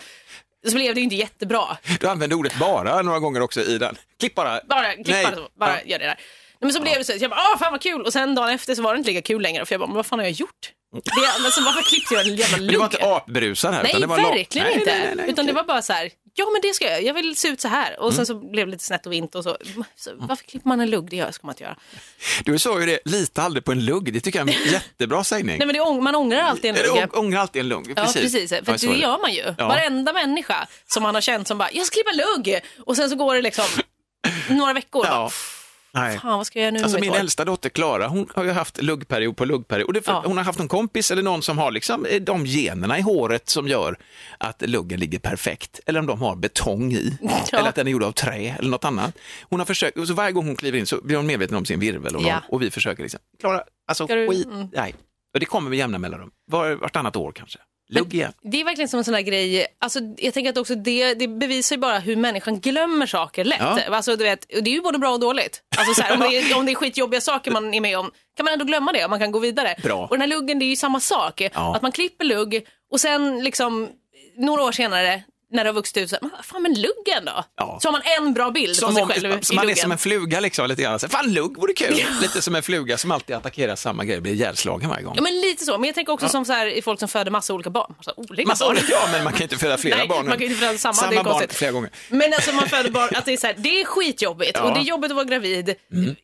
Så 0.67 0.75
blev 0.75 0.93
det 0.95 0.99
ju 0.99 1.03
inte 1.03 1.15
jättebra. 1.15 1.77
Du 1.99 2.07
använde 2.07 2.35
ordet 2.35 2.55
bara 2.59 3.01
några 3.01 3.19
gånger 3.19 3.41
också 3.41 3.61
i 3.61 3.77
den. 3.77 3.97
Klipp 4.19 4.35
bara. 4.35 4.61
Bara 4.69 4.93
klippa 4.93 5.11
Nej. 5.11 5.25
det 5.25 5.35
så, 5.35 5.47
bara 5.59 5.69
Ja. 5.81 5.81
gör 5.85 5.99
det 5.99 6.05
där. 6.05 6.15
Nej, 6.15 6.59
men 6.59 6.73
så 6.73 6.81
blev 6.81 6.95
det 6.97 7.03
så, 7.03 7.11
så 7.13 7.23
jag 7.23 7.29
bara, 7.31 7.39
ah 7.39 7.57
fan 7.57 7.71
vad 7.71 7.81
kul. 7.81 8.01
Och 8.01 8.13
sen 8.13 8.35
dagen 8.35 8.49
efter 8.49 8.75
så 8.75 8.81
var 8.81 8.93
det 8.93 8.97
inte 8.97 9.09
lika 9.09 9.21
kul 9.21 9.41
längre. 9.41 9.65
För 9.65 9.73
jag 9.73 9.79
bara, 9.79 9.87
men 9.87 9.95
vad 9.95 10.05
fan 10.05 10.19
har 10.19 10.23
jag 10.25 10.31
gjort? 10.31 10.71
Det, 11.03 11.45
alltså, 11.45 11.61
varför 11.61 11.81
klippte 11.81 12.13
jag 12.13 12.27
en 12.27 12.35
jävla 12.35 12.57
Men 12.57 12.67
du 12.67 12.77
var 12.77 12.85
lugg? 12.85 12.93
inte 12.93 13.13
apbrusad 13.15 13.73
här. 13.73 13.83
Nej, 13.83 13.91
utan 13.91 14.01
det 14.01 14.07
var 14.07 14.17
verkligen 14.17 14.67
Nej, 14.67 14.77
inte. 14.79 14.91
nej, 14.91 15.01
nej, 15.05 15.15
nej, 15.15 15.25
Utan 15.29 15.45
det 15.45 15.51
okej. 15.51 15.55
var 15.55 15.63
bara 15.73 15.81
så 15.81 15.93
här, 15.93 16.09
ja 16.37 16.45
men 16.53 16.61
det 16.61 16.73
ska 16.73 16.85
jag, 16.91 17.03
jag 17.03 17.13
vill 17.13 17.35
se 17.35 17.47
ut 17.47 17.61
så 17.61 17.67
här. 17.67 17.99
Och 17.99 18.05
Mm. 18.05 18.15
sen 18.15 18.25
så 18.25 18.35
blev 18.35 18.65
det 18.67 18.71
lite 18.71 18.83
snett 18.83 19.05
och 19.05 19.11
vint 19.11 19.35
och 19.35 19.43
så. 19.43 19.57
så 19.95 20.11
varför 20.15 20.43
klipper 20.45 20.69
man 20.69 20.81
en 20.81 20.89
lugg? 20.89 21.09
Det 21.09 21.15
gör- 21.15 21.31
ska 21.31 21.47
man 21.47 21.53
inte 21.53 21.63
göra. 21.63 21.75
Du 22.45 22.59
sa 22.59 22.79
ju 22.79 22.85
det, 22.85 22.99
lita 23.05 23.41
aldrig 23.43 23.65
på 23.65 23.71
en 23.71 23.85
lugg. 23.85 24.13
Det 24.13 24.19
tycker 24.19 24.39
jag 24.39 24.49
är 24.49 24.53
en 24.65 24.67
jättebra 24.71 25.23
sägning. 25.23 25.57
Nej 25.57 25.67
men 25.67 25.75
det, 25.75 25.81
ång- 25.81 26.01
man 26.01 26.15
ångrar 26.15 26.39
alltid 26.41 26.69
en 26.69 26.75
lugg. 26.87 26.97
Å- 27.13 27.19
Ångra 27.19 27.41
alltid 27.41 27.59
en 27.59 27.67
lugg. 27.67 27.93
Ja 27.95 28.03
precis, 28.13 28.49
för 28.49 28.63
Ja, 28.67 28.77
det 28.93 28.97
gör 28.99 29.17
man 29.21 29.33
ju. 29.33 29.53
Ja. 29.57 29.67
Varenda 29.67 30.13
människa 30.13 30.67
som 30.87 31.03
man 31.03 31.15
har 31.15 31.21
känt 31.21 31.47
som 31.47 31.57
bara, 31.57 31.69
jag 31.71 31.85
ska 31.85 31.93
klippa 31.93 32.11
lugg. 32.11 32.59
Och 32.85 32.95
sen 32.95 33.09
så 33.09 33.15
går 33.15 33.35
det 33.35 33.41
liksom 33.41 33.65
några 34.49 34.73
veckor. 34.73 35.05
Ja. 35.05 35.11
Bara, 35.11 35.29
Nej. 35.95 36.19
Fan 36.19 36.37
vad 36.37 36.47
ska 36.47 36.59
jag 36.59 36.63
göra 36.63 36.71
nu 36.77 36.83
Alltså 36.83 36.99
min 36.99 37.13
äldsta 37.13 37.45
dotter 37.45 37.69
Klara, 37.69 38.07
hon 38.07 38.29
har 38.35 38.43
ju 38.43 38.51
haft 38.51 38.81
luggperiod 38.81 39.37
på 39.37 39.45
luggperiod. 39.45 39.87
Och 39.87 39.93
det 39.93 40.01
Ja. 40.07 40.23
Hon 40.25 40.37
har 40.37 40.43
haft 40.43 40.59
en 40.59 40.67
kompis 40.67 41.11
eller 41.11 41.23
någon 41.23 41.41
som 41.41 41.57
har 41.57 41.71
liksom 41.71 42.05
eh, 42.05 42.21
de 42.21 42.45
generna 42.45 42.97
i 42.99 43.01
håret 43.01 43.49
som 43.49 43.67
gör 43.67 43.97
att 44.37 44.61
luggen 44.61 44.99
ligger 44.99 45.19
perfekt. 45.19 45.79
Eller 45.85 45.99
om 45.99 46.05
de 46.05 46.21
har 46.21 46.35
betong 46.35 46.93
i. 46.93 47.17
Ja. 47.51 47.57
Eller 47.59 47.69
att 47.69 47.75
den 47.75 47.87
är 47.87 47.91
gjord 47.91 48.03
av 48.03 48.11
trä 48.11 48.55
eller 48.59 48.69
något 48.69 48.85
annat. 48.85 49.17
Hon 49.49 49.59
har 49.59 49.65
försökt, 49.65 49.97
och 49.97 50.07
så 50.07 50.13
varje 50.13 50.31
gång 50.31 50.45
hon 50.47 50.55
kliver 50.55 50.79
in 50.79 50.85
så 50.85 51.01
blir 51.03 51.17
hon 51.17 51.25
medveten 51.27 51.57
om 51.57 51.65
sin 51.65 51.79
virvel. 51.79 52.15
Och, 52.15 52.21
Ja. 52.23 52.41
och 52.49 52.61
vi 52.61 52.71
försöker 52.71 53.03
liksom, 53.03 53.19
Klara, 53.39 53.63
alltså 53.87 54.05
Ska 54.07 54.15
du- 54.15 54.27
skit, 54.29 54.45
mm. 54.45 54.67
nej. 54.73 54.95
Och 55.33 55.39
det 55.39 55.45
kommer 55.45 55.69
med 55.69 55.77
jämna 55.79 55.97
mellanrum, 55.97 56.29
var, 56.51 56.71
vartannat 56.75 57.15
år 57.15 57.31
kanske. 57.31 57.59
Lugg 57.89 58.13
igen. 58.13 58.33
Det 58.41 58.61
är 58.61 58.65
verkligen 58.65 58.89
som 58.89 58.97
en 58.97 59.03
sån 59.03 59.13
där 59.13 59.21
grej, 59.21 59.67
alltså, 59.79 59.99
jag 60.17 60.33
tänker 60.33 60.49
att 60.49 60.57
också 60.57 60.75
det, 60.75 61.13
det 61.13 61.27
bevisar 61.27 61.75
ju 61.75 61.79
bara 61.79 61.99
hur 61.99 62.15
människan 62.15 62.59
glömmer 62.59 63.05
saker 63.05 63.45
lätt. 63.45 63.59
Ja. 63.59 63.79
Alltså, 63.95 64.15
du 64.15 64.23
vet, 64.23 64.45
det 64.49 64.69
är 64.69 64.73
ju 64.73 64.81
både 64.81 64.97
bra 64.97 65.11
och 65.11 65.19
dåligt. 65.19 65.61
Alltså, 65.77 65.93
så 65.93 66.01
här, 66.01 66.13
om, 66.13 66.19
det 66.29 66.37
är, 66.37 66.57
om 66.57 66.65
det 66.65 66.71
är 66.71 66.75
skitjobbiga 66.75 67.21
saker 67.21 67.51
man 67.51 67.73
är 67.73 67.81
med 67.81 67.99
om 67.99 68.11
kan 68.37 68.43
man 68.43 68.53
ändå 68.53 68.65
glömma 68.65 68.91
det 68.91 69.03
och 69.03 69.09
man 69.09 69.19
kan 69.19 69.31
gå 69.31 69.39
vidare. 69.39 69.75
Bra. 69.83 70.01
Och 70.03 70.09
den 70.09 70.21
här 70.21 70.27
luggen 70.27 70.59
det 70.59 70.65
är 70.65 70.69
ju 70.69 70.75
samma 70.75 70.99
sak. 70.99 71.41
Ja. 71.41 71.75
Att 71.75 71.81
man 71.81 71.91
klipper 71.91 72.25
lugg 72.25 72.65
och 72.91 72.99
sen 72.99 73.43
liksom 73.43 73.89
några 74.37 74.63
år 74.63 74.71
senare 74.71 75.23
när 75.51 75.63
det 75.63 75.69
har 75.69 75.73
vuxit 75.75 75.97
ut 75.97 76.09
så 76.09 76.17
fan 76.43 76.61
men 76.61 76.73
luggen 76.73 77.25
då? 77.25 77.43
Ja. 77.57 77.79
Så 77.81 77.87
har 77.87 77.91
man 77.91 78.01
en 78.19 78.33
bra 78.33 78.51
bild 78.51 78.75
Som 78.75 78.87
på 78.89 78.93
sig 78.95 79.03
om, 79.03 79.09
själv 79.09 79.25
i 79.51 79.55
man 79.55 79.69
är 79.69 79.75
som 79.75 79.91
en 79.91 79.97
fluga 79.97 80.39
liksom, 80.39 80.67
lite 80.67 80.81
grann. 80.81 80.99
Så, 80.99 81.07
Fan, 81.09 81.33
lugg 81.33 81.57
vore 81.57 81.73
kul. 81.73 82.01
Lite 82.21 82.41
som 82.41 82.55
en 82.55 82.63
fluga 82.63 82.97
som 82.97 83.11
alltid 83.11 83.35
attackerar 83.35 83.75
samma 83.75 84.05
grej, 84.05 84.21
blir 84.21 84.33
ihjälslagen 84.33 84.89
varje 84.89 85.03
gång. 85.03 85.13
Ja 85.15 85.21
men 85.21 85.41
lite 85.41 85.65
så, 85.65 85.77
men 85.77 85.87
jag 85.87 85.95
tänker 85.95 86.13
också 86.13 86.29
som 86.29 86.45
så 86.45 86.53
här, 86.53 86.65
i 86.67 86.81
folk 86.81 86.99
som 86.99 87.09
föder 87.09 87.31
massa 87.31 87.53
olika 87.53 87.69
barn. 87.69 87.93
Massa 87.97 88.13
olika 88.17 88.47
Massa 88.47 88.65
barn. 88.65 88.77
ja, 88.89 89.07
men 89.11 89.23
man 89.23 89.33
kan 89.33 89.41
inte 89.41 89.57
föda 89.57 89.77
flera 89.77 89.97
Nej, 89.97 90.07
barn. 90.07 90.25
man 90.27 90.37
kan 90.37 90.47
ju 90.47 90.53
inte 90.53 90.59
föda 90.65 90.77
samma, 90.77 90.93
samma 90.93 91.11
det 91.11 91.17
är 91.17 91.23
barn 91.23 91.47
flera 91.49 91.71
gånger. 91.71 91.89
Men 92.09 92.33
alltså 92.33 92.51
man 92.51 92.69
föder 92.69 92.89
barn, 92.89 93.09
att 93.15 93.25
det 93.25 93.33
är 93.33 93.37
så 93.37 93.47
här, 93.47 93.55
det 93.57 93.81
är 93.81 93.85
skitjobbigt 93.85 94.51
Ja. 94.53 94.59
Mm. 94.59 94.71
och 94.71 94.77
det 94.77 94.83
är 94.85 94.89
jobbigt 94.89 95.11
att 95.11 95.15
vara 95.15 95.25
gravid. 95.25 95.75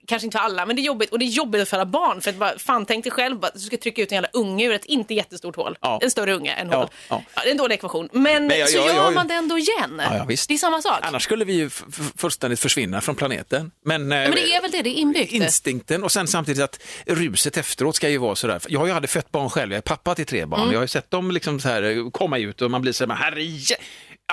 Kanske 0.08 0.26
inte 0.26 0.38
för 0.38 0.46
alla, 0.46 0.66
men 0.66 0.76
det 0.76 0.82
är 0.82 0.84
jobbigt 0.84 1.12
och 1.12 1.20
det 1.20 1.26
är 1.26 1.28
jobbigt 1.30 1.62
att 1.62 1.70
föda 1.70 1.86
barn. 1.86 2.22
För 2.22 2.30
att 2.30 2.36
bara, 2.36 2.60
fan 2.60 2.86
tänk 2.86 3.04
dig 3.04 3.12
själv 3.12 3.40
bara, 3.40 3.48
att 3.48 3.54
du 3.54 3.60
ska 3.60 3.78
trycka 3.78 4.02
ut 4.02 4.12
en 4.12 4.16
jävla 4.16 4.30
unge 4.34 4.66
ur 4.66 4.74
ett 4.74 4.86
inte 4.86 5.14
jättestort 5.14 5.56
hål. 5.56 5.78
Ja. 5.82 6.00
En 6.02 6.12
större 6.12 6.34
unge 6.34 6.54
än 6.54 6.70
Ja, 6.72 6.78
hål. 6.78 6.88
ja. 7.10 7.24
Ja, 7.36 7.42
det 7.44 7.48
är 7.50 7.52
en 7.52 7.58
dålig 7.58 7.76
ekvation. 7.76 8.10
Men, 8.12 8.48
Men 8.48 8.60
jag- 8.60 8.70
så 8.70 8.78
jag- 8.78 8.88
gör 8.96 9.11
jag- 9.12 9.16
man 9.16 9.28
det 9.28 9.34
ändå 9.34 9.58
igen. 9.58 10.02
Ja, 10.04 10.18
ja, 10.18 10.26
visst. 10.26 10.48
Det 10.48 10.54
är 10.54 10.58
samma 10.58 10.82
sak. 10.82 11.00
Annars 11.02 11.24
skulle 11.24 11.46
vi 11.46 11.54
ju 11.54 11.70
fullständigt 12.18 12.60
försvinna 12.60 13.02
från 13.02 13.16
planeten. 13.16 13.72
Men, 13.86 14.02
eh, 14.02 14.08
men 14.08 14.32
det 14.32 14.54
är 14.56 14.62
väl 14.62 14.72
det, 14.72 14.82
det 14.82 14.90
är 14.90 14.94
inbyggt. 14.94 15.32
instinkten 15.34 16.04
och 16.04 16.12
sen 16.12 16.28
samtidigt 16.28 16.64
att 16.64 16.80
ruset 17.06 17.58
efteråt 17.58 17.96
ska 17.96 18.10
ju 18.10 18.18
vara 18.18 18.36
sådär. 18.36 18.62
Jag 18.68 18.80
har 18.80 18.88
ju 18.88 18.94
aldrig 18.94 19.10
fött 19.10 19.32
barn 19.32 19.50
själv, 19.50 19.72
jag 19.72 19.78
är 19.78 19.82
pappa 19.82 20.16
till 20.16 20.26
tre 20.26 20.46
barn. 20.46 20.60
Mm. 20.62 20.72
Jag 20.72 20.80
har 20.80 20.84
ju 20.84 20.88
sett 20.88 21.12
dem 21.12 21.32
liksom 21.32 21.60
så 21.60 21.68
här 21.70 21.84
eh, 21.84 22.10
komma 22.10 22.38
ut 22.38 22.62
och 22.62 22.72
man 22.72 22.82
blir 22.82 22.92
så 22.92 23.06
här, 23.08 23.16
herre, 23.16 23.42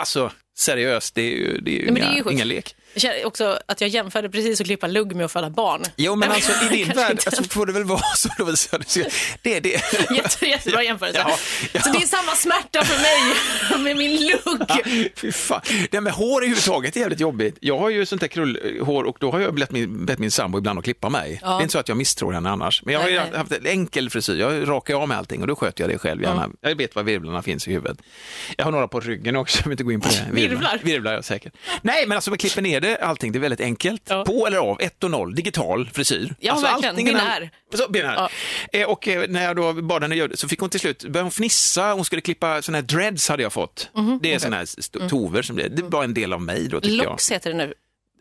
alltså 0.01 0.33
seriöst, 0.59 1.14
det 1.14 1.23
är 1.23 1.37
ju, 1.37 1.61
det 1.61 1.71
är 1.71 1.83
ju, 1.83 1.91
Nej, 1.91 2.01
det 2.03 2.07
är 2.09 2.12
inga, 2.12 2.25
ju 2.25 2.33
ingen 2.33 2.49
lek. 2.49 2.75
Jag 2.94 3.27
också 3.27 3.59
att 3.66 3.81
jag 3.81 3.90
jämförde 3.90 4.29
precis 4.31 4.61
att 4.61 4.66
klippa 4.66 4.87
lugg 4.87 5.16
med 5.16 5.24
att 5.24 5.33
föda 5.33 5.51
barn. 5.51 5.83
Jo, 5.96 6.14
men 6.16 6.31
alltså 6.33 6.53
i 6.64 6.68
din 6.77 6.88
värld 6.88 7.11
inte. 7.11 7.22
alltså, 7.31 7.44
får 7.44 7.66
det 7.66 7.72
väl 7.72 7.85
vara 7.85 8.03
så. 8.16 8.29
Det 9.42 9.57
är 9.57 9.61
det. 9.61 9.83
Jätte, 10.16 10.46
jättebra 10.48 10.83
jämförelse. 10.83 11.18
Ja, 11.29 11.37
ja. 11.72 11.81
Så 11.81 11.90
det 11.92 11.98
är 11.98 12.07
samma 12.07 12.33
smärta 12.35 12.85
för 12.85 13.03
mig 13.03 13.85
med 13.85 13.96
min 13.96 14.27
lugg. 14.27 15.11
Fy 15.16 15.33
fan. 15.33 15.61
Det 15.90 16.01
med 16.01 16.12
hår 16.12 16.40
överhuvudtaget 16.40 16.96
är 16.96 17.01
jävligt 17.01 17.20
jobbigt. 17.20 17.59
Jag 17.61 17.79
har 17.79 17.90
ju 17.90 18.07
sånt 18.07 18.20
där 18.20 18.29
krullhår 18.29 19.05
och 19.05 19.16
då 19.20 19.31
har 19.31 19.40
jag 19.40 19.55
bett 19.55 19.70
min, 19.70 20.07
bett 20.07 20.18
min 20.18 20.31
sambo 20.31 20.59
ibland 20.59 20.79
att 20.79 20.85
klippa 20.85 21.09
mig. 21.09 21.38
Det 21.42 21.46
är 21.48 21.61
inte 21.62 21.72
så 21.72 21.79
att 21.79 21.88
jag 21.88 21.96
misstror 21.96 22.33
henne 22.33 22.51
annars. 22.51 22.83
Men 22.85 22.94
jag 22.94 23.01
har 23.01 23.09
ju 23.09 23.16
Nej, 23.16 23.29
nej. 23.31 23.38
haft 23.38 23.53
en 23.53 23.66
enkel 23.66 24.11
frisyr. 24.11 24.35
Jag 24.40 24.68
rakar 24.68 24.94
av 24.94 25.09
med 25.09 25.18
allting 25.18 25.40
och 25.40 25.46
då 25.46 25.57
sköter 25.57 25.83
jag 25.85 25.90
det 25.90 25.98
själv 25.98 26.22
gärna. 26.22 26.48
Jag 26.61 26.74
vet 26.77 26.94
var 26.94 27.03
virvlarna 27.03 27.42
finns 27.42 27.68
i 27.68 27.72
huvudet. 27.72 27.98
Jag 28.57 28.64
har 28.64 28.72
några 28.72 28.88
på 28.88 29.01
ryggen 29.01 29.37
också, 29.37 29.59
jag 29.59 29.64
vill 29.64 29.72
inte 29.72 29.85
gå 29.85 29.92
in 29.92 30.01
på 30.01 30.09
det. 30.09 30.27
Virvlar? 30.33 30.81
Virvlar, 30.83 31.12
ja 31.12 31.22
säkert. 31.22 31.53
Nej, 31.83 32.07
men 32.07 32.16
alltså 32.16 32.31
man 32.31 32.38
klipper 32.38 32.62
ner 32.62 32.78
det, 32.81 32.97
allting, 32.97 33.33
det 33.33 33.38
är 33.38 33.41
väldigt 33.41 33.61
enkelt. 33.61 34.03
Ja. 34.09 34.25
På 34.25 34.47
eller 34.47 34.57
av, 34.59 34.81
1 34.81 35.05
och 35.05 35.11
0, 35.11 35.35
digital 35.35 35.91
frisyr. 35.95 36.35
Ja, 36.41 36.53
alltså, 36.53 36.67
verkligen. 36.67 36.97
Binär. 36.97 37.51
Så, 37.75 37.88
binär. 37.91 38.14
Ja. 38.14 38.29
Eh, 38.79 38.88
och 38.88 39.09
eh, 39.09 39.29
när 39.29 39.45
jag 39.45 39.57
då 39.57 39.73
bad 39.73 40.03
henne 40.03 40.14
göra 40.14 40.29
det 40.29 40.37
så 40.37 40.49
fick 40.49 40.59
hon 40.61 40.71
till 40.71 40.81
slut, 40.81 41.03
började 41.03 41.21
hon 41.23 41.31
fnissa, 41.31 41.93
hon 41.93 42.05
skulle 42.05 42.23
klippa 42.23 42.62
såna 42.62 42.79
här 42.79 42.83
dreads 42.83 43.29
hade 43.29 43.43
jag 43.43 43.53
fått. 43.53 43.91
Mhm. 43.95 44.19
Det 44.23 44.35
är 44.35 44.38
såna 44.38 44.57
här 44.57 44.62
st- 44.62 45.09
tover 45.09 45.43
som 45.43 45.57
det, 45.57 45.69
det 45.69 45.83
var 45.83 46.05
en 46.05 46.14
del 46.14 46.33
av 46.33 46.43
mig 46.43 46.69
då 46.69 46.81
tycker 46.81 46.97
jag. 46.97 47.05
Locks 47.05 47.33
heter 47.33 47.51
det 47.51 47.57
nu 47.57 47.75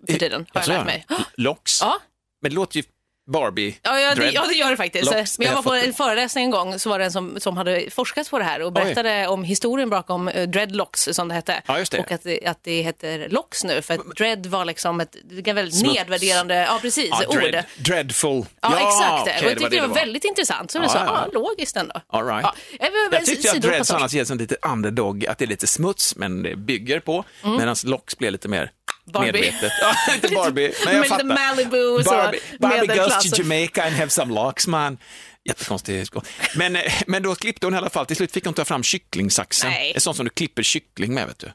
för 0.08 0.20
tiden, 0.20 0.40
har 0.42 0.46
jag 0.54 0.58
Alltså, 0.58 0.72
lärt 0.72 0.86
mig. 0.86 1.06
Locks? 1.36 1.82
Ja. 1.82 1.98
Men 2.42 2.52
det 2.52 2.56
låter 2.56 2.78
ju 2.78 2.84
Barbie. 3.28 3.78
Ja, 3.84 4.00
ja, 4.00 4.10
det, 4.10 4.16
dread. 4.16 4.34
ja, 4.34 4.46
det 4.48 4.54
gör 4.56 4.70
det 4.70 4.78
faktiskt. 4.78 5.12
Locks, 5.16 5.40
Men 5.40 5.48
jag 5.48 5.56
var 5.56 5.64
på 5.64 5.74
en 5.74 5.94
föreläsning 5.94 6.44
en 6.46 6.52
gång 6.52 6.80
så 6.80 6.90
var 6.90 7.00
det 7.00 7.06
en 7.06 7.12
som, 7.12 7.40
som 7.40 7.58
hade 7.58 7.90
forskat 7.92 8.30
på 8.30 8.38
det 8.40 8.44
här 8.46 8.62
och 8.62 8.74
berättade 8.74 9.28
om 9.28 9.44
historien 9.44 9.90
bakom 9.90 10.28
uh, 10.28 10.48
dreadlocks 10.48 11.10
som 11.12 11.28
det 11.28 11.34
hette. 11.34 11.62
Ja, 11.68 11.84
det. 11.92 12.00
Och 12.00 12.12
att 12.12 12.24
det, 12.24 12.46
att 12.46 12.64
det 12.64 12.82
heter 12.82 13.30
locks 13.30 13.64
nu 13.64 13.82
för 13.82 13.94
att 13.94 14.16
dread 14.18 14.46
var 14.46 14.66
liksom 14.66 15.00
ett 15.02 15.16
väldigt 15.44 15.76
Smuts. 15.76 15.94
nedvärderande, 15.96 16.56
ja 16.56 16.80
precis, 16.82 17.10
Ja, 17.12 17.28
ord. 17.28 17.36
dread, 17.36 17.64
dreadful. 17.78 18.46
Ja, 18.62 18.80
exakt. 18.88 19.22
okej, 19.22 19.36
och 19.38 19.44
jag 19.44 19.44
det 19.44 19.44
var 19.44 19.50
tyckte 19.70 19.76
det 19.76 19.82
var, 19.82 19.88
var. 19.88 19.96
väldigt 19.96 20.24
intressant. 20.26 20.72
Så 20.72 20.78
Ja, 20.78 20.82
det 20.82 20.90
sa, 20.90 21.06
ja, 21.06 21.28
ja. 21.34 21.40
logiskt 21.40 21.78
ändå. 21.78 22.02
All 22.08 22.28
right. 22.28 22.44
Ja, 22.44 22.54
jag, 22.80 23.14
Jag 23.20 23.26
tyckte 23.26 23.52
att 23.52 23.62
dreads 23.62 23.92
annars 23.92 24.14
ger 24.14 24.26
som 24.26 24.38
lite 24.38 24.56
underdog, 24.62 25.26
att 25.26 25.38
det 25.38 25.46
är 25.46 25.50
lite 25.50 25.68
smuts, 25.68 26.16
men 26.16 26.44
det 26.44 26.56
bygger 26.56 27.00
på, 27.00 27.24
medan 27.44 27.76
locks 27.86 28.18
blir 28.18 28.32
lite 28.32 28.48
mer 28.48 28.58
Mm. 28.58 28.87
Barbie. 29.14 29.32
medvetet. 29.32 29.72
Ja, 29.82 30.14
lite 30.14 30.36
Barbie, 30.36 30.74
men 30.86 30.96
jag 30.96 31.08
fattar. 31.08 31.24
Malibu 31.26 32.04
Barbie, 32.04 32.40
Barbie 32.60 32.88
goes 32.88 33.32
to 33.32 33.42
Jamaica 33.42 33.84
and 33.84 33.96
have 33.96 34.10
some 34.10 34.34
locks, 34.34 34.68
man. 34.68 34.98
Jättekonstigt. 35.48 36.14
Men, 36.56 36.76
eh, 36.76 36.94
men 37.08 37.24
då 37.24 37.36
klippte 37.36 37.66
hon 37.66 37.74
i 37.74 37.78
alla 37.78 37.90
fall, 37.90 38.06
till 38.06 38.16
slut 38.16 38.32
fick 38.32 38.46
hon 38.46 38.54
ta 38.54 38.66
fram 38.66 38.84
kycklingsaxen. 38.84 39.70
Nej. 39.70 39.92
En 39.96 40.02
sån 40.02 40.14
som 40.16 40.26
du 40.26 40.30
klipper 40.30 40.64
kyckling 40.64 41.14
med, 41.14 41.28
vet 41.28 41.40
du. 41.40 41.52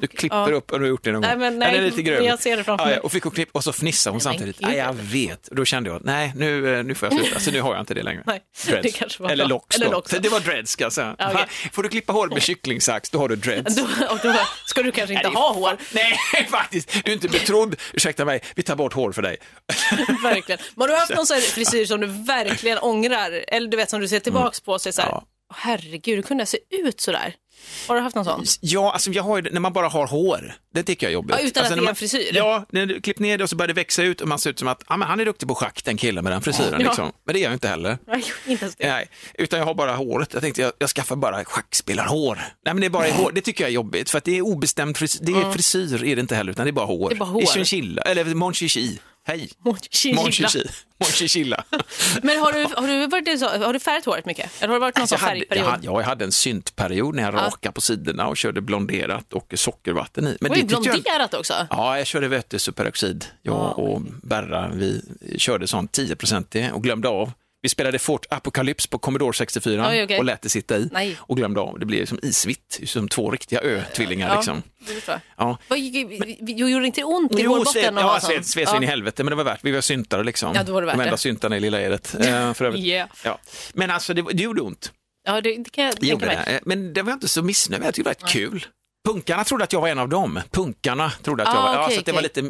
Du 0.00 0.06
klipper 0.06 0.36
ja. 0.50 0.56
upp, 0.56 0.72
och 0.72 0.78
du 0.78 0.84
har 0.84 0.88
gjort 0.88 1.04
det 1.04 1.12
någon 1.12 1.20
Nej, 1.20 1.30
gång. 1.30 1.40
men 1.40 1.52
Den 1.52 1.58
nej, 1.58 1.78
är 1.78 1.82
lite 1.90 2.10
men 2.10 2.24
jag 2.24 2.38
ser 2.38 2.56
det 2.56 2.64
framför 2.64 2.84
mig. 2.86 2.94
ja, 2.94 3.00
och 3.00 3.12
fick 3.12 3.22
hon 3.22 3.32
klipp 3.32 3.48
och 3.52 3.64
så 3.64 3.72
fnissade 3.72 4.12
hon 4.12 4.20
Nej, 4.24 4.32
men 4.32 4.38
samtidigt. 4.38 4.60
Nej, 4.60 4.76
jag 4.76 4.92
vet. 4.94 5.48
Och 5.48 5.56
då 5.56 5.64
kände 5.64 5.90
jag, 5.90 6.04
nej, 6.04 6.32
nu, 6.36 6.78
eh, 6.78 6.84
nu 6.84 6.94
får 6.94 7.08
jag 7.12 7.20
sluta. 7.20 7.40
Så 7.40 7.50
nu 7.50 7.60
har 7.60 7.72
jag 7.74 7.82
inte 7.82 7.94
det 7.94 8.02
längre. 8.02 8.22
Nej, 8.26 8.40
Dreads. 8.66 8.82
det 8.82 8.98
kanske 8.98 9.22
var 9.22 9.30
Eller 9.30 9.46
locks 9.46 9.76
Eller 9.76 9.90
locks, 9.90 10.10
Så 10.10 10.18
det 10.18 10.28
var 10.28 10.40
dreads 10.40 10.70
ska 10.70 10.84
jag 10.84 10.92
säga. 10.92 11.16
Okej. 11.18 11.44
Får 11.72 11.82
du 11.82 11.88
klippa 11.88 12.12
hår 12.12 12.28
med 12.28 12.42
kycklingsax, 12.42 13.10
då 13.10 13.18
har 13.18 13.28
du 13.28 13.36
dreads. 13.36 13.76
Då, 13.76 13.88
då 14.22 14.34
ska 14.66 14.82
du 14.82 14.92
kanske 14.92 15.14
inte 15.14 15.28
Nej, 15.28 15.36
är 15.36 15.40
ha 15.40 15.52
hår. 15.52 15.76
Nej, 15.92 16.18
faktiskt. 16.50 17.04
Du 17.04 17.10
är 17.10 17.14
inte 17.14 17.28
betrodd. 17.28 17.76
Ursäkta 17.92 18.24
mig, 18.24 18.42
vi 18.54 18.62
tar 18.62 18.76
bort 18.76 18.92
hår 18.92 19.12
för 19.12 19.22
dig. 19.22 19.36
Verkligen. 20.22 20.58
Men 20.74 20.80
har 20.82 20.88
du 20.88 20.94
haft 20.94 21.14
någon 21.14 21.26
här 21.30 21.40
frisyr 21.40 21.84
som 21.86 22.00
du 22.00 22.06
verkligen 22.06 22.78
ångrar? 22.78 23.44
Eller 23.48 23.68
du 23.68 23.76
vet 23.76 23.90
som 23.90 24.00
du 24.00 24.08
ser 24.08 24.20
tillbaks 24.20 24.60
på 24.60 24.78
sig 24.78 24.92
så 24.92 25.02
här, 25.02 25.08
Ja. 25.08 25.24
"Åh, 25.50 25.56
herregud, 25.60 26.26
kunde 26.26 26.40
jag 26.40 26.48
se 26.48 26.58
ut 26.70 27.00
så 27.00 27.12
där? 27.12 27.34
Har 27.88 27.94
du 27.94 28.00
haft 28.00 28.16
någon 28.16 28.24
sån? 28.24 28.44
Ja, 28.60 28.92
alltså 28.92 29.10
jag 29.10 29.22
har 29.22 29.42
ju, 29.42 29.50
när 29.50 29.60
man 29.60 29.72
bara 29.72 29.88
har 29.88 30.06
hår, 30.06 30.54
det 30.74 30.82
tycker 30.82 31.06
jag 31.06 31.10
är 31.10 31.14
jobbigt. 31.14 31.36
Ja, 31.40 31.46
utan 31.46 31.60
alltså, 31.60 31.74
att 31.74 31.80
det 31.80 31.86
är 31.86 31.88
en 31.88 31.94
frisyr? 31.94 32.30
Ja, 32.32 32.64
när 32.70 32.86
du 32.86 33.00
klippt 33.00 33.20
ner 33.20 33.38
det 33.38 33.44
och 33.44 33.50
så 33.50 33.56
börjar 33.56 33.68
det 33.68 33.74
växa 33.74 34.02
ut 34.02 34.20
och 34.20 34.28
man 34.28 34.38
ser 34.38 34.50
ut 34.50 34.58
som 34.58 34.68
att 34.68 34.82
ah, 34.86 34.96
men 34.96 35.08
han 35.08 35.20
är 35.20 35.24
duktig 35.24 35.48
på 35.48 35.54
schack 35.54 35.84
den 35.84 35.96
killen 35.96 36.24
med 36.24 36.32
den 36.32 36.42
frisyren. 36.42 36.80
Ja. 36.80 36.86
Liksom. 36.86 37.12
Men 37.26 37.34
det 37.34 37.40
är 37.40 37.44
jag 37.44 37.52
inte 37.52 37.68
heller. 37.68 37.98
Nej, 38.06 38.24
inte 38.46 38.64
ens 38.64 38.76
det. 38.76 38.88
Nej, 38.88 39.08
utan 39.34 39.58
jag 39.58 39.66
har 39.66 39.74
bara 39.74 39.94
håret. 39.94 40.28
Jag 40.32 40.42
tänkte 40.42 40.62
jag, 40.62 40.72
jag 40.78 40.88
skaffar 40.88 41.16
bara 41.16 41.44
schackspelarhår. 41.44 42.34
Nej 42.36 42.74
men 42.74 42.80
det 42.80 42.86
är 42.86 42.90
bara 42.90 43.10
hår, 43.10 43.32
det 43.32 43.40
tycker 43.40 43.64
jag 43.64 43.68
är 43.68 43.74
jobbigt 43.74 44.10
för 44.10 44.18
att 44.18 44.24
det 44.24 44.38
är 44.38 44.42
obestämd 44.42 44.96
frisyr, 44.96 45.20
det 45.22 45.32
är 45.32 45.52
frisyr 45.52 46.04
är 46.04 46.16
det 46.16 46.20
inte 46.20 46.34
heller 46.34 46.52
utan 46.52 46.66
det 46.66 46.70
är 46.70 46.72
bara 46.72 46.86
hår. 46.86 47.08
Det 47.08 47.14
är 47.14 47.18
bara 47.18 47.30
hår. 47.30 47.42
I 47.42 47.46
chinchilla, 47.46 48.02
eller 48.02 48.24
mon 48.24 48.54
chichi. 48.54 48.98
Hej. 49.24 49.50
Mon 49.64 49.76
chinchilla. 49.90 50.22
Mon 50.22 50.32
chichi. 50.32 50.68
Mon 51.00 51.10
chichilla. 51.10 51.64
Men 52.22 52.38
har 52.38 52.52
du, 52.52 52.66
har 52.76 52.86
du, 52.88 53.06
varit 53.06 53.40
så, 53.40 53.48
har 53.48 53.72
du 53.72 53.78
färgat 53.80 54.04
håret 54.04 54.26
mycket? 54.26 54.50
Eller 54.58 54.68
har 54.68 54.74
det 54.74 54.80
varit 54.80 54.96
någon 54.96 55.02
Alltså, 55.02 55.18
sån 55.18 55.24
jag, 55.24 55.28
hade, 55.28 55.38
jag, 55.38 55.48
färgperiod? 55.48 55.70
hade, 55.70 55.86
ja, 55.86 56.00
jag 56.00 56.08
hade 56.08 56.24
en 56.24 56.32
syntperiod 56.32 57.14
när 57.14 57.22
jag 57.22 57.34
rakade 57.34 57.72
på 57.72 57.80
sidorna 57.80 58.28
och 58.28 58.36
körde 58.36 58.60
blonderat 58.60 59.32
och 59.32 59.52
sockervatten 59.56 60.26
i. 60.26 60.36
Men 60.40 60.52
Oj, 60.52 60.56
det 60.56 60.68
tyckte 60.68 60.74
jag, 60.74 60.82
blonderat 60.82 61.34
också? 61.34 61.54
Ja, 61.70 61.98
jag 61.98 62.06
körde 62.06 62.28
vet 62.28 62.50
du, 62.50 62.58
superoxid. 62.58 63.24
Jag 63.42 63.78
och 63.78 64.02
Berra, 64.22 64.70
vi 64.74 65.02
körde 65.38 65.66
sån 65.66 65.88
10% 65.88 66.70
och 66.70 66.82
glömde 66.82 67.08
av. 67.08 67.32
Vi 67.62 67.68
spelade 67.68 67.98
Fort 67.98 68.26
Apocalypse 68.30 68.88
på 68.88 68.98
Commodore 68.98 69.32
64 69.32 69.88
Oj, 69.90 70.04
okej. 70.04 70.18
och 70.18 70.24
lät 70.24 70.42
det 70.42 70.48
sitta 70.48 70.78
i 70.78 70.88
Nej. 70.92 71.16
och 71.20 71.36
glömde 71.36 71.60
av. 71.60 71.78
Det 71.78 71.86
blev 71.86 72.06
som 72.06 72.18
isvitt, 72.22 72.80
som 72.86 73.08
två 73.08 73.30
riktiga 73.30 73.60
ö-tvillingar. 73.60 74.28
Ja, 74.28 74.34
liksom. 74.36 74.62
det 74.78 75.08
jag. 75.08 75.20
Ja. 75.36 75.58
Vad, 75.68 75.78
gjorde 75.78 76.80
det 76.80 76.86
inte 76.86 77.04
ont 77.04 77.32
i 77.38 77.42
Jo, 77.42 77.50
hårbotten? 77.52 77.96
ja, 77.96 78.20
sån? 78.20 78.44
sved, 78.44 78.68
så 78.68 78.76
in 78.76 78.82
i 78.82 78.86
helvete, 78.86 79.24
men 79.24 79.30
det 79.30 79.36
var 79.36 79.44
värt 79.44 79.60
Vi 79.62 79.70
var 79.72 79.80
syntare 79.80 80.24
liksom. 80.24 80.52
Ja, 80.54 80.62
då 80.62 80.72
var 80.72 80.80
det 80.82 80.86
värt 80.86 80.96
De 80.96 81.00
enda 81.02 81.10
det. 81.12 81.18
syntarna 81.18 81.56
i 81.56 81.60
Lilla 81.60 81.80
Edet. 81.80 82.14
Eh, 82.20 82.52
för. 82.54 82.76
Yeah. 82.76 83.08
ja. 83.24 83.38
Men 83.74 83.90
alltså, 83.90 84.14
det, 84.14 84.22
det 84.32 84.42
gjorde 84.42 84.60
ont. 84.62 84.92
Ja, 85.26 85.40
det, 85.40 85.56
det 85.56 85.70
kan 85.70 85.84
jag 85.84 85.94
Det 85.94 86.06
tänka 86.08 86.26
mig. 86.26 86.38
det. 86.46 86.52
Eh, 86.52 86.60
Men 86.64 86.92
det 86.92 87.02
var 87.02 87.10
jag 87.10 87.16
inte 87.16 87.28
så 87.28 87.42
missnöjd 87.42 87.80
med. 87.80 87.86
Jag 87.86 87.94
tyckte 87.94 88.10
det 88.10 88.16
var 88.20 88.26
rätt 88.26 88.32
kul. 88.32 88.66
Punkarna 89.08 89.44
trodde 89.44 89.64
att 89.64 89.72
jag 89.72 89.80
var 89.80 89.88
en 89.88 89.98
av 89.98 90.08
dem. 90.08 90.40
Punkarna 90.50 91.10
trodde 91.22 91.42
att 91.42 91.48
jag 91.48 91.58
Ah, 91.58 91.62
var... 91.62 91.74
ja, 91.74 91.84
okej, 91.84 91.94
så 91.94 92.00
att 92.00 92.06
det 92.06 92.12
var 92.12 92.22
lite... 92.22 92.42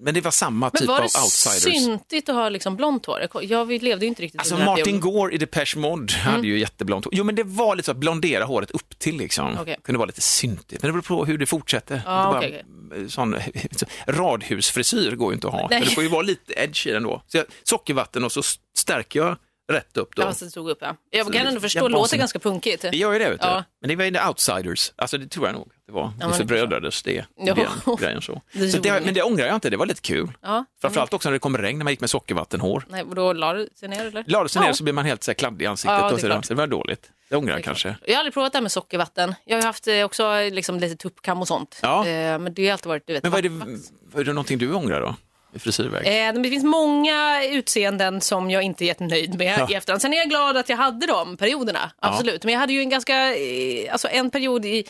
Men 0.00 0.14
det 0.14 0.20
var 0.20 0.30
samma 0.30 0.70
Men 0.72 0.78
typ 0.80 0.88
var 0.88 0.94
av 0.96 1.00
det 1.00 1.20
outsiders. 1.20 1.62
syntigt 1.62 2.28
att 2.28 2.34
ha 2.34 2.48
liksom 2.48 2.76
blont 2.76 3.06
hår? 3.06 3.28
Jag 3.42 3.82
levde 3.82 4.04
ju 4.04 4.08
inte 4.08 4.22
riktigt 4.22 4.40
Alltså 4.40 4.56
Martin 4.56 4.84
perioden. 4.84 5.00
Gore 5.00 5.34
i 5.34 5.38
Depeche 5.38 5.76
Mode 5.78 6.14
hade 6.14 6.46
ju 6.46 6.58
jätteblont 6.58 7.04
hår. 7.04 7.14
Jo 7.16 7.24
men 7.24 7.34
det 7.34 7.42
var 7.44 7.76
lite 7.76 7.86
så 7.86 7.90
att 7.90 7.96
blondera 7.96 8.44
håret 8.44 8.70
upp 8.70 8.98
till 8.98 9.16
liksom. 9.16 9.56
Okej. 9.60 9.76
Kunde 9.84 9.98
vara 9.98 10.06
lite 10.06 10.20
syntigt. 10.20 10.82
Men 10.82 10.88
det 10.88 10.92
beror 10.92 11.02
på 11.18 11.24
hur 11.24 11.38
det 11.38 11.46
fortsätter. 11.46 12.02
Ja, 12.06 12.10
det 12.10 12.26
var 12.26 12.36
okej, 12.38 12.64
Sån 13.08 13.36
radhusfrisyr 14.06 15.16
går 15.16 15.32
ju 15.32 15.34
inte 15.34 15.46
att 15.46 15.52
ha. 15.52 15.68
Nej. 15.70 15.80
För 15.80 15.88
det 15.88 15.94
får 15.94 16.02
ju 16.02 16.08
vara 16.08 16.22
lite 16.22 16.52
edge 16.56 16.86
i 16.86 16.90
den 16.90 17.02
då. 17.02 17.22
Så 17.26 17.36
jag, 17.36 17.46
sockervatten 17.62 18.24
och 18.24 18.32
så 18.32 18.42
stärker 18.76 19.20
jag 19.20 19.36
rätt 19.68 19.96
upp 19.96 20.16
då. 20.16 20.22
Ja, 20.22 20.32
så 20.34 20.44
det 20.44 20.50
stod 20.50 20.70
upp, 20.70 20.78
ja. 20.80 20.96
Jag 21.10 21.26
Så 21.26 21.32
kan 21.32 21.42
det- 21.42 21.48
ändå 21.48 21.60
förstå, 21.60 21.88
det 21.88 21.92
låter 21.94 22.16
ganska 22.16 22.38
punkigt. 22.38 22.82
Det 22.82 22.96
gör 22.96 23.12
ju 23.12 23.18
det, 23.18 23.30
vet 23.30 23.40
du. 23.40 23.46
Ja. 23.46 23.64
Men 23.80 23.88
det 23.88 23.96
var 23.96 24.04
ju 24.04 24.10
the 24.10 24.20
outsiders. 24.28 24.92
Alltså 24.96 25.18
det 25.18 25.28
tror 25.28 25.46
jag 25.46 25.54
nog 25.54 25.70
det 25.86 25.92
var. 25.92 26.12
så 26.32 26.38
det 26.38 26.44
brödrades 26.44 27.02
det. 27.02 27.24
Ja. 27.36 27.54
Den 27.84 27.96
grejen 27.96 28.22
så. 28.22 28.42
Det 28.52 28.68
så 28.68 28.78
det, 28.78 29.00
men 29.04 29.14
det 29.14 29.22
ångrar 29.22 29.46
jag 29.46 29.54
inte, 29.54 29.70
det 29.70 29.76
var 29.76 29.86
lite 29.86 30.00
kul. 30.00 30.32
Ja. 30.42 30.64
Framförallt 30.80 31.14
också 31.14 31.28
när 31.28 31.32
det 31.32 31.38
kom 31.38 31.58
regn, 31.58 31.78
när 31.78 31.84
man 31.84 31.92
gick 31.92 32.00
med 32.00 32.10
sockervattenhår. 32.10 32.86
Nej, 32.88 33.02
och 33.02 33.14
då 33.14 33.32
la 33.32 33.52
du 33.52 33.68
sig 33.74 33.88
ner 33.88 34.06
eller? 34.06 34.24
Lade 34.26 34.48
sig 34.48 34.62
Ja. 34.62 34.66
ner 34.66 34.72
så 34.72 34.84
blir 34.84 34.94
man 34.94 35.04
helt 35.04 35.22
så 35.22 35.30
här 35.30 35.34
kladdig 35.34 35.64
i 35.64 35.66
ansiktet. 35.68 35.92
Ja, 36.00 36.08
det 36.08 36.14
och 36.14 36.44
så, 36.44 36.54
det 36.54 36.58
var 36.58 36.66
dåligt. 36.66 37.10
Det 37.30 37.36
ångrar 37.36 37.54
jag 37.54 37.64
kanske. 37.64 37.96
Jag 38.06 38.14
har 38.14 38.18
aldrig 38.18 38.34
provat 38.34 38.52
det 38.52 38.56
här 38.58 38.62
med 38.62 38.72
sockervatten. 38.72 39.34
Jag 39.44 39.56
har 39.56 39.62
haft 39.62 39.88
eh, 39.88 40.04
också 40.04 40.40
liksom, 40.52 40.78
lite 40.80 40.96
tuppkam 40.96 41.40
och 41.40 41.48
sånt. 41.48 41.78
Ja. 41.82 42.06
Eh, 42.06 42.38
Men 42.38 42.54
det 42.54 42.66
har 42.66 42.72
alltid 42.72 42.86
varit, 42.88 43.06
du 43.06 43.12
vet, 43.12 43.22
Men 43.22 43.32
vad 43.32 43.44
är, 43.44 43.48
det, 43.48 44.20
är 44.20 44.24
det 44.24 44.32
någonting 44.32 44.58
du 44.58 44.72
ångrar 44.74 45.00
då? 45.00 45.14
Frisyrväg? 45.54 46.06
Eh, 46.28 46.42
Det 46.42 46.50
finns 46.50 46.64
många 46.64 47.44
utseenden 47.44 48.20
som 48.20 48.50
jag 48.50 48.62
inte 48.62 48.84
är 48.84 48.86
jättenöjd 48.86 49.38
med 49.38 49.58
Ja. 49.58 49.68
i 49.70 49.74
efterhand. 49.74 50.02
Sen 50.02 50.12
är 50.12 50.16
jag 50.16 50.28
glad 50.28 50.56
att 50.56 50.68
jag 50.68 50.76
hade 50.76 51.06
de 51.06 51.36
perioderna, 51.36 51.90
absolut. 51.98 52.44
Men 52.44 52.52
jag 52.54 52.60
hade 52.60 52.72
ju 52.72 52.80
en 52.80 52.88
ganska, 52.88 53.36
eh, 53.36 53.92
alltså 53.92 54.08
en 54.08 54.30
period 54.30 54.64
i, 54.64 54.84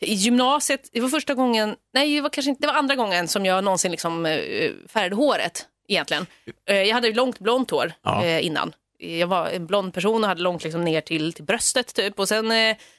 i 0.00 0.14
gymnasiet, 0.14 0.88
det 0.92 1.00
var 1.00 1.08
första 1.08 1.34
gången, 1.34 1.76
nej 1.94 2.14
det 2.14 2.20
var 2.20 2.30
kanske 2.30 2.50
inte, 2.50 2.60
det 2.62 2.66
var 2.66 2.74
andra 2.78 2.94
gången 2.96 3.28
som 3.28 3.46
jag 3.46 3.64
någonsin 3.64 3.90
liksom 3.90 4.26
eh, 4.26 4.70
färgade 4.88 5.16
håret 5.16 5.66
egentligen. 5.88 6.26
Eh, 6.70 6.76
Jag 6.82 6.94
hade 6.94 7.08
ju 7.08 7.14
långt 7.14 7.38
blont 7.38 7.70
hår 7.70 7.92
Ja. 8.02 8.38
innan. 8.38 8.72
Jag 9.00 9.26
var 9.26 9.46
en 9.48 9.66
blond 9.66 9.94
person 9.94 10.22
och 10.24 10.28
hade 10.28 10.42
långt 10.42 10.64
liksom 10.64 10.84
ner 10.84 11.00
till, 11.00 11.32
till 11.32 11.44
bröstet 11.44 11.94
typ. 11.94 12.18
Och 12.18 12.28
sen 12.28 12.52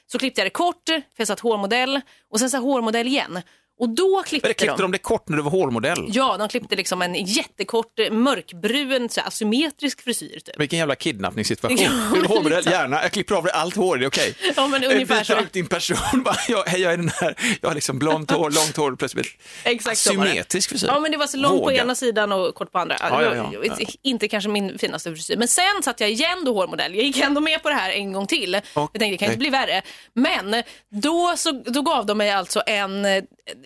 så 0.06 0.18
klippte 0.18 0.40
jag 0.40 0.46
det 0.46 0.50
kort, 0.50 0.82
för 0.86 1.02
jag 1.16 1.26
satt 1.26 1.40
hårmodell. 1.40 2.00
Och 2.30 2.38
sen 2.40 2.50
så 2.50 2.56
här 2.56 2.64
hårmodell 2.64 3.06
igen. 3.06 3.40
Och 3.80 3.88
då 3.88 4.22
klippte, 4.26 4.54
klippte 4.54 4.76
de. 4.76 4.82
de 4.82 4.92
det 4.92 4.98
kort 4.98 5.28
när 5.28 5.36
du 5.36 5.42
var 5.42 5.50
hårmodell? 5.50 6.08
Ja, 6.08 6.36
de 6.38 6.48
klippte 6.48 6.76
liksom 6.76 7.02
en 7.02 7.14
jättekort 7.14 7.98
eh, 7.98 8.10
mörkbrun 8.12 9.08
så 9.08 9.20
här, 9.20 9.28
asymmetrisk 9.28 10.00
frisyr. 10.00 10.40
Typ. 10.40 10.60
Vilken 10.60 10.78
jävla 10.78 10.94
kidnappningssituation. 10.94 11.78
Ja, 11.78 11.90
du 12.14 12.20
ha 12.20 12.34
hårmodell? 12.34 12.66
Gärna. 12.66 13.02
Jag 13.02 13.12
klipper 13.12 13.34
av 13.34 13.44
dig 13.44 13.52
allt 13.52 13.76
hår, 13.76 13.96
det 13.96 14.04
är 14.04 14.08
okej. 14.08 14.34
Ja, 14.56 14.66
men 14.66 14.84
ungefär 14.84 15.14
byter 15.14 15.24
så. 15.24 15.40
ut 15.40 15.52
din 15.52 15.66
person. 15.66 15.96
Bara, 16.24 16.36
jag, 16.48 16.62
hej, 16.64 16.80
jag 16.80 16.92
är 16.92 16.96
den 16.96 17.10
här. 17.14 17.34
Jag 17.60 17.68
har 17.68 17.74
liksom 17.74 17.98
blont 17.98 18.30
hår, 18.30 18.50
långt 18.50 18.76
hår, 18.76 18.96
plötsligt 18.96 19.26
Exakt 19.64 19.98
så 19.98 20.14
var 20.14 20.24
det. 20.24 20.30
symmetrisk 20.30 20.70
frisyr. 20.70 20.86
Ja, 20.86 21.00
men 21.00 21.12
det 21.12 21.18
var 21.18 21.26
så 21.26 21.36
långt 21.36 21.58
på 21.58 21.64
Våga. 21.64 21.82
ena 21.82 21.94
sidan 21.94 22.32
och 22.32 22.54
kort 22.54 22.72
på 22.72 22.78
andra. 22.78 22.96
Ja, 23.00 23.22
ja, 23.22 23.50
ja. 23.62 23.76
Inte 24.02 24.28
kanske 24.28 24.50
min 24.50 24.78
finaste 24.78 25.10
frisyr. 25.10 25.36
Men 25.36 25.48
sen 25.48 25.82
satt 25.84 26.00
jag 26.00 26.10
igen 26.10 26.44
då 26.44 26.54
hårmodell. 26.54 26.94
Jag 26.94 27.04
gick 27.04 27.16
ändå 27.16 27.40
med 27.40 27.62
på 27.62 27.68
det 27.68 27.74
här 27.74 27.90
en 27.90 28.12
gång 28.12 28.26
till. 28.26 28.52
Jag 28.52 28.62
tänkte 28.74 29.04
det 29.04 29.16
kan 29.16 29.26
inte 29.26 29.38
bli 29.38 29.50
värre. 29.50 29.82
Men 30.14 30.62
då, 30.90 31.34
så, 31.36 31.52
då 31.52 31.82
gav 31.82 32.06
de 32.06 32.18
mig 32.18 32.30
alltså 32.30 32.62
en, 32.66 33.06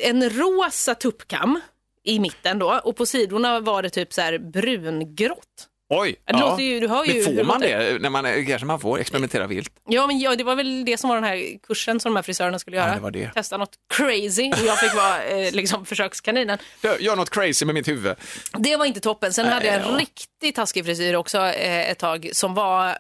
en 0.05 0.31
rosa 0.31 0.95
tuppkam 0.95 1.61
i 2.05 2.19
mitten 2.19 2.59
då 2.59 2.81
och 2.85 2.97
på 2.97 3.07
sidorna 3.07 3.61
var 3.61 3.83
det 3.83 3.91
typ 3.91 4.13
så 4.13 4.21
här 4.21 4.39
brungrått. 4.39 5.69
Oj, 5.89 6.17
Det 6.25 6.33
låter 6.33 6.63
ju- 6.63 6.81
du 6.81 6.89
hör 6.89 7.05
ju 7.05 7.15
Men 7.15 7.37
får 7.37 7.45
man 7.45 7.61
det? 7.61 8.01
När 8.03 8.11
man, 8.11 8.47
kanske 8.47 8.67
man 8.67 8.81
får 8.81 8.99
experimentera 9.01 9.47
vilt. 9.47 9.73
Ja, 9.89 10.07
men 10.07 10.19
ja, 10.19 10.37
det 10.37 10.45
var 10.45 10.55
väl 10.55 10.85
det 10.85 10.99
som 10.99 11.09
var 11.09 11.17
den 11.17 11.25
här 11.25 11.59
kursen 11.67 12.01
som 12.01 12.13
de 12.13 12.17
här 12.17 12.23
frisörerna 12.23 12.59
skulle 12.59 12.77
göra. 12.77 12.95
det 12.95 13.01
var 13.01 13.11
det. 13.11 13.31
Testa 13.35 13.57
något 13.57 13.75
crazy 13.95 14.53
och 14.53 14.67
jag 14.67 14.79
fick 14.81 14.95
vara 14.95 15.23
eh, 15.25 15.53
liksom 15.53 15.85
försökskaninen. 15.87 16.59
Gör- 16.83 16.99
Gör 16.99 17.17
något 17.17 17.31
crazy 17.31 17.65
med 17.65 17.75
mitt 17.75 17.89
huvud. 17.89 18.15
Det 18.59 18.77
var 18.77 18.85
inte 18.87 19.01
toppen. 19.01 19.33
Sen 19.33 19.47
hade 19.47 19.67
jag 19.67 19.75
en 19.75 19.83
ja. 19.93 19.99
riktigt 19.99 20.55
taskig 20.55 20.85
frisyr 20.85 21.15
också 21.15 21.39
eh, 21.39 21.91
ett 21.91 21.99
tag 21.99 22.29
som 22.33 22.55
var 22.55 22.99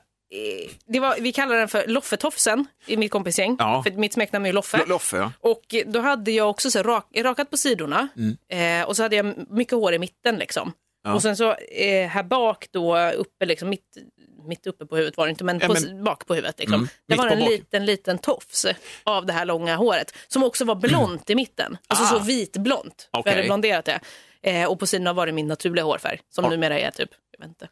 det 0.86 1.00
var, 1.00 1.16
vi 1.20 1.32
kallar 1.32 1.56
den 1.56 1.68
för 1.68 1.86
Loffetofsen 1.86 2.66
i 2.86 2.96
mitt 2.96 3.10
kompisgäng. 3.10 3.56
Ja. 3.58 3.82
För 3.82 3.90
mitt 3.92 4.12
smeknamn 4.12 4.46
är 4.46 4.52
Loffe. 4.52 4.78
Lo- 4.78 4.84
Loffe, 4.86 5.16
ja. 5.16 5.32
Och 5.40 5.74
då 5.86 6.00
hade 6.00 6.30
jag 6.30 6.50
också 6.50 6.70
så 6.70 6.82
rak, 6.82 7.06
rakat 7.16 7.50
på 7.50 7.56
sidorna 7.56 8.08
Mm. 8.16 8.36
eh, 8.82 8.88
och 8.88 8.96
så 8.96 9.02
hade 9.02 9.16
jag 9.16 9.50
mycket 9.50 9.74
hår 9.74 9.94
i 9.94 9.98
mitten 9.98 10.36
liksom. 10.36 10.72
Och 11.14 11.22
sen 11.22 11.36
så 11.36 11.52
eh, 11.54 12.08
här 12.08 12.22
bak 12.22 12.66
då 12.70 12.98
uppe 12.98 13.46
liksom 13.46 13.68
mitt, 13.68 13.96
mitt 14.48 14.66
uppe 14.66 14.86
på 14.86 14.96
huvudet 14.96 15.16
var 15.16 15.26
det 15.26 15.30
inte 15.30 15.44
men, 15.44 15.58
Ja, 15.62 15.66
på, 15.66 15.72
men- 15.72 16.04
bak 16.04 16.26
på 16.26 16.34
huvudet 16.34 16.58
liksom. 16.58 16.74
Mm, 16.74 16.88
Det 17.08 17.14
var 17.16 17.28
en 17.28 17.40
bak. 17.40 17.48
liten 17.50 17.86
liten 17.86 18.18
tofs 18.18 18.66
av 19.04 19.26
det 19.26 19.32
här 19.32 19.44
långa 19.44 19.76
håret 19.76 20.14
som 20.28 20.42
också 20.44 20.64
var 20.64 20.74
blont 20.74 21.30
i 21.30 21.34
mitten. 21.34 21.76
Alltså 21.86 22.04
Ah. 22.04 22.18
så 22.18 22.24
vitblont. 22.24 23.08
För 23.12 23.18
Okej. 23.20 23.30
Jag 23.30 23.36
hade 23.36 23.46
blonderat 23.48 23.84
det. 23.84 24.00
Eh, 24.42 24.66
och 24.70 24.78
på 24.78 24.86
sidorna 24.86 25.12
var 25.12 25.26
det 25.26 25.32
min 25.32 25.46
naturliga 25.48 25.84
hårfärg 25.84 26.20
som 26.30 26.44
Ja. 26.44 26.50
numera 26.50 26.78
är 26.78 26.90
typ, 26.90 27.10
jag 27.30 27.38
vet 27.40 27.48
inte, 27.48 27.64
eh, 27.64 27.70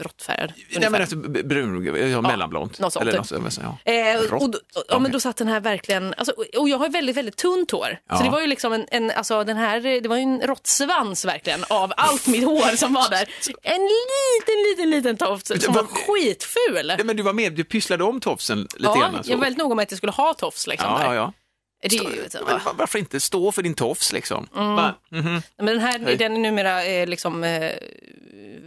råttfärgad. 0.00 0.52
Nej, 0.76 0.90
men 0.90 1.00
alltså, 1.00 1.16
brun, 1.16 2.10
ja, 2.10 2.20
mellanblont. 2.20 2.78
något 2.78 2.92
sånt, 2.92 3.02
Eller 3.02 3.12
typ. 3.22 3.30
något, 3.30 3.52
sånt, 3.52 3.66
ja. 3.84 3.92
Eh, 3.92 4.32
och, 4.32 4.50
då- 4.50 4.58
ja, 4.88 4.98
men 4.98 5.12
då 5.12 5.20
satt 5.20 5.36
den 5.36 5.48
här 5.48 5.60
verkligen, 5.60 6.14
alltså, 6.16 6.32
och- 6.32 6.60
och 6.60 6.68
jag 6.68 6.78
har 6.78 6.88
väldigt, 6.88 7.16
väldigt 7.16 7.36
tunt 7.36 7.70
hår. 7.70 7.98
Ja. 8.08 8.16
Så 8.16 8.24
det 8.24 8.30
var 8.30 8.40
ju 8.40 8.46
liksom 8.46 8.72
en, 8.72 8.86
en 8.90 9.10
alltså 9.10 9.44
den 9.44 9.56
här, 9.56 10.00
det 10.00 10.08
var 10.08 10.16
ju 10.16 10.22
en 10.22 10.40
råttsvans 10.42 11.24
verkligen 11.24 11.64
av 11.68 11.92
allt 11.96 12.26
mitt 12.26 12.44
hår 12.44 12.76
som 12.76 12.92
var 12.94 13.10
där. 13.10 13.28
En 13.62 13.80
liten, 13.80 14.70
liten, 14.70 14.90
liten 14.90 15.16
tofs 15.16 15.46
som 15.64 15.74
var 15.74 15.82
var- 15.82 15.88
skitful. 15.88 16.86
Nej, 16.86 17.04
men 17.04 17.16
du 17.16 17.22
var 17.22 17.32
med, 17.32 17.52
du 17.52 17.64
pysslade 17.64 18.04
om 18.04 18.20
tofsen 18.20 18.58
lite 18.58 18.76
Ja, 18.82 18.94
grann. 18.94 19.14
alltså. 19.16 19.30
jag 19.32 19.38
var 19.38 19.44
väldigt 19.44 19.58
noga 19.58 19.74
med 19.74 19.82
att 19.82 19.90
jag 19.90 19.98
skulle 19.98 20.12
ha 20.12 20.34
tofs 20.34 20.66
liksom. 20.66 20.90
ja, 20.92 20.98
där. 20.98 21.04
ja, 21.04 21.14
ja. 21.14 21.32
Ju, 21.90 22.00
Men 22.46 22.58
va- 22.64 22.74
varför 22.78 22.98
inte 22.98 23.20
stå 23.20 23.52
för 23.52 23.62
din 23.62 23.74
tofs 23.74 24.12
liksom? 24.12 24.48
Va? 24.52 24.94
Mhm. 25.10 25.42
men 25.56 25.66
den 25.66 25.78
här 25.78 25.98
Hej. 25.98 26.16
den 26.16 26.32
är 26.36 26.38
numera 26.38 26.84
eh, 26.84 27.06
liksom 27.06 27.44
eh, 27.44 27.70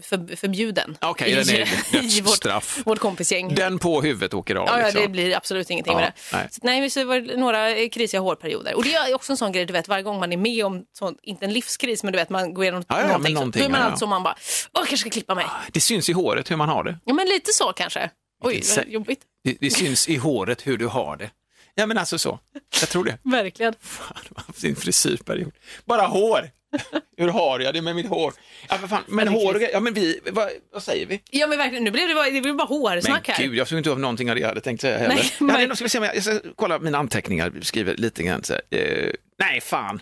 för, 0.02 0.36
förbjuden 0.36 0.98
Okej, 1.02 1.32
i, 1.32 1.36
den 1.36 1.50
är 1.50 1.62
i 2.18 2.22
vårt, 2.22 2.26
dödsstraff. 2.26 2.82
vårt 2.86 3.00
kompisgäng. 3.00 3.56
Den 3.56 3.80
på 3.80 4.02
huvudet 4.02 4.34
åker 4.34 4.56
av. 4.56 4.68
Ja, 4.68 4.78
liksom. 4.78 5.02
det 5.02 5.08
blir 5.08 5.36
absolut 5.38 5.70
ingenting 5.70 5.94
Ja, 5.94 6.00
med 6.00 6.14
det. 6.32 6.38
nej. 6.38 6.48
Så, 6.52 6.60
nej, 6.64 6.90
så 6.90 7.06
var 7.06 7.20
det 7.20 7.38
några 7.38 7.70
eh, 7.76 7.90
krisiga 7.90 8.22
hårperioder. 8.22 8.76
Och 8.76 8.84
det 8.84 8.94
är 8.94 9.16
också 9.16 9.34
en 9.34 9.38
sån 9.38 9.52
grej, 9.52 9.66
du 9.66 9.74
vet, 9.74 9.88
varje 9.88 10.04
gång 10.04 10.20
man 10.20 10.34
är 10.34 10.38
med 10.38 10.66
om, 10.66 10.84
sånt, 10.98 11.20
inte 11.24 11.46
en 11.46 11.54
livskris, 11.54 12.04
men 12.04 12.14
du 12.14 12.20
vet, 12.20 12.30
man 12.30 12.54
går 12.54 12.64
igenom 12.64 12.84
Ja, 12.88 13.02
ja, 13.02 13.08
någonting, 13.08 13.34
någonting, 13.34 13.60
då 13.62 13.66
är 13.66 13.72
man 13.72 13.82
ja, 13.82 13.88
alltså 13.88 14.08
man 14.08 14.24
bara, 14.24 14.36
åh, 14.38 14.70
jag 14.74 14.88
kanske 14.88 14.98
ska 14.98 15.10
klippa 15.10 15.36
mig. 15.36 15.46
Det 15.72 15.80
syns 15.80 16.10
i 16.10 16.14
håret 16.14 16.52
hur 16.52 16.56
man 16.56 16.70
har 16.70 16.84
det. 16.84 16.98
Ja, 17.06 17.14
men 17.14 17.28
lite 17.28 17.54
så 17.54 17.74
kanske. 17.74 18.10
Oj, 18.44 18.64
vad 18.78 18.88
jobbigt. 18.88 19.20
Det, 19.44 19.58
det 19.60 19.70
syns 19.70 20.10
i 20.10 20.16
håret 20.16 20.68
hur 20.68 20.78
du 20.78 20.88
har 20.88 21.18
det. 21.18 21.30
Ja, 21.76 21.86
men 21.86 21.98
alltså 21.98 22.18
så. 22.20 22.40
Jag 22.82 22.90
tror 22.90 23.04
det. 23.04 23.18
Verkligen. 23.30 23.74
Fan, 23.82 24.18
haft 24.36 24.60
sin 24.60 24.76
frisyrperiod. 24.76 25.52
Bara 25.86 26.08
hår! 26.08 26.50
Hur 27.18 27.28
har 27.28 27.60
jag 27.60 27.74
det 27.74 27.82
med 27.82 27.96
mitt 27.96 28.08
hår? 28.08 28.34
Ja, 28.70 28.78
fan. 28.78 29.04
Men 29.08 29.28
hår 29.28 29.56
och 29.56 29.62
ja 29.74 29.80
men 29.80 29.94
vi, 29.94 30.20
vad, 30.32 30.50
vad 30.74 30.84
säger 30.84 31.06
vi? 31.06 31.22
Ja, 31.32 31.48
men 31.48 31.58
verkligen, 31.58 31.84
nu 31.84 31.92
blev 31.92 32.08
det 32.08 32.14
bara, 32.14 32.30
det 32.30 32.42
blev 32.42 32.56
bara 32.56 32.68
Men 32.70 32.78
hårsnack 32.78 33.28
här. 33.28 33.44
gud, 33.44 33.56
jag 33.56 33.68
såg 33.68 33.78
inte 33.78 33.92
av 33.92 34.00
någonting 34.00 34.30
av 34.30 34.36
det 34.36 34.42
jag 34.42 34.48
hade 34.48 34.62
tänkt 34.62 34.82
säga 34.82 34.98
heller. 34.98 35.16
Nej, 35.16 35.32
jag, 35.40 35.48
hade, 35.48 35.68
men- 35.68 35.76
ska 35.76 35.86
vi 35.86 35.90
se 35.90 35.98
jag, 35.98 36.16
jag 36.16 36.24
ska 36.24 36.40
kolla 36.56 36.80
mina 36.80 36.98
anteckningar, 36.98 37.54
skriver 37.62 37.94
lite 37.94 38.24
grann 38.24 38.44
så 38.44 38.54
här. 38.54 38.62
Eh, 38.80 39.12
nej, 39.40 39.62
fan. 39.62 40.00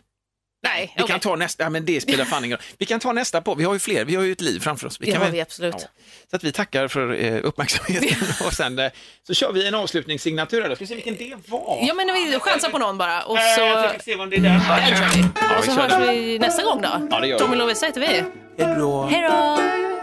Nej, 0.63 0.93
Vi 0.97 1.03
okej. 1.03 1.11
kan 1.13 1.19
ta 1.19 1.35
nästa, 1.35 1.63
ja, 1.63 1.69
men 1.69 1.85
det 1.85 2.01
spelar 2.01 2.25
fan 2.25 2.45
ingen 2.45 2.57
roll. 2.57 2.65
Vi 2.77 2.85
kan 2.85 2.99
ta 2.99 3.11
nästa 3.13 3.41
på, 3.41 3.55
vi 3.55 3.63
har 3.63 3.73
ju 3.73 3.79
fler, 3.79 4.05
vi 4.05 4.15
har 4.15 4.23
ju 4.23 4.31
ett 4.31 4.41
liv 4.41 4.59
framför 4.59 4.87
oss. 4.87 4.97
Det 4.97 5.05
kan 5.05 5.15
har 5.15 5.23
väl- 5.23 5.31
vi 5.33 5.41
absolut. 5.41 5.87
Så 6.29 6.35
att 6.35 6.43
vi 6.43 6.51
tackar 6.51 6.87
för 6.87 7.13
eh, 7.23 7.39
uppmärksamheten 7.43 8.17
och 8.45 8.53
sen 8.53 8.79
eh, 8.79 8.91
så 9.27 9.33
kör 9.33 9.51
vi 9.51 9.67
en 9.67 9.75
avslutningssignatur. 9.75 10.61
här 10.61 10.69
då. 10.69 10.75
Ska 10.75 10.83
vi 10.83 10.87
se 10.87 10.95
vilken 10.95 11.15
det 11.15 11.35
var? 11.51 11.79
Ja, 11.87 11.93
men 11.93 12.07
vi 12.13 12.39
chansar 12.39 12.69
på 12.69 12.77
någon 12.77 12.97
bara 12.97 13.21
och 13.23 13.37
så... 13.37 13.61
jag 13.61 13.81
försöker 13.83 14.03
se 14.03 14.15
det 14.15 14.35
är 14.35 14.39
där. 14.39 14.87
Den 14.89 14.97
kör 14.97 15.17
vi. 15.17 15.25
Ja, 15.41 15.57
Och 15.57 15.63
vi 15.63 15.67
så 15.69 15.75
kör 15.75 15.89
hörs 15.89 16.09
vi 16.09 16.39
nästa 16.39 16.63
gång 16.63 16.81
då. 16.81 17.07
Ja, 17.11 17.19
det 17.19 17.27
gör 17.27 17.37
vi. 17.37 17.43
Tommy 17.43 17.55
Lovisa 17.57 17.85
heter 17.85 18.01
vi. 18.01 18.07
Hej 18.07 18.75
då. 18.77 19.03
Hej 19.03 19.21
då! 19.21 20.02